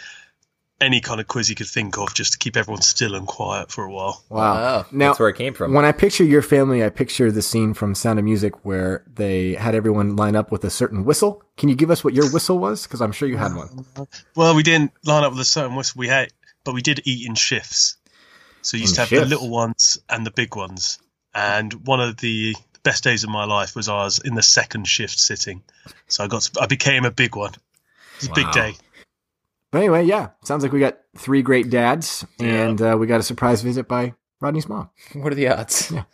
any 0.81 1.01
kind 1.01 1.21
of 1.21 1.29
quiz 1.29 1.49
you 1.49 1.55
could 1.55 1.69
think 1.69 1.97
of, 1.99 2.15
just 2.15 2.33
to 2.33 2.39
keep 2.39 2.57
everyone 2.57 2.83
still 2.83 3.15
and 3.15 3.27
quiet 3.27 3.71
for 3.71 3.85
a 3.85 3.93
while. 3.93 4.23
Wow. 4.29 4.87
now, 4.91 5.09
that's 5.09 5.21
where 5.21 5.29
it 5.29 5.37
came 5.37 5.55
from. 5.55 5.73
When 5.73 5.85
I 5.85 5.93
picture 5.93 6.25
your 6.25 6.43
family, 6.43 6.85
I 6.85 6.89
picture 6.91 7.31
the 7.31 7.43
scene 7.43 7.75
from 7.75 7.95
Sound 7.95 8.19
of 8.19 8.25
Music 8.25 8.65
where 8.65 9.05
they 9.13 9.55
had 9.55 9.75
everyone 9.75 10.17
line 10.17 10.37
up 10.37 10.51
with 10.51 10.65
a 10.65 10.71
certain 10.71 11.05
whistle. 11.05 11.43
Can 11.57 11.69
you 11.69 11.75
give 11.77 11.91
us 11.91 12.03
what 12.05 12.13
your 12.15 12.31
whistle 12.33 12.59
was? 12.59 12.83
Because 12.85 13.01
I'm 13.01 13.13
sure 13.13 13.29
you 13.29 13.37
had 13.37 13.55
one. 13.55 13.85
Well, 14.35 14.55
we 14.55 14.63
didn't 14.63 14.93
line 15.05 15.25
up 15.25 15.33
with 15.33 15.41
a 15.41 15.45
certain 15.45 15.77
whistle 15.77 15.99
we 15.99 16.09
had, 16.09 16.33
but 16.65 16.75
we 16.75 16.83
did 16.83 17.01
eat 17.05 17.27
in 17.27 17.35
shifts. 17.35 17.97
So 18.63 18.77
you 18.77 18.83
used 18.83 18.93
In 18.93 18.97
to 18.97 19.01
have 19.03 19.09
shifts? 19.11 19.25
the 19.25 19.31
little 19.37 19.51
ones 19.51 19.99
and 20.09 20.27
the 20.27 20.31
big 20.33 20.57
ones. 20.57 20.99
And 21.35 21.73
one 21.87 22.01
of 22.01 22.17
the 22.17 22.55
best 22.83 23.05
days 23.05 23.25
of 23.25 23.31
my 23.31 23.45
life 23.45 23.75
was 23.77 23.89
I 23.89 24.05
was 24.05 24.19
in 24.19 24.35
the 24.35 24.43
second 24.43 24.87
shift 24.89 25.19
sitting. 25.19 25.63
So 26.09 26.25
I 26.25 26.27
got 26.29 26.49
I 26.61 26.67
became 26.67 27.05
a 27.05 27.11
big 27.11 27.37
one. 27.37 27.53
It 27.53 28.21
was 28.21 28.29
a 28.29 28.33
big 28.33 28.51
day. 28.53 28.75
But 29.75 29.81
anyway, 29.81 30.05
yeah, 30.05 30.29
sounds 30.45 30.63
like 30.63 30.71
we 30.71 30.79
got 30.79 30.99
three 31.19 31.43
great 31.43 31.69
dads, 31.69 32.25
and 32.39 32.81
uh, 32.81 32.97
we 32.97 33.09
got 33.09 33.19
a 33.19 33.25
surprise 33.25 33.61
visit 33.61 33.89
by 33.89 34.15
Rodney's 34.41 34.69
mom. 34.69 34.89
What 35.15 35.33
are 35.33 35.35
the 35.35 35.49
odds? 35.49 35.91
Yeah. 35.91 36.05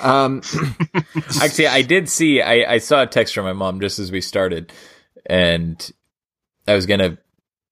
Um, 0.00 0.40
Actually, 1.42 1.66
I 1.66 1.82
did 1.82 2.08
see, 2.08 2.40
I, 2.40 2.72
I 2.72 2.78
saw 2.78 3.02
a 3.02 3.06
text 3.06 3.34
from 3.34 3.44
my 3.44 3.52
mom 3.52 3.82
just 3.82 3.98
as 3.98 4.10
we 4.10 4.22
started, 4.22 4.72
and 5.26 5.92
I 6.66 6.74
was 6.74 6.86
going 6.86 7.00
to 7.00 7.18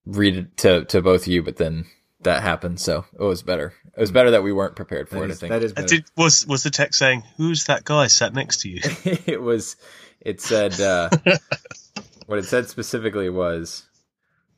read 0.05 0.35
it 0.37 0.57
to, 0.57 0.85
to 0.85 1.01
both 1.01 1.21
of 1.23 1.27
you, 1.29 1.41
but 1.41 1.57
then 1.57 1.85
that 2.21 2.43
happened. 2.43 2.79
So 2.79 3.05
it 3.19 3.23
was 3.23 3.41
better. 3.41 3.73
It 3.97 3.99
was 3.99 4.11
better 4.11 4.29
that 4.29 4.43
we 4.43 4.53
weren't 4.53 4.75
prepared 4.75 5.09
for 5.09 5.15
That 5.15 5.23
it, 5.23 5.29
is- 5.31 5.37
I 5.37 5.39
think. 5.39 5.49
that 5.49 5.63
is 5.63 5.73
Uh, 5.75 5.81
Did, 5.87 6.05
was 6.15 6.45
was 6.45 6.61
the 6.61 6.69
text 6.69 6.99
saying, 6.99 7.23
"Who's 7.37 7.63
that 7.63 7.83
guy 7.83 8.05
sat 8.05 8.35
next 8.35 8.61
to 8.61 8.69
you"? 8.69 8.81
it 9.25 9.41
was 9.41 9.75
it 10.21 10.39
said 10.39 10.79
uh 10.79 11.09
what 12.27 12.37
it 12.37 12.45
said 12.45 12.69
specifically 12.69 13.31
was 13.31 13.85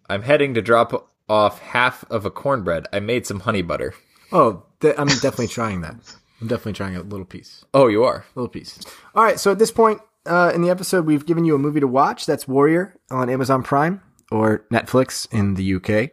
i'm 0.09 0.21
heading 0.23 0.53
to 0.53 0.61
drop 0.61 1.09
off 1.29 1.59
half 1.59 2.03
of 2.09 2.25
a 2.25 2.31
cornbread 2.31 2.85
i 2.93 2.99
made 2.99 3.25
some 3.25 3.41
honey 3.41 3.61
butter 3.61 3.93
oh, 4.31 4.63
th- 4.81 4.95
I'm 4.97 5.07
definitely 5.07 5.47
trying 5.47 5.81
that. 5.81 5.95
I'm 6.41 6.47
definitely 6.47 6.73
trying 6.73 6.95
a 6.97 7.01
little 7.01 7.25
piece. 7.25 7.63
oh 7.73 7.87
you 7.87 8.03
are 8.03 8.25
A 8.35 8.39
little 8.39 8.49
piece. 8.49 8.79
All 9.15 9.23
right, 9.23 9.39
so 9.39 9.51
at 9.51 9.59
this 9.59 9.71
point 9.71 10.01
uh, 10.25 10.51
in 10.53 10.61
the 10.61 10.69
episode, 10.69 11.05
we've 11.05 11.25
given 11.25 11.45
you 11.45 11.55
a 11.55 11.57
movie 11.57 11.79
to 11.79 11.87
watch. 11.87 12.25
That's 12.25 12.45
Warrior 12.47 12.93
on 13.09 13.29
Amazon 13.29 13.63
Prime 13.63 14.01
or 14.29 14.65
Netflix 14.69 15.25
in 15.31 15.53
the 15.53 15.75
UK, 15.75 16.11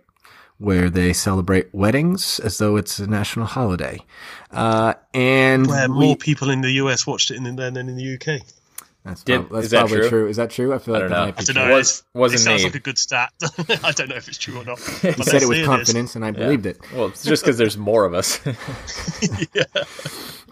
where 0.59 0.89
they 0.89 1.13
celebrate 1.13 1.75
weddings 1.75 2.39
as 2.39 2.59
though 2.59 2.77
it's 2.77 3.01
a 3.01 3.09
national 3.09 3.47
holiday. 3.47 3.99
Uh, 4.53 4.95
and 5.13 5.67
Where 5.67 5.89
we- 5.91 6.07
more 6.07 6.17
people 6.17 6.51
in 6.51 6.61
the 6.61 6.71
US 6.83 7.07
watched 7.09 7.33
it 7.33 7.37
in 7.37 7.57
than 7.57 7.77
in 7.77 7.97
the 7.97 8.15
UK. 8.15 8.41
That's, 9.05 9.23
Did- 9.23 9.41
prob- 9.41 9.53
that's 9.53 9.65
is 9.67 9.71
that 9.73 9.79
probably 9.81 9.99
true? 9.99 10.09
true? 10.09 10.29
Is 10.29 10.37
that 10.39 10.51
true? 10.51 10.73
I 10.73 10.79
feel 10.79 10.95
I 10.97 10.99
like 11.01 11.09
don't 11.09 11.11
that 11.11 11.17
know. 11.19 11.25
might 11.27 11.37
be 11.37 11.41
I 11.41 11.45
don't 11.45 11.55
true. 11.57 11.65
know. 11.69 11.75
Was- 11.77 11.91
it's- 11.91 12.05
wasn't 12.15 12.41
it 12.41 12.45
sounds 12.45 12.61
me. 12.63 12.65
like 12.69 12.75
a 12.75 12.81
good 12.81 12.99
stat. 12.99 13.33
I 13.85 13.93
don't 13.93 14.09
know 14.09 14.17
if 14.17 14.29
it's 14.29 14.39
true 14.39 14.59
or 14.61 14.65
not. 14.65 14.79
You 15.05 15.13
but 15.17 15.27
said 15.27 15.43
it 15.43 15.47
let's 15.47 15.47
with 15.47 15.57
say 15.57 15.61
is. 15.61 15.67
confidence, 15.67 16.17
and 16.17 16.25
I 16.25 16.31
believed 16.31 16.65
it. 16.67 16.79
well 16.95 17.07
it's 17.09 17.23
just 17.23 17.43
because 17.43 17.59
there's 17.59 17.77
more 17.77 18.07
of 18.07 18.15
us 18.15 18.41
yeah. 19.55 19.65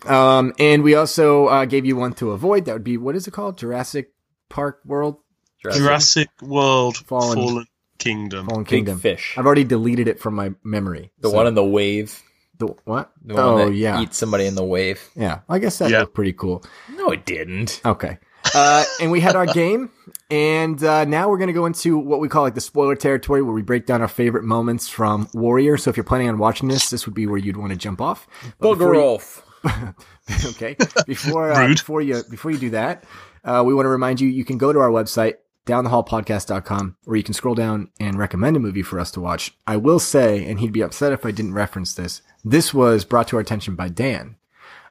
Um, 0.05 0.53
and 0.59 0.83
we 0.83 0.95
also 0.95 1.47
uh, 1.47 1.65
gave 1.65 1.87
you 1.87 1.97
one 1.97 2.13
to 2.15 2.33
avoid. 2.33 2.65
That 2.67 2.73
would 2.75 2.85
be 2.85 2.97
what 2.97 3.15
is 3.17 3.27
it 3.27 3.31
called? 3.31 3.57
Jurassic 3.57 4.11
Park 4.49 4.81
World, 4.85 5.17
Jurassic 5.63 6.29
World 6.43 6.97
Fallen- 6.97 7.39
Fallen, 7.39 7.67
Kingdom. 7.99 8.49
Fallen 8.49 8.65
Big 8.65 8.99
fish. 8.99 9.35
I've 9.39 9.47
already 9.47 9.65
deleted 9.65 10.09
it 10.09 10.19
from 10.21 10.35
my 10.35 10.53
memory. 10.65 11.13
the 11.21 11.31
So- 11.31 11.37
one 11.37 11.47
in 11.47 11.55
the 11.55 11.65
wave 11.65 12.21
the 12.59 12.67
what? 12.85 13.11
the 13.25 13.35
one 13.35 13.43
oh 13.45 13.59
that 13.71 13.75
yeah, 13.75 14.01
eat 14.03 14.13
somebody 14.15 14.47
in 14.47 14.55
the 14.55 14.63
wave 14.65 15.09
yeah. 15.17 15.41
I 15.49 15.59
guess 15.59 15.79
that 15.79 15.91
Yeah. 15.91 16.01
looked 16.01 16.15
pretty 16.15 16.33
cool. 16.35 16.63
no 16.95 17.11
it 17.11 17.25
didn't 17.25 17.81
Okay. 17.85 18.19
Uh, 18.55 18.85
and 19.01 19.11
we 19.11 19.21
had 19.21 19.37
our 19.37 19.47
game, 19.47 19.91
and 20.31 20.83
uh, 20.83 21.05
now 21.05 21.29
we're 21.29 21.39
going 21.39 21.49
to 21.49 21.55
go 21.55 21.67
into 21.67 21.99
what 21.99 22.21
we 22.21 22.29
call 22.29 22.43
like 22.43 22.55
the 22.55 22.61
spoiler 22.61 22.97
territory, 22.97 23.43
where 23.43 23.55
we 23.55 23.63
break 23.63 23.87
down 23.87 24.03
our 24.03 24.09
favorite 24.09 24.45
moments 24.45 24.89
from 24.89 25.29
Warrior. 25.33 25.77
So 25.77 25.91
if 25.91 25.97
you're 25.97 26.05
planning 26.05 26.29
on 26.29 26.39
watching 26.39 26.69
this, 26.69 26.91
this 26.91 27.07
would 27.07 27.15
be 27.15 27.27
where 27.27 27.39
you'd 27.39 27.57
want 27.57 27.71
to 27.71 27.79
jump 27.79 28.01
off. 28.01 28.27
But 28.59 28.75
before 28.75 28.93
booger 28.93 28.95
you- 28.95 29.01
off 29.03 29.47
okay. 30.47 30.77
Before 31.07 31.53
uh, 31.53 31.69
before 31.69 32.01
you 32.01 32.23
before 32.31 32.51
you 32.51 32.59
do 32.59 32.71
that, 32.71 33.05
uh, 33.45 33.63
we 33.65 33.75
want 33.75 33.87
to 33.87 33.91
remind 33.91 34.21
you 34.21 34.29
you 34.29 34.45
can 34.45 34.59
go 34.59 34.73
to 34.73 34.79
our 34.79 34.91
website 34.91 35.35
downthehallpodcast.com 35.67 36.97
where 37.05 37.17
you 37.17 37.23
can 37.23 37.35
scroll 37.35 37.55
down 37.55 37.89
and 38.01 38.19
recommend 38.19 38.57
a 38.57 38.61
movie 38.61 38.83
for 38.83 38.99
us 38.99 39.11
to 39.13 39.21
watch. 39.21 39.57
I 39.67 39.77
will 39.77 40.01
say, 40.01 40.45
and 40.45 40.59
he'd 40.59 40.73
be 40.73 40.83
upset 40.83 41.13
if 41.13 41.25
I 41.25 41.31
didn't 41.31 41.55
reference 41.55 41.95
this. 41.95 42.23
This 42.45 42.75
was 42.75 43.05
brought 43.05 43.29
to 43.29 43.37
our 43.37 43.41
attention 43.43 43.77
by 43.77 43.89
Dan. 43.89 44.37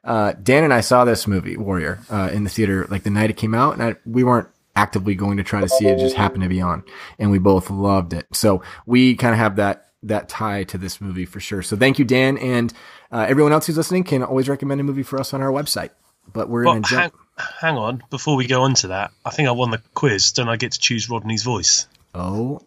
Uh, 0.04 0.34
Dan 0.42 0.64
and 0.64 0.74
I 0.74 0.82
saw 0.82 1.06
this 1.06 1.28
movie 1.28 1.58
Warrior 1.58 2.00
uh, 2.10 2.30
in 2.34 2.44
the 2.44 2.50
theater 2.50 2.88
like 2.90 3.04
the 3.04 3.10
night 3.12 3.30
it 3.30 3.38
came 3.38 3.54
out, 3.54 3.74
and 3.74 3.84
I, 3.84 3.96
we 4.06 4.24
weren't 4.24 4.48
actively 4.76 5.14
going 5.16 5.38
to 5.38 5.44
try 5.44 5.62
to 5.62 5.70
see 5.70 5.88
it; 5.88 6.00
it 6.00 6.02
just 6.02 6.16
happened 6.16 6.44
to 6.44 6.50
be 6.50 6.62
on, 6.62 6.84
and 7.20 7.30
we 7.32 7.38
both 7.40 7.70
loved 7.70 8.14
it. 8.14 8.26
So 8.34 8.64
we 8.86 9.16
kind 9.16 9.34
of 9.34 9.40
have 9.40 9.58
that 9.58 9.88
that 10.04 10.28
tie 10.30 10.64
to 10.64 10.78
this 10.80 11.00
movie 11.00 11.26
for 11.26 11.40
sure. 11.40 11.62
So 11.62 11.78
thank 11.78 12.00
you, 12.00 12.06
Dan, 12.06 12.38
and 12.40 12.74
uh, 13.12 13.26
everyone 13.30 13.52
else 13.54 13.68
who's 13.68 13.78
listening 13.78 14.04
can 14.04 14.24
always 14.24 14.50
recommend 14.50 14.82
a 14.82 14.84
movie 14.84 15.04
for 15.04 15.20
us 15.20 15.34
on 15.36 15.42
our 15.44 15.52
website. 15.52 15.92
But 16.34 16.50
we're 16.50 16.64
Well, 16.66 16.74
going 16.74 16.84
to 16.84 16.96
hang, 16.96 17.10
jump. 17.12 17.16
hang 17.60 17.78
on, 17.78 18.04
before 18.10 18.36
we 18.36 18.48
go 18.48 18.64
on 18.64 18.74
to 18.76 18.88
that, 18.88 19.12
I 19.24 19.30
think 19.30 19.48
I 19.48 19.52
won 19.52 19.70
the 19.70 19.82
quiz. 19.94 20.32
Don't 20.32 20.50
I 20.50 20.56
get 20.56 20.72
to 20.72 20.80
choose 20.80 21.10
Rodney's 21.10 21.44
voice? 21.44 21.86
Oh, 22.16 22.62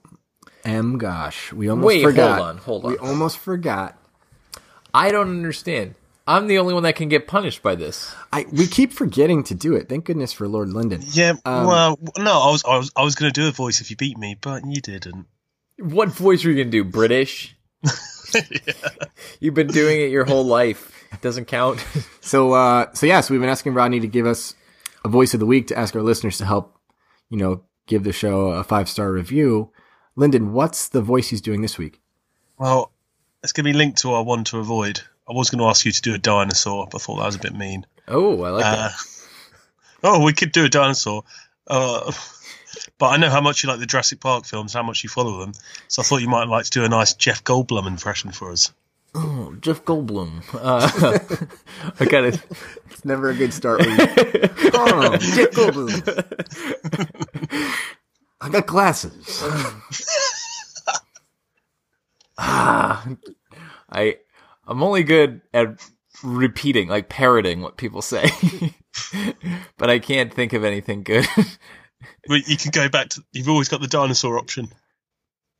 m 0.64 0.98
gosh, 0.98 1.52
we 1.52 1.68
almost 1.68 1.86
Wait, 1.86 2.02
hold 2.04 2.18
on, 2.18 2.58
hold 2.58 2.84
on. 2.84 2.90
We 2.92 2.98
almost 2.98 3.38
forgot. 3.38 3.98
i 4.92 5.10
don't 5.10 5.28
understand 5.30 5.96
i'm 6.26 6.46
the 6.46 6.58
only 6.58 6.74
one 6.74 6.82
that 6.82 6.96
can 6.96 7.08
get 7.08 7.26
punished 7.26 7.62
by 7.62 7.74
this 7.74 8.14
I 8.32 8.46
we 8.52 8.66
keep 8.66 8.92
forgetting 8.92 9.44
to 9.44 9.54
do 9.54 9.74
it. 9.76 9.88
Thank 9.88 10.06
goodness 10.06 10.32
for 10.32 10.48
Lord 10.48 10.68
Lyndon. 10.70 11.02
Yeah. 11.12 11.34
Um, 11.44 11.66
well, 11.66 11.98
no, 12.18 12.32
I 12.40 12.50
was, 12.50 12.64
I 12.64 12.76
was, 12.76 12.90
I 12.96 13.04
was 13.04 13.14
going 13.14 13.32
to 13.32 13.40
do 13.40 13.46
a 13.46 13.52
voice 13.52 13.80
if 13.80 13.90
you 13.90 13.96
beat 13.96 14.18
me, 14.18 14.37
but 14.40 14.62
you 14.66 14.80
didn't. 14.80 15.26
what 15.78 16.08
voice 16.08 16.44
are 16.44 16.50
you 16.50 16.56
gonna 16.56 16.70
do 16.70 16.82
british 16.84 17.56
you've 19.40 19.54
been 19.54 19.68
doing 19.68 20.00
it 20.00 20.10
your 20.10 20.24
whole 20.24 20.44
life 20.44 20.92
it 21.12 21.20
doesn't 21.20 21.44
count 21.46 21.78
So, 22.20 22.52
uh, 22.54 22.87
so 22.94 23.06
yeah, 23.06 23.20
so 23.20 23.34
we've 23.34 23.40
been 23.40 23.50
asking 23.50 23.74
Rodney 23.74 24.00
to 24.00 24.06
give 24.08 24.26
us 24.26 24.54
a 25.04 25.08
voice 25.08 25.34
of 25.34 25.40
the 25.40 25.46
week 25.46 25.66
to 25.68 25.78
ask 25.78 25.94
our 25.94 26.02
listeners 26.02 26.38
to 26.38 26.46
help, 26.46 26.76
you 27.28 27.37
know, 27.37 27.62
give 27.87 28.02
the 28.02 28.12
show 28.12 28.48
a 28.48 28.64
five 28.64 28.88
star 28.88 29.12
review. 29.12 29.70
Lyndon, 30.16 30.52
what's 30.54 30.88
the 30.88 31.02
voice 31.02 31.28
he's 31.28 31.42
doing 31.42 31.60
this 31.60 31.76
week? 31.76 32.00
Well, 32.58 32.90
it's 33.42 33.52
going 33.52 33.66
to 33.66 33.72
be 33.72 33.76
linked 33.76 33.98
to 33.98 34.12
our 34.12 34.24
one 34.24 34.42
to 34.44 34.58
avoid. 34.58 35.02
I 35.28 35.32
was 35.32 35.50
going 35.50 35.60
to 35.60 35.66
ask 35.68 35.84
you 35.87 35.92
to 35.92 36.02
do 36.02 36.14
a 36.14 36.18
dinosaur, 36.18 36.87
but 36.90 37.00
I 37.00 37.04
thought 37.04 37.16
that 37.16 37.26
was 37.26 37.37
a 37.37 37.40
bit 37.40 37.54
mean. 37.54 37.87
oh 38.08 38.42
i 38.42 38.50
like 38.50 38.64
Uh, 38.64 38.88
that 38.88 38.94
oh, 40.02 40.22
we 40.24 40.32
could 40.34 40.52
do 40.52 40.64
a 40.64 40.68
dinosaur. 40.68 41.24
Uh, 41.66 42.12
but 42.98 43.06
I 43.06 43.16
know 43.16 43.30
how 43.30 43.40
much 43.40 43.62
you 43.62 43.68
like 43.70 43.78
the 43.80 43.87
Jurassic 43.87 44.20
Park 44.20 44.44
films, 44.44 44.74
how 44.74 44.82
much 44.82 45.02
you 45.02 45.08
follow 45.08 45.40
them. 45.40 45.52
So 45.88 46.02
I 46.02 46.04
thought 46.04 46.20
you 46.20 46.28
might 46.28 46.48
like 46.48 46.64
to 46.66 46.70
do 46.70 46.84
a 46.84 46.88
nice 46.88 47.14
Jeff 47.14 47.42
Goldblum 47.44 47.87
impression 47.87 48.32
for 48.32 48.50
us. 48.52 48.72
Oh, 49.14 49.54
Jeff 49.60 49.84
Goldblum. 49.84 50.42
Uh, 50.52 50.90
I 52.00 52.04
got 52.04 52.24
it. 52.30 52.42
It's 52.90 53.04
never 53.04 53.30
a 53.30 53.34
good 53.34 53.54
start. 53.54 53.78
When 53.80 53.90
you, 53.90 53.96
oh, 54.74 55.16
Jeff 55.18 55.50
Goldblum. 55.52 56.02
I 58.40 58.48
got 58.50 58.66
glasses. 58.66 59.42
Ah, 62.37 63.06
I 63.90 64.18
I'm 64.66 64.83
only 64.83 65.03
good 65.03 65.40
at 65.53 65.81
repeating, 66.22 66.88
like 66.88 67.09
parroting 67.09 67.61
what 67.61 67.77
people 67.77 68.03
say, 68.03 68.31
but 69.79 69.90
I 69.90 69.98
can't 69.98 70.33
think 70.33 70.53
of 70.53 70.64
anything 70.64 71.03
good. 71.03 71.27
well, 72.29 72.40
you 72.46 72.57
can 72.57 72.70
go 72.70 72.88
back 72.88 73.11
to. 73.11 73.22
You've 73.33 73.48
always 73.48 73.68
got 73.68 73.81
the 73.81 73.88
dinosaur 73.88 74.38
option. 74.38 74.68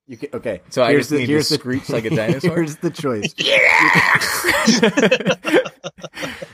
You 0.07 0.17
can, 0.19 0.29
okay. 0.35 0.61
So 0.69 0.85
here's 0.85 0.95
I 0.95 0.99
just 0.99 1.11
the, 1.11 1.27
here's 1.27 1.49
the, 1.49 1.55
screech 1.55 1.89
like 1.89 2.05
a 2.05 2.11
dinosaur. 2.11 2.51
Here's 2.57 2.77
the 2.77 2.91
choice. 2.91 3.35
Yeah! 3.39 3.61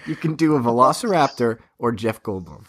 you 0.06 0.14
can 0.14 0.36
do 0.36 0.54
a 0.54 0.60
Velociraptor 0.60 1.58
or 1.78 1.90
Jeff 1.90 2.22
Goldblum. 2.22 2.66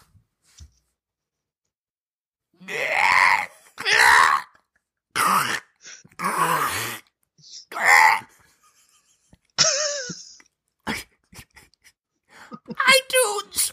iTunes. 12.68 13.72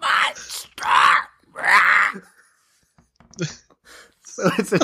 Monster. 0.00 1.24
So 4.34 4.50
it's 4.58 4.72
a 4.72 4.78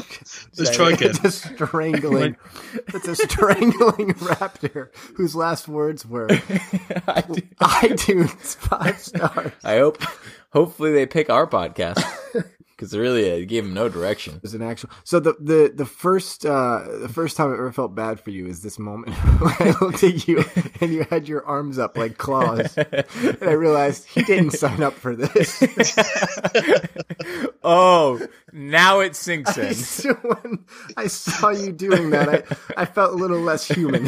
just 0.55 0.75
try 0.75 0.93
again. 0.93 1.11
It's 1.11 1.25
a 1.25 1.33
strangling. 1.33 2.37
it's 2.95 3.09
a 3.09 3.17
strangling 3.17 4.15
raptor 4.15 4.95
whose 5.17 5.35
last 5.35 5.67
words 5.67 6.07
were 6.07 6.29
iTunes 7.59 8.55
five 8.55 9.01
stars. 9.01 9.51
I 9.65 9.79
hope. 9.79 10.01
Hopefully, 10.53 10.93
they 10.93 11.05
pick 11.07 11.31
our 11.31 11.49
podcast. 11.49 12.01
because 12.81 12.97
really, 12.97 13.31
I 13.31 13.45
gave 13.45 13.67
him 13.67 13.75
no 13.75 13.91
direction. 13.91 14.37
It 14.37 14.43
was 14.43 14.55
an 14.55 14.63
actual. 14.63 14.89
So 15.05 15.21
the 15.21 15.35
the 15.39 15.71
the 15.75 15.85
first 15.85 16.47
uh 16.47 16.83
the 17.01 17.11
first 17.11 17.37
time 17.37 17.51
I 17.51 17.53
ever 17.53 17.73
felt 17.73 17.95
bad 17.95 18.21
for 18.21 18.31
you 18.31 18.47
is 18.47 18.63
this 18.63 18.79
moment 18.79 19.15
when 19.39 19.55
I 19.61 19.75
looked 19.83 20.03
at 20.03 20.27
you 20.27 20.43
and 20.81 20.91
you 20.91 21.05
had 21.11 21.29
your 21.29 21.45
arms 21.45 21.79
up 21.79 21.99
like 21.99 22.17
claws, 22.17 22.79
and 22.79 23.37
I 23.43 23.53
realized 23.53 24.07
he 24.07 24.23
didn't 24.23 24.53
sign 24.53 24.83
up 24.83 24.95
for 24.95 25.15
this. 25.15 25.63
oh, 27.63 28.27
now 28.51 29.01
it 29.01 29.15
sinks 29.15 29.59
in. 29.59 29.67
I, 29.67 29.73
so 29.73 30.15
when 30.15 30.65
I 30.97 31.09
saw 31.09 31.51
you 31.51 31.73
doing 31.73 32.11
that, 32.11 32.29
I 32.31 32.83
I 32.83 32.85
felt 32.87 33.13
a 33.13 33.17
little 33.17 33.41
less 33.41 33.69
human. 33.69 34.07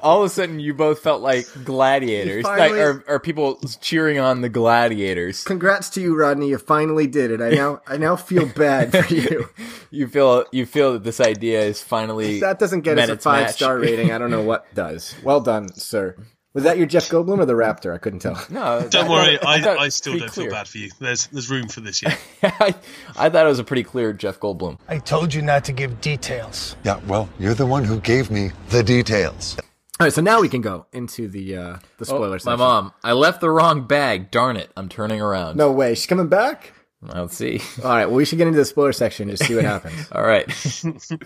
All 0.00 0.20
of 0.20 0.26
a 0.26 0.28
sudden, 0.28 0.60
you 0.60 0.74
both 0.74 1.00
felt 1.00 1.22
like 1.22 1.46
gladiators, 1.64 2.42
finally- 2.44 2.78
like, 2.78 2.80
or, 2.80 3.04
or 3.08 3.20
people 3.20 3.60
cheering 3.80 4.18
on 4.18 4.40
the 4.40 4.48
gladiators. 4.48 5.44
Congrats 5.44 5.90
to 5.90 6.00
you, 6.00 6.16
Rodney. 6.16 6.48
You 6.48 6.58
finally 6.58 7.06
did 7.06 7.30
it. 7.30 7.40
I 7.40 7.50
now 7.50 7.80
I 7.86 7.96
now 7.96 8.16
feel 8.16 8.46
bad 8.46 8.92
for 8.92 9.14
you. 9.14 9.48
You 9.90 10.08
feel 10.08 10.44
you 10.52 10.66
feel 10.66 10.94
that 10.94 11.04
this 11.04 11.20
idea 11.20 11.62
is 11.62 11.82
finally 11.82 12.36
If 12.36 12.40
that 12.42 12.58
doesn't 12.58 12.80
get 12.82 12.98
us 12.98 13.08
a 13.08 13.16
five 13.18 13.42
match. 13.46 13.54
star 13.56 13.78
rating, 13.78 14.12
I 14.12 14.18
don't 14.18 14.30
know 14.30 14.42
what 14.42 14.66
does. 14.74 15.14
Well 15.22 15.40
done, 15.40 15.68
sir. 15.74 16.16
Was 16.54 16.62
that 16.64 16.78
your 16.78 16.86
Jeff 16.86 17.08
Goldblum 17.08 17.38
or 17.40 17.44
the 17.46 17.52
Raptor? 17.54 17.92
I 17.92 17.98
couldn't 17.98 18.20
tell. 18.20 18.34
No, 18.48 18.80
Don't 18.82 18.90
that- 18.92 19.10
worry, 19.10 19.32
that- 19.36 19.46
I, 19.46 19.60
thought 19.60 19.78
I 19.78 19.86
it 19.86 19.90
still 19.92 20.16
don't 20.18 20.30
clear. 20.30 20.46
feel 20.46 20.54
bad 20.54 20.68
for 20.68 20.78
you. 20.78 20.90
There's 21.00 21.26
there's 21.26 21.50
room 21.50 21.66
for 21.68 21.80
this 21.80 22.00
yet. 22.02 22.18
I, 22.42 22.74
I 23.16 23.28
thought 23.28 23.44
it 23.44 23.48
was 23.48 23.58
a 23.58 23.64
pretty 23.64 23.82
clear 23.82 24.12
Jeff 24.12 24.38
Goldblum. 24.40 24.78
I 24.88 24.98
told 24.98 25.34
you 25.34 25.42
not 25.42 25.64
to 25.64 25.72
give 25.72 26.00
details. 26.00 26.76
Yeah, 26.84 27.00
well, 27.08 27.28
you're 27.38 27.54
the 27.54 27.66
one 27.66 27.82
who 27.84 28.00
gave 28.00 28.30
me 28.30 28.52
the 28.70 28.82
details. 28.82 29.56
All 30.00 30.06
right, 30.06 30.12
so 30.12 30.20
now 30.22 30.40
we 30.40 30.48
can 30.48 30.60
go 30.60 30.86
into 30.92 31.28
the 31.28 31.56
uh 31.56 31.76
the 31.98 32.04
spoiler 32.06 32.36
Oh, 32.36 32.46
my 32.46 32.56
mom, 32.56 32.92
I 33.02 33.12
left 33.12 33.40
the 33.40 33.50
wrong 33.50 33.86
bag. 33.86 34.30
Darn 34.30 34.56
it! 34.56 34.70
I'm 34.76 34.88
turning 34.88 35.20
around. 35.20 35.56
No 35.56 35.72
way, 35.72 35.94
she's 35.94 36.06
coming 36.06 36.28
back. 36.28 36.72
Let's 37.12 37.36
see. 37.36 37.60
All 37.82 37.90
right, 37.90 38.06
well, 38.06 38.16
we 38.16 38.24
should 38.24 38.38
get 38.38 38.46
into 38.46 38.58
the 38.58 38.64
spoiler 38.64 38.92
section 38.92 39.28
and 39.28 39.36
just 39.36 39.48
see 39.48 39.54
what 39.54 39.64
happens. 39.64 40.08
All 40.12 40.22
right. 40.22 40.48
All 40.84 41.20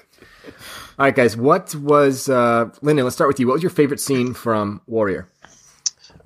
right, 0.99 1.15
guys, 1.15 1.37
what 1.37 1.75
was 1.75 2.29
uh 2.29 2.71
Lyndon? 2.83 3.05
Let's 3.05 3.17
start 3.17 3.29
with 3.29 3.39
you. 3.39 3.47
What 3.47 3.55
was 3.55 3.63
your 3.63 3.71
favorite 3.71 4.01
scene 4.01 4.35
from 4.35 4.81
Warrior? 4.87 5.29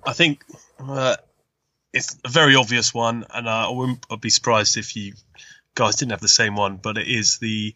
I 0.05 0.13
think 0.13 0.45
uh, 0.81 1.17
it's 1.93 2.17
a 2.25 2.29
very 2.29 2.57
obvious 2.57 2.95
one, 2.95 3.27
and 3.33 3.47
uh, 3.47 3.69
I 3.69 3.71
wouldn't 3.71 4.05
I'd 4.11 4.21
be 4.21 4.31
surprised 4.31 4.77
if 4.77 4.97
you 4.97 5.15
guys 5.75 5.97
didn't 5.97 6.13
have 6.13 6.21
the 6.21 6.29
same 6.29 6.57
one. 6.57 6.77
But 6.77 6.99
it 6.99 7.09
is 7.09 7.39
the 7.39 7.75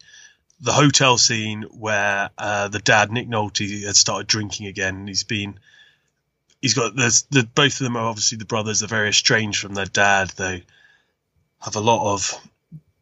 the 0.60 0.72
hotel 0.72 1.18
scene 1.18 1.62
where 1.70 2.30
uh, 2.38 2.68
the 2.68 2.78
dad 2.78 3.12
Nick 3.12 3.28
Nolte 3.28 3.84
had 3.84 3.96
started 3.96 4.26
drinking 4.26 4.66
again. 4.66 5.06
He's 5.06 5.24
been 5.24 5.60
he's 6.62 6.74
got 6.74 6.96
there's 6.96 7.22
the 7.24 7.44
both 7.54 7.80
of 7.80 7.84
them 7.84 7.96
are 7.96 8.08
obviously 8.08 8.38
the 8.38 8.44
brothers. 8.46 8.80
They're 8.80 8.88
very 8.88 9.10
estranged 9.10 9.60
from 9.60 9.74
their 9.74 9.86
dad. 9.86 10.30
They 10.30 10.64
have 11.60 11.76
a 11.76 11.80
lot 11.80 12.12
of 12.12 12.34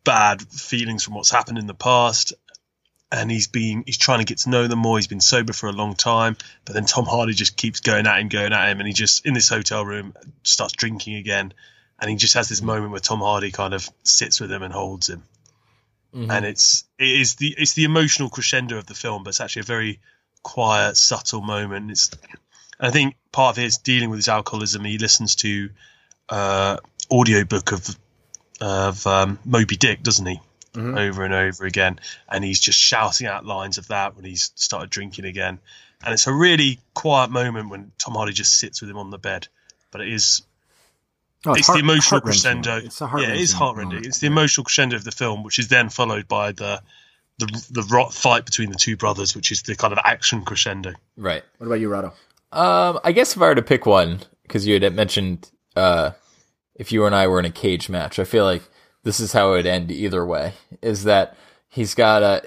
bad 0.05 0.43
feelings 0.43 1.03
from 1.03 1.15
what's 1.15 1.31
happened 1.31 1.59
in 1.59 1.67
the 1.67 1.75
past. 1.75 2.35
And 3.13 3.31
he's 3.31 3.47
been 3.47 3.85
he's 3.87 3.99
trying 3.99 4.19
to 4.19 4.25
get 4.25 4.39
to 4.39 4.51
know 4.51 4.67
them 4.67 4.81
more. 4.81 4.99
He's 4.99 5.07
been 5.07 5.21
sober 5.21 5.53
for 5.53 5.69
a 5.69 5.73
long 5.73 5.95
time, 5.95 6.37
but 6.65 6.75
then 6.75 6.85
Tom 6.85 7.05
Hardy 7.05 7.33
just 7.33 7.57
keeps 7.57 7.81
going 7.81 8.07
at 8.07 8.19
him, 8.19 8.29
going 8.29 8.53
at 8.53 8.71
him, 8.71 8.81
and 8.81 8.89
he 8.89 8.93
just 8.93 9.25
in 9.25 9.35
this 9.35 9.49
hotel 9.49 9.85
room 9.85 10.15
starts 10.43 10.73
drinking 10.73 11.15
again. 11.17 11.53
And 12.01 12.11
he 12.11 12.17
just 12.17 12.35
has 12.35 12.49
this 12.49 12.61
moment 12.61 12.91
where 12.91 13.01
Tom 13.01 13.21
Hardy 13.21 13.53
kind 13.53 13.73
of 13.73 13.89
sits 14.03 14.41
with 14.41 14.51
him 14.51 14.63
and 14.63 14.73
holds 14.73 15.09
him 15.09 15.23
and 16.15 16.45
it's 16.45 16.85
it 16.99 17.21
is 17.21 17.35
the 17.37 17.55
it's 17.59 17.75
the 17.75 17.85
emotional 17.85 18.29
crescendo 18.29 18.79
of 18.79 18.87
the 18.87 18.95
film, 18.95 19.25
but 19.25 19.31
it's 19.31 19.41
actually 19.41 19.61
a 19.61 19.65
very 19.65 20.01
quiet, 20.43 20.97
subtle 20.97 21.41
moment. 21.41 21.91
It's 21.91 22.11
I 22.79 22.91
think 22.91 23.17
part 23.33 23.57
of 23.57 23.63
it 23.63 23.67
is 23.67 23.79
dealing 23.79 24.11
with 24.11 24.19
his 24.19 24.29
alcoholism. 24.29 24.85
He 24.85 24.99
listens 24.99 25.35
to 25.37 25.71
uh, 26.29 26.77
audiobook 27.11 27.73
of 27.73 27.99
of 28.65 29.07
um, 29.07 29.39
Moby 29.45 29.77
Dick, 29.77 30.03
doesn't 30.03 30.27
he? 30.27 30.41
Over 30.77 31.23
and 31.25 31.33
over 31.33 31.67
again, 31.67 32.01
and 32.29 32.43
he's 32.43 32.59
just 32.59 32.81
shouting 32.81 33.29
out 33.29 33.47
lines 33.47 33.79
of 33.79 33.87
that 33.89 34.17
when 34.17 34.25
he's 34.25 34.51
started 34.57 34.91
drinking 34.91 35.25
again. 35.25 35.61
And 36.03 36.13
it's 36.13 36.27
a 36.27 36.33
really 36.33 36.81
quiet 36.95 37.31
moment 37.31 37.71
when 37.71 37.93
Tom 37.97 38.15
Hardy 38.15 38.33
just 38.33 38.59
sits 38.59 38.81
with 38.81 38.91
him 38.91 38.97
on 38.99 39.11
the 39.11 39.19
bed. 39.19 39.47
But 39.93 40.01
it 40.01 40.09
is 40.13 40.43
Oh, 41.47 41.53
it's, 41.55 41.69
heart- 41.69 41.77
the 41.79 41.85
emotional 41.85 42.21
crescendo. 42.23 42.79
It's 42.79 43.01
a 43.01 43.05
yeah, 43.19 43.29
it 43.35 43.51
heartrending. 43.53 43.89
moment. 43.91 44.07
It's 44.07 44.19
the 44.19 44.27
emotional 44.27 44.65
crescendo 44.65 44.97
of 44.97 45.05
the 45.05 45.13
film, 45.13 45.45
which 45.45 45.61
is 45.61 45.69
then 45.69 45.91
followed 45.91 46.27
by 46.27 46.51
the 46.51 46.83
the 47.39 47.47
the 47.71 47.83
rot 47.83 48.13
fight 48.13 48.45
between 48.45 48.71
the 48.71 48.77
two 48.79 48.97
brothers, 48.97 49.37
which 49.37 49.53
is 49.53 49.63
the 49.63 49.77
kind 49.77 49.93
of 49.93 50.01
action 50.05 50.43
crescendo. 50.45 50.95
Right. 51.17 51.45
What 51.59 51.67
about 51.69 51.81
you, 51.81 51.89
Rado? 51.89 52.13
Um, 52.51 52.99
I 53.05 53.13
guess 53.13 53.37
if 53.37 53.43
I 53.43 53.47
were 53.47 53.55
to 53.55 53.63
pick 53.63 53.87
one, 53.87 54.21
because 54.43 54.67
you 54.67 54.81
had 54.81 54.93
mentioned 54.93 55.49
uh, 55.77 56.11
if 56.75 56.93
you 56.93 57.07
and 57.07 57.15
I 57.15 57.27
were 57.27 57.39
in 57.39 57.45
a 57.45 57.51
cage 57.51 57.89
match, 57.89 58.19
I 58.19 58.25
feel 58.25 58.45
like 58.45 58.63
this 59.03 59.21
is 59.21 59.33
how 59.33 59.53
it 59.53 59.57
would 59.57 59.67
end 59.67 59.91
either 59.91 60.25
way. 60.25 60.55
Is 60.83 61.05
that 61.05 61.37
he's 61.69 61.95
got 61.95 62.23
a 62.23 62.43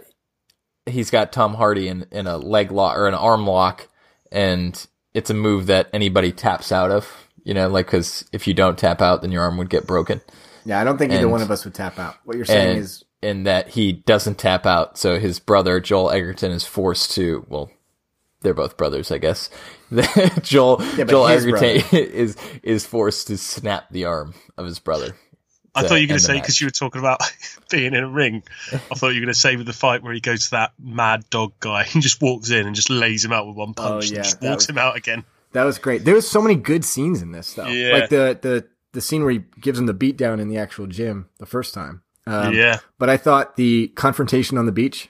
he's 0.86 1.12
got 1.12 1.32
Tom 1.32 1.56
Hardy 1.56 1.88
in, 1.88 2.06
in 2.12 2.28
a 2.28 2.38
leg 2.38 2.72
lock 2.72 2.98
or 2.98 3.08
an 3.08 3.14
arm 3.14 3.46
lock, 3.46 3.88
and 4.32 4.88
it's 5.14 5.30
a 5.30 5.34
move 5.34 5.68
that 5.68 5.90
anybody 5.94 6.32
taps 6.32 6.72
out 6.72 6.92
of. 6.92 7.28
You 7.44 7.54
know, 7.54 7.70
like 7.70 7.86
because 7.86 8.26
if 8.34 8.48
you 8.48 8.54
don't 8.54 8.78
tap 8.78 9.02
out, 9.02 9.22
then 9.22 9.32
your 9.32 9.44
arm 9.44 9.58
would 9.58 9.70
get 9.70 9.88
broken. 9.88 10.22
Yeah, 10.66 10.82
I 10.82 10.84
don't 10.84 10.98
think 10.98 11.14
either 11.14 11.30
one 11.30 11.42
of 11.42 11.50
us 11.50 11.64
would 11.64 11.74
tap 11.74 11.98
out. 11.98 12.16
What 12.26 12.36
you're 12.36 12.46
saying 12.46 12.72
and, 12.72 12.80
is 12.80 13.06
and 13.24 13.48
that 13.48 13.70
he 13.70 13.94
doesn't 13.94 14.38
tap 14.38 14.66
out, 14.66 14.98
so 14.98 15.18
his 15.18 15.40
brother 15.40 15.80
Joel 15.80 16.12
Edgerton 16.12 16.52
is 16.52 16.66
forced 16.66 17.12
to. 17.12 17.46
Well, 17.48 17.72
they're 18.42 18.54
both 18.54 18.78
brothers, 18.78 19.12
I 19.12 19.18
guess. 19.18 19.50
Joel 20.42 20.82
Yeah, 20.96 21.06
Joel 21.06 21.28
his 21.28 21.46
Edgerton 21.46 21.84
is 22.00 22.36
is 22.64 22.86
forced 22.86 23.28
to 23.28 23.38
snap 23.38 23.90
the 23.92 24.06
arm 24.06 24.34
of 24.58 24.66
his 24.66 24.80
brother. 24.80 25.16
I 25.76 25.84
thought 25.84 25.96
you 25.96 26.06
were 26.06 26.08
going 26.08 26.20
to 26.20 26.26
say 26.26 26.40
because 26.40 26.60
you 26.60 26.66
were 26.66 26.72
talking 26.72 26.98
about 27.00 27.20
being 27.70 27.94
in 27.94 28.04
a 28.04 28.10
ring. 28.10 28.42
I 28.72 28.78
thought 28.96 29.10
you 29.10 29.20
were 29.22 29.26
going 29.26 29.34
to 29.34 29.40
say 29.40 29.56
with 29.58 29.68
the 29.68 29.74
fight 29.74 30.02
where 30.02 30.12
he 30.14 30.20
goes 30.20 30.46
to 30.46 30.52
that 30.52 30.74
mad 30.80 31.30
dog 31.30 31.54
guy 31.60 31.86
and 31.94 32.02
just 32.02 32.20
walks 32.20 32.50
in 32.50 32.66
and 32.66 32.76
just 32.76 32.90
lays 32.90 33.24
him 33.24 33.32
out 33.32 33.46
with 33.48 33.56
one 33.56 33.76
punch 33.76 34.06
Oh, 34.06 34.08
yeah, 34.08 34.16
and 34.16 34.24
just 34.24 34.42
that 34.42 34.50
walks 34.50 34.64
was- 34.64 34.70
him 34.72 34.78
out 34.80 34.98
again. 34.98 35.24
that 35.52 35.64
was 35.66 35.78
great. 35.78 36.04
There 36.04 36.16
was 36.16 36.28
so 36.28 36.42
many 36.42 36.56
good 36.56 36.84
scenes 36.84 37.22
in 37.22 37.32
this, 37.32 37.54
though. 37.54 37.68
Yeah. 37.68 37.94
Like 37.94 38.10
the 38.10 38.40
the 38.42 38.68
the 38.94 39.02
scene 39.02 39.22
where 39.24 39.34
he 39.34 39.44
gives 39.62 39.78
him 39.78 39.86
the 39.86 39.94
beat 39.94 40.18
down 40.18 40.40
in 40.40 40.48
the 40.48 40.58
actual 40.58 40.88
gym 40.88 41.30
the 41.38 41.46
first 41.46 41.76
time. 41.76 42.02
Um, 42.26 42.54
Yeah. 42.56 42.80
But 42.98 43.10
I 43.12 43.18
thought 43.18 43.56
the 43.56 43.90
confrontation 43.90 44.58
on 44.58 44.66
the 44.66 44.72
beach 44.72 45.10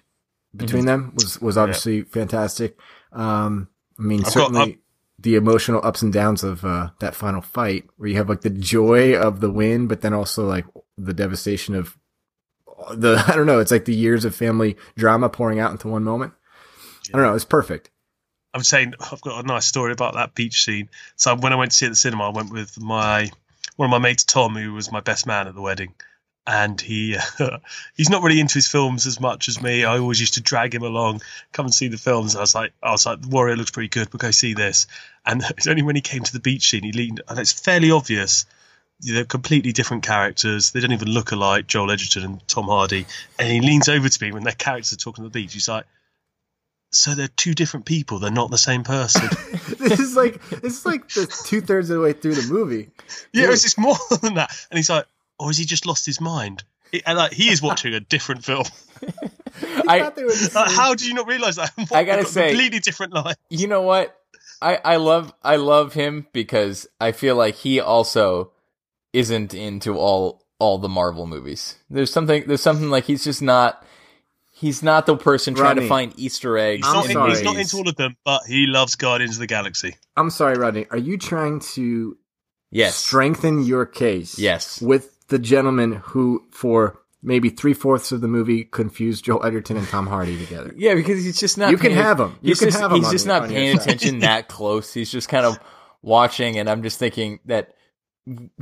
between 0.54 0.82
Mm-hmm. 0.84 0.88
them 0.88 1.14
was 1.16 1.40
was 1.40 1.58
obviously 1.58 2.02
fantastic. 2.02 2.78
Um, 3.12 3.70
I 4.00 4.02
mean, 4.02 4.24
I've 4.26 4.32
certainly 4.32 4.62
I've- 4.62 4.80
the 5.20 5.36
emotional 5.36 5.82
ups 5.84 6.04
and 6.04 6.14
downs 6.14 6.44
of 6.44 6.64
uh, 6.64 6.90
that 7.00 7.16
final 7.16 7.42
fight, 7.42 7.86
where 7.98 8.08
you 8.08 8.18
have 8.18 8.30
like 8.30 8.42
the 8.42 8.52
joy 8.52 9.16
of 9.16 9.40
the 9.40 9.52
win, 9.52 9.88
but 9.88 10.02
then 10.02 10.14
also 10.14 10.46
like 10.46 10.66
the 10.98 11.14
devastation 11.14 11.74
of 11.74 11.98
the 12.96 13.24
I 13.28 13.36
don't 13.36 13.48
know. 13.48 13.60
It's 13.60 13.72
like 13.72 13.86
the 13.86 13.96
years 13.96 14.26
of 14.26 14.36
family 14.36 14.78
drama 14.96 15.30
pouring 15.30 15.60
out 15.60 15.72
into 15.72 15.88
one 15.88 16.04
moment. 16.04 16.34
I 17.14 17.18
don't 17.18 17.26
know. 17.26 17.34
It's 17.34 17.46
perfect. 17.46 17.90
I'm 18.54 18.64
saying 18.64 18.94
I've 19.12 19.22
got 19.22 19.44
a 19.44 19.48
nice 19.48 19.66
story 19.66 19.92
about 19.92 20.14
that 20.14 20.36
beach 20.36 20.64
scene. 20.64 20.90
So 21.16 21.36
when 21.36 21.52
I 21.52 21.56
went 21.56 21.72
to 21.72 21.78
see 21.78 21.86
it 21.86 21.90
at 21.90 21.92
the 21.94 21.96
cinema, 21.96 22.28
I 22.30 22.34
went 22.36 22.52
with 22.52 22.80
my 22.80 23.32
one 23.76 23.88
of 23.88 23.92
my 23.92 24.00
mates, 24.00 24.24
Tom, 24.24 24.56
who 24.56 24.74
was 24.74 24.92
my 24.92 25.00
best 25.02 25.26
man 25.26 25.48
at 25.48 25.56
the 25.56 25.62
wedding, 25.62 25.94
and 26.48 26.80
he 26.80 27.18
he's 27.96 28.10
not 28.10 28.24
really 28.24 28.40
into 28.40 28.56
his 28.56 28.68
films 28.68 29.06
as 29.06 29.20
much 29.20 29.50
as 29.50 29.62
me. 29.62 29.84
I 29.84 30.00
always 30.00 30.20
used 30.22 30.36
to 30.36 30.42
drag 30.42 30.74
him 30.74 30.84
along, 30.84 31.22
come 31.52 31.66
and 31.66 31.74
see 31.74 31.90
the 31.90 31.98
films. 31.98 32.36
I 32.36 32.40
was 32.40 32.56
like, 32.56 32.72
I 32.82 32.92
was 32.92 33.06
like, 33.06 33.20
Warrior 33.28 33.58
looks 33.58 33.72
pretty 33.72 33.90
good, 33.90 34.10
but 34.10 34.22
go 34.22 34.32
see 34.32 34.54
this. 34.54 34.88
And 35.26 35.44
it's 35.58 35.68
only 35.68 35.84
when 35.84 35.96
he 35.96 36.02
came 36.02 36.24
to 36.24 36.34
the 36.34 36.40
beach 36.40 36.70
scene, 36.70 36.84
he 36.84 36.94
leaned, 36.94 37.22
and 37.28 37.38
it's 37.38 37.52
fairly 37.52 37.92
obvious. 37.92 38.46
They're 39.00 39.26
completely 39.26 39.74
different 39.74 40.04
characters. 40.04 40.72
They 40.72 40.80
don't 40.80 40.94
even 40.94 41.10
look 41.10 41.32
alike, 41.32 41.68
Joel 41.68 41.92
Edgerton 41.92 42.24
and 42.24 42.48
Tom 42.48 42.66
Hardy. 42.66 43.06
And 43.38 43.52
he 43.52 43.62
leans 43.62 43.90
over 43.90 44.10
to 44.10 44.24
me 44.24 44.32
when 44.32 44.44
their 44.44 44.54
characters 44.54 44.94
are 44.94 44.96
talking 44.96 45.24
on 45.24 45.30
the 45.30 45.40
beach. 45.40 45.54
He's 45.54 45.70
like, 45.70 45.86
so 46.92 47.14
they're 47.14 47.28
two 47.28 47.54
different 47.54 47.86
people. 47.86 48.18
They're 48.18 48.32
not 48.32 48.50
the 48.50 48.58
same 48.58 48.84
person. 48.84 49.30
this 49.78 50.00
is 50.00 50.16
like 50.16 50.42
this 50.50 50.80
is 50.80 50.86
like 50.86 51.08
two 51.08 51.62
thirds 51.62 51.92
of 51.92 51.98
the 51.98 52.02
way 52.02 52.14
through 52.14 52.36
the 52.36 52.52
movie. 52.52 52.90
yeah, 53.34 53.52
it's 53.52 53.62
just 53.62 53.78
more 53.78 53.98
than 54.22 54.36
that. 54.36 54.50
And 54.72 54.78
he's 54.80 54.90
like, 54.90 55.06
or 55.40 55.48
has 55.48 55.58
he 55.58 55.66
just 55.66 55.86
lost 55.86 56.06
his 56.06 56.20
mind? 56.22 56.64
He- 56.92 57.04
And 57.06 57.18
like, 57.18 57.34
he 57.34 57.50
is 57.50 57.62
watching 57.62 57.94
a 57.94 58.00
different 58.00 58.44
film. 58.46 58.66
I, 59.88 60.00
thought 60.00 60.16
they 60.16 60.24
were 60.24 60.30
the 60.32 60.52
Like, 60.54 60.72
how 60.72 60.94
do 60.96 61.08
you 61.08 61.14
not 61.14 61.28
realize 61.28 61.56
that? 61.58 61.72
I 61.94 62.04
gotta 62.04 62.24
got 62.24 62.28
say- 62.32 62.50
completely 62.50 62.80
different 62.80 63.14
life. 63.14 63.36
you 63.50 63.68
know 63.68 63.82
what? 63.82 64.16
I, 64.62 64.80
I 64.84 64.96
love 64.96 65.32
I 65.44 65.58
love 65.58 65.94
him 65.94 66.26
because 66.34 66.88
I 67.00 67.12
feel 67.12 67.36
like 67.36 67.54
he 67.56 67.80
also 67.80 68.52
isn't 69.14 69.54
into 69.54 69.96
all 69.98 70.44
all 70.58 70.80
the 70.80 70.90
Marvel 70.90 71.28
movies. 71.28 71.76
There's 71.92 72.12
something 72.12 72.44
there's 72.48 72.62
something 72.62 72.90
like 72.90 73.04
he's 73.06 73.24
just 73.24 73.44
not 73.44 73.86
he's 74.52 74.82
not 74.82 75.06
the 75.06 75.16
person 75.16 75.54
trying 75.54 75.76
to 75.76 75.88
find 75.88 76.12
Easter 76.18 76.58
eggs. 76.58 76.88
He's 76.88 76.94
not, 76.94 77.06
in 77.06 77.30
he's 77.30 77.44
not 77.44 77.58
into 77.58 77.78
all 77.78 77.88
of 77.88 77.96
them, 77.98 78.18
but 78.26 78.42
he 78.48 78.66
loves 78.66 78.96
Guardians 78.96 79.36
of 79.36 79.42
the 79.42 79.48
Galaxy. 79.48 79.96
I'm 80.16 80.32
sorry, 80.32 80.58
Rodney. 80.58 80.88
Are 80.90 80.98
you 80.98 81.20
trying 81.20 81.60
to 81.76 82.18
Yes. 82.72 82.96
strengthen 82.96 83.64
your 83.64 83.86
case? 83.86 84.40
Yes. 84.40 84.82
With 84.82 85.16
the 85.30 85.40
gentleman 85.40 85.94
who, 85.94 86.46
for 86.52 87.00
maybe 87.24 87.50
three 87.50 87.74
fourths 87.74 88.12
of 88.12 88.22
the 88.22 88.28
movie 88.28 88.64
confused 88.64 89.26
Joel 89.26 89.46
Edgerton 89.46 89.76
and 89.78 89.88
Tom 89.88 90.08
Hardy 90.08 90.38
together. 90.38 90.74
Yeah, 90.78 90.96
because 90.96 91.24
he's 91.24 91.40
just 91.40 91.58
not. 91.58 91.72
You 91.72 91.78
can 91.78 91.92
paying- 91.92 92.02
have 92.04 92.20
him. 92.20 92.38
You 92.42 92.56
can 92.56 92.68
just, 92.70 92.80
have 92.80 92.92
him 92.92 93.00
He's 93.00 93.12
just 93.12 93.26
your- 93.26 93.40
not 93.40 93.50
paying 93.50 93.78
attention 93.78 94.20
that 94.20 94.48
close. 94.48 94.94
He's 94.94 95.12
just 95.12 95.28
kind 95.30 95.46
of 95.46 95.58
watching, 96.02 96.58
and 96.60 96.70
I'm 96.70 96.84
just 96.84 97.00
thinking 97.00 97.40
that, 97.46 97.74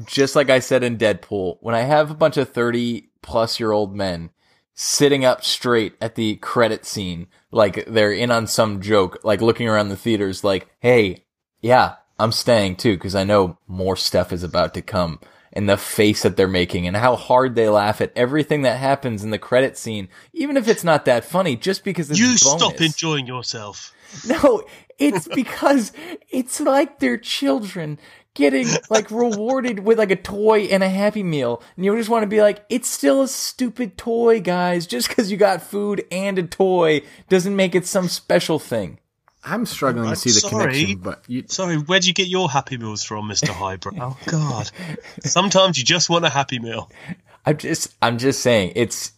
just 0.06 0.36
like 0.36 0.50
I 0.50 0.60
said 0.60 0.84
in 0.84 0.98
Deadpool, 0.98 1.58
when 1.62 1.76
I 1.76 1.82
have 1.82 2.12
a 2.12 2.16
bunch 2.16 2.38
of 2.38 2.50
thirty 2.50 3.10
plus 3.22 3.60
year 3.60 3.72
old 3.72 3.96
men 3.96 4.30
sitting 4.74 5.24
up 5.26 5.44
straight 5.44 5.94
at 6.02 6.16
the 6.16 6.36
credit 6.38 6.86
scene, 6.86 7.28
like 7.52 7.86
they're 7.86 8.12
in 8.12 8.30
on 8.32 8.46
some 8.48 8.82
joke, 8.82 9.20
like 9.24 9.42
looking 9.42 9.68
around 9.68 9.90
the 9.90 9.96
theaters, 9.98 10.44
like, 10.44 10.68
"Hey, 10.80 11.26
yeah, 11.62 11.96
I'm 12.20 12.32
staying 12.32 12.76
too 12.78 12.96
because 12.96 13.16
I 13.16 13.24
know 13.24 13.58
more 13.68 13.96
stuff 13.96 14.32
is 14.34 14.44
about 14.44 14.74
to 14.76 14.82
come." 14.82 15.20
And 15.56 15.70
the 15.70 15.78
face 15.78 16.24
that 16.24 16.36
they're 16.36 16.48
making 16.50 16.86
and 16.86 16.98
how 16.98 17.16
hard 17.16 17.56
they 17.56 17.70
laugh 17.70 18.02
at 18.02 18.12
everything 18.14 18.64
that 18.64 18.78
happens 18.78 19.24
in 19.24 19.30
the 19.30 19.38
credit 19.40 19.78
scene, 19.78 20.10
even 20.34 20.58
if 20.58 20.68
it's 20.68 20.84
not 20.84 21.06
that 21.06 21.24
funny, 21.24 21.56
just 21.56 21.86
because 21.86 22.12
it's 22.12 22.20
You 22.20 22.26
bonus. 22.28 22.42
stop 22.42 22.82
enjoying 22.82 23.26
yourself. 23.28 23.94
No, 24.28 24.64
it's 24.98 25.28
because 25.28 25.92
it's 26.30 26.62
like 26.62 27.00
their 27.00 27.18
children 27.18 28.00
getting 28.34 28.68
like 28.90 29.10
rewarded 29.12 29.80
with 29.80 29.98
like 29.98 30.12
a 30.12 30.16
toy 30.16 30.62
and 30.66 30.84
a 30.84 30.90
happy 30.90 31.24
meal. 31.24 31.62
And 31.76 31.84
you 31.84 31.96
just 31.98 32.10
want 32.10 32.24
to 32.24 32.28
be 32.28 32.42
like, 32.42 32.64
it's 32.70 32.88
still 32.88 33.22
a 33.24 33.28
stupid 33.28 33.98
toy, 33.98 34.40
guys. 34.42 34.86
Just 34.88 35.10
because 35.10 35.32
you 35.32 35.38
got 35.38 35.62
food 35.64 36.06
and 36.12 36.38
a 36.38 36.44
toy 36.44 37.02
doesn't 37.30 37.56
make 37.56 37.76
it 37.76 37.86
some 37.88 38.08
special 38.08 38.60
thing. 38.60 39.00
I'm 39.46 39.66
struggling 39.66 40.10
to 40.10 40.16
see 40.16 40.32
the 40.32 40.40
Sorry. 40.40 40.74
connection, 40.74 40.98
but 41.00 41.24
you, 41.28 41.44
Sorry, 41.48 41.78
where'd 41.78 42.06
you 42.06 42.14
get 42.14 42.28
your 42.28 42.50
Happy 42.50 42.78
Meals 42.78 43.04
from, 43.04 43.30
Mr. 43.30 43.50
Highbrow? 43.50 43.94
oh, 44.02 44.18
God. 44.26 44.72
Sometimes 45.24 45.78
you 45.78 45.84
just 45.84 46.10
want 46.10 46.26
a 46.26 46.30
Happy 46.30 46.58
Meal. 46.60 46.92
I'm 47.46 47.58
just, 47.58 47.94
I'm 48.02 48.18
just 48.18 48.42
saying, 48.42 48.74
it's, 48.76 49.12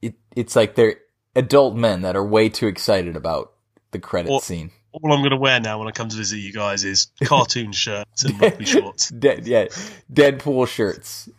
it, 0.00 0.14
it's 0.36 0.54
like 0.54 0.76
they're 0.76 0.96
adult 1.34 1.74
men 1.74 2.02
that 2.02 2.14
are 2.14 2.24
way 2.24 2.48
too 2.48 2.68
excited 2.68 3.16
about 3.16 3.52
the 3.90 3.98
credit 3.98 4.30
Or- 4.30 4.40
scene. 4.40 4.70
All 4.92 5.12
I'm 5.12 5.20
going 5.20 5.30
to 5.30 5.36
wear 5.36 5.60
now 5.60 5.78
when 5.78 5.86
I 5.86 5.92
come 5.92 6.08
to 6.08 6.16
visit 6.16 6.38
you 6.38 6.52
guys 6.52 6.82
is 6.82 7.12
cartoon 7.22 7.70
shirts 7.70 8.24
and 8.24 8.40
rugby 8.40 8.64
shorts. 8.66 9.08
Dead, 9.10 9.46
yeah, 9.46 9.66
Deadpool 10.12 10.66
shirts. 10.66 11.28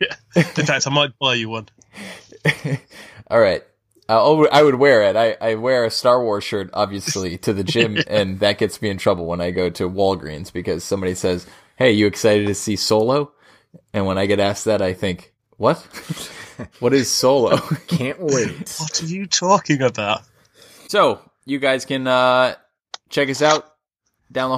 Yeah. 0.00 0.14
In 0.34 0.64
fact, 0.64 0.86
I 0.86 0.90
might 0.90 1.10
buy 1.18 1.34
you 1.34 1.50
one. 1.50 1.68
All 3.30 3.38
right. 3.38 3.62
Uh, 4.08 4.24
oh, 4.24 4.46
I 4.46 4.62
would 4.62 4.76
wear 4.76 5.02
it. 5.02 5.16
I, 5.16 5.36
I 5.40 5.54
wear 5.56 5.84
a 5.84 5.90
Star 5.90 6.22
Wars 6.22 6.42
shirt, 6.42 6.70
obviously, 6.72 7.36
to 7.38 7.52
the 7.52 7.62
gym, 7.62 7.98
and 8.06 8.40
that 8.40 8.56
gets 8.56 8.80
me 8.80 8.88
in 8.88 8.96
trouble 8.96 9.26
when 9.26 9.40
I 9.40 9.50
go 9.50 9.68
to 9.70 9.88
Walgreens 9.88 10.52
because 10.52 10.82
somebody 10.82 11.14
says, 11.14 11.46
Hey, 11.76 11.92
you 11.92 12.06
excited 12.06 12.46
to 12.46 12.54
see 12.54 12.76
Solo? 12.76 13.32
And 13.92 14.06
when 14.06 14.16
I 14.16 14.26
get 14.26 14.40
asked 14.40 14.64
that, 14.64 14.80
I 14.80 14.94
think, 14.94 15.34
What? 15.58 15.76
what 16.80 16.94
is 16.94 17.10
Solo? 17.10 17.58
can't 17.86 18.18
wait. 18.20 18.76
What 18.78 19.02
are 19.02 19.06
you 19.06 19.26
talking 19.26 19.82
about? 19.82 20.22
so, 20.88 21.20
you 21.44 21.58
guys 21.58 21.84
can 21.84 22.06
uh, 22.06 22.54
check 23.10 23.28
us 23.28 23.42
out. 23.42 23.74
Down 24.32 24.50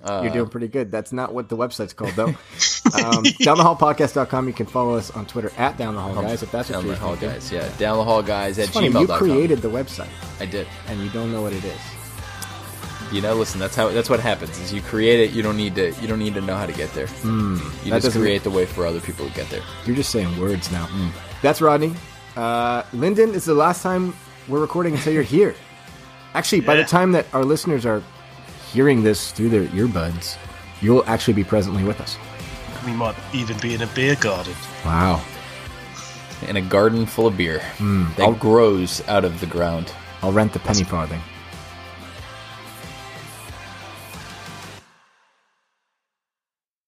the 0.00 0.08
hall 0.08 0.20
guys 0.20 0.20
podcast.com. 0.20 0.20
Uh, 0.20 0.22
You're 0.22 0.32
doing 0.32 0.48
pretty 0.48 0.68
good. 0.68 0.90
That's 0.90 1.12
not 1.12 1.32
what 1.34 1.48
the 1.48 1.56
website's 1.56 1.92
called, 1.92 2.12
though. 2.12 2.26
um, 2.28 2.34
downthehallpodcast.com. 3.42 4.46
You 4.48 4.54
can 4.54 4.66
follow 4.66 4.94
us 4.96 5.10
on 5.10 5.26
Twitter 5.26 5.52
at 5.56 5.76
Down 5.76 5.94
the 5.94 6.00
Hall 6.00 6.14
Guys, 6.14 6.42
if 6.42 6.50
that's 6.52 6.68
what 6.70 6.76
down 6.76 6.86
you're 6.86 6.94
the 6.94 7.00
hall 7.00 7.10
thinking. 7.16 7.30
guys. 7.30 7.52
Yeah, 7.52 7.68
down 7.78 7.98
the 7.98 8.04
hall 8.04 8.22
guys 8.22 8.58
at 8.58 8.68
funny, 8.68 8.88
gmail.com. 8.88 9.02
you 9.02 9.08
created 9.08 9.58
the 9.60 9.68
website, 9.70 10.08
I 10.40 10.46
did. 10.46 10.66
and 10.88 11.00
you 11.00 11.10
don't 11.10 11.32
know 11.32 11.42
what 11.42 11.52
it 11.52 11.64
is. 11.64 11.80
You 13.10 13.22
know, 13.22 13.34
listen. 13.34 13.58
That's 13.58 13.74
how. 13.74 13.88
That's 13.88 14.10
what 14.10 14.20
happens. 14.20 14.58
Is 14.58 14.70
you 14.70 14.82
create 14.82 15.18
it. 15.20 15.30
You 15.30 15.42
don't 15.42 15.56
need 15.56 15.74
to. 15.76 15.92
You 15.92 16.06
don't 16.06 16.18
need 16.18 16.34
to 16.34 16.42
know 16.42 16.56
how 16.56 16.66
to 16.66 16.74
get 16.74 16.92
there. 16.92 17.06
Mm, 17.06 17.54
You 17.84 17.90
just 17.90 18.04
doesn't- 18.04 18.20
create 18.20 18.42
the 18.44 18.50
way 18.50 18.66
for 18.66 18.84
other 18.84 19.00
people 19.00 19.26
to 19.26 19.32
get 19.34 19.48
there. 19.48 19.62
You're 19.86 19.96
just 19.96 20.10
saying 20.10 20.38
words 20.38 20.70
now. 20.70 20.86
That's 21.40 21.62
Rodney. 21.62 21.94
Uh, 22.36 22.82
Lyndon, 22.92 23.34
it's 23.34 23.46
the 23.46 23.54
last 23.54 23.82
time 23.82 24.14
we're 24.46 24.60
recording 24.60 24.94
until 24.94 25.14
you're 25.14 25.22
here. 25.22 25.54
Actually, 26.34 26.60
by 26.60 26.76
the 26.76 26.84
time 26.84 27.12
that 27.12 27.24
our 27.32 27.44
listeners 27.44 27.86
are 27.86 28.02
hearing 28.72 29.02
this 29.02 29.32
through 29.32 29.48
their 29.50 29.64
earbuds, 29.66 30.36
you'll 30.80 31.04
actually 31.06 31.34
be 31.34 31.44
presently 31.44 31.84
with 31.84 32.00
us. 32.00 32.16
We 32.84 32.92
might 32.92 33.16
even 33.34 33.58
be 33.58 33.74
in 33.74 33.82
a 33.82 33.86
beer 33.88 34.16
garden. 34.16 34.54
Wow. 34.84 35.22
In 36.46 36.56
a 36.56 36.60
garden 36.62 37.06
full 37.06 37.26
of 37.26 37.36
beer 37.36 37.60
Mm, 37.78 38.14
that 38.16 38.22
I'll, 38.24 38.34
grows 38.34 39.06
out 39.08 39.24
of 39.24 39.40
the 39.40 39.46
ground. 39.46 39.92
I'll 40.22 40.32
rent 40.32 40.52
the 40.52 40.60
penny 40.60 40.84
farthing. 40.84 41.20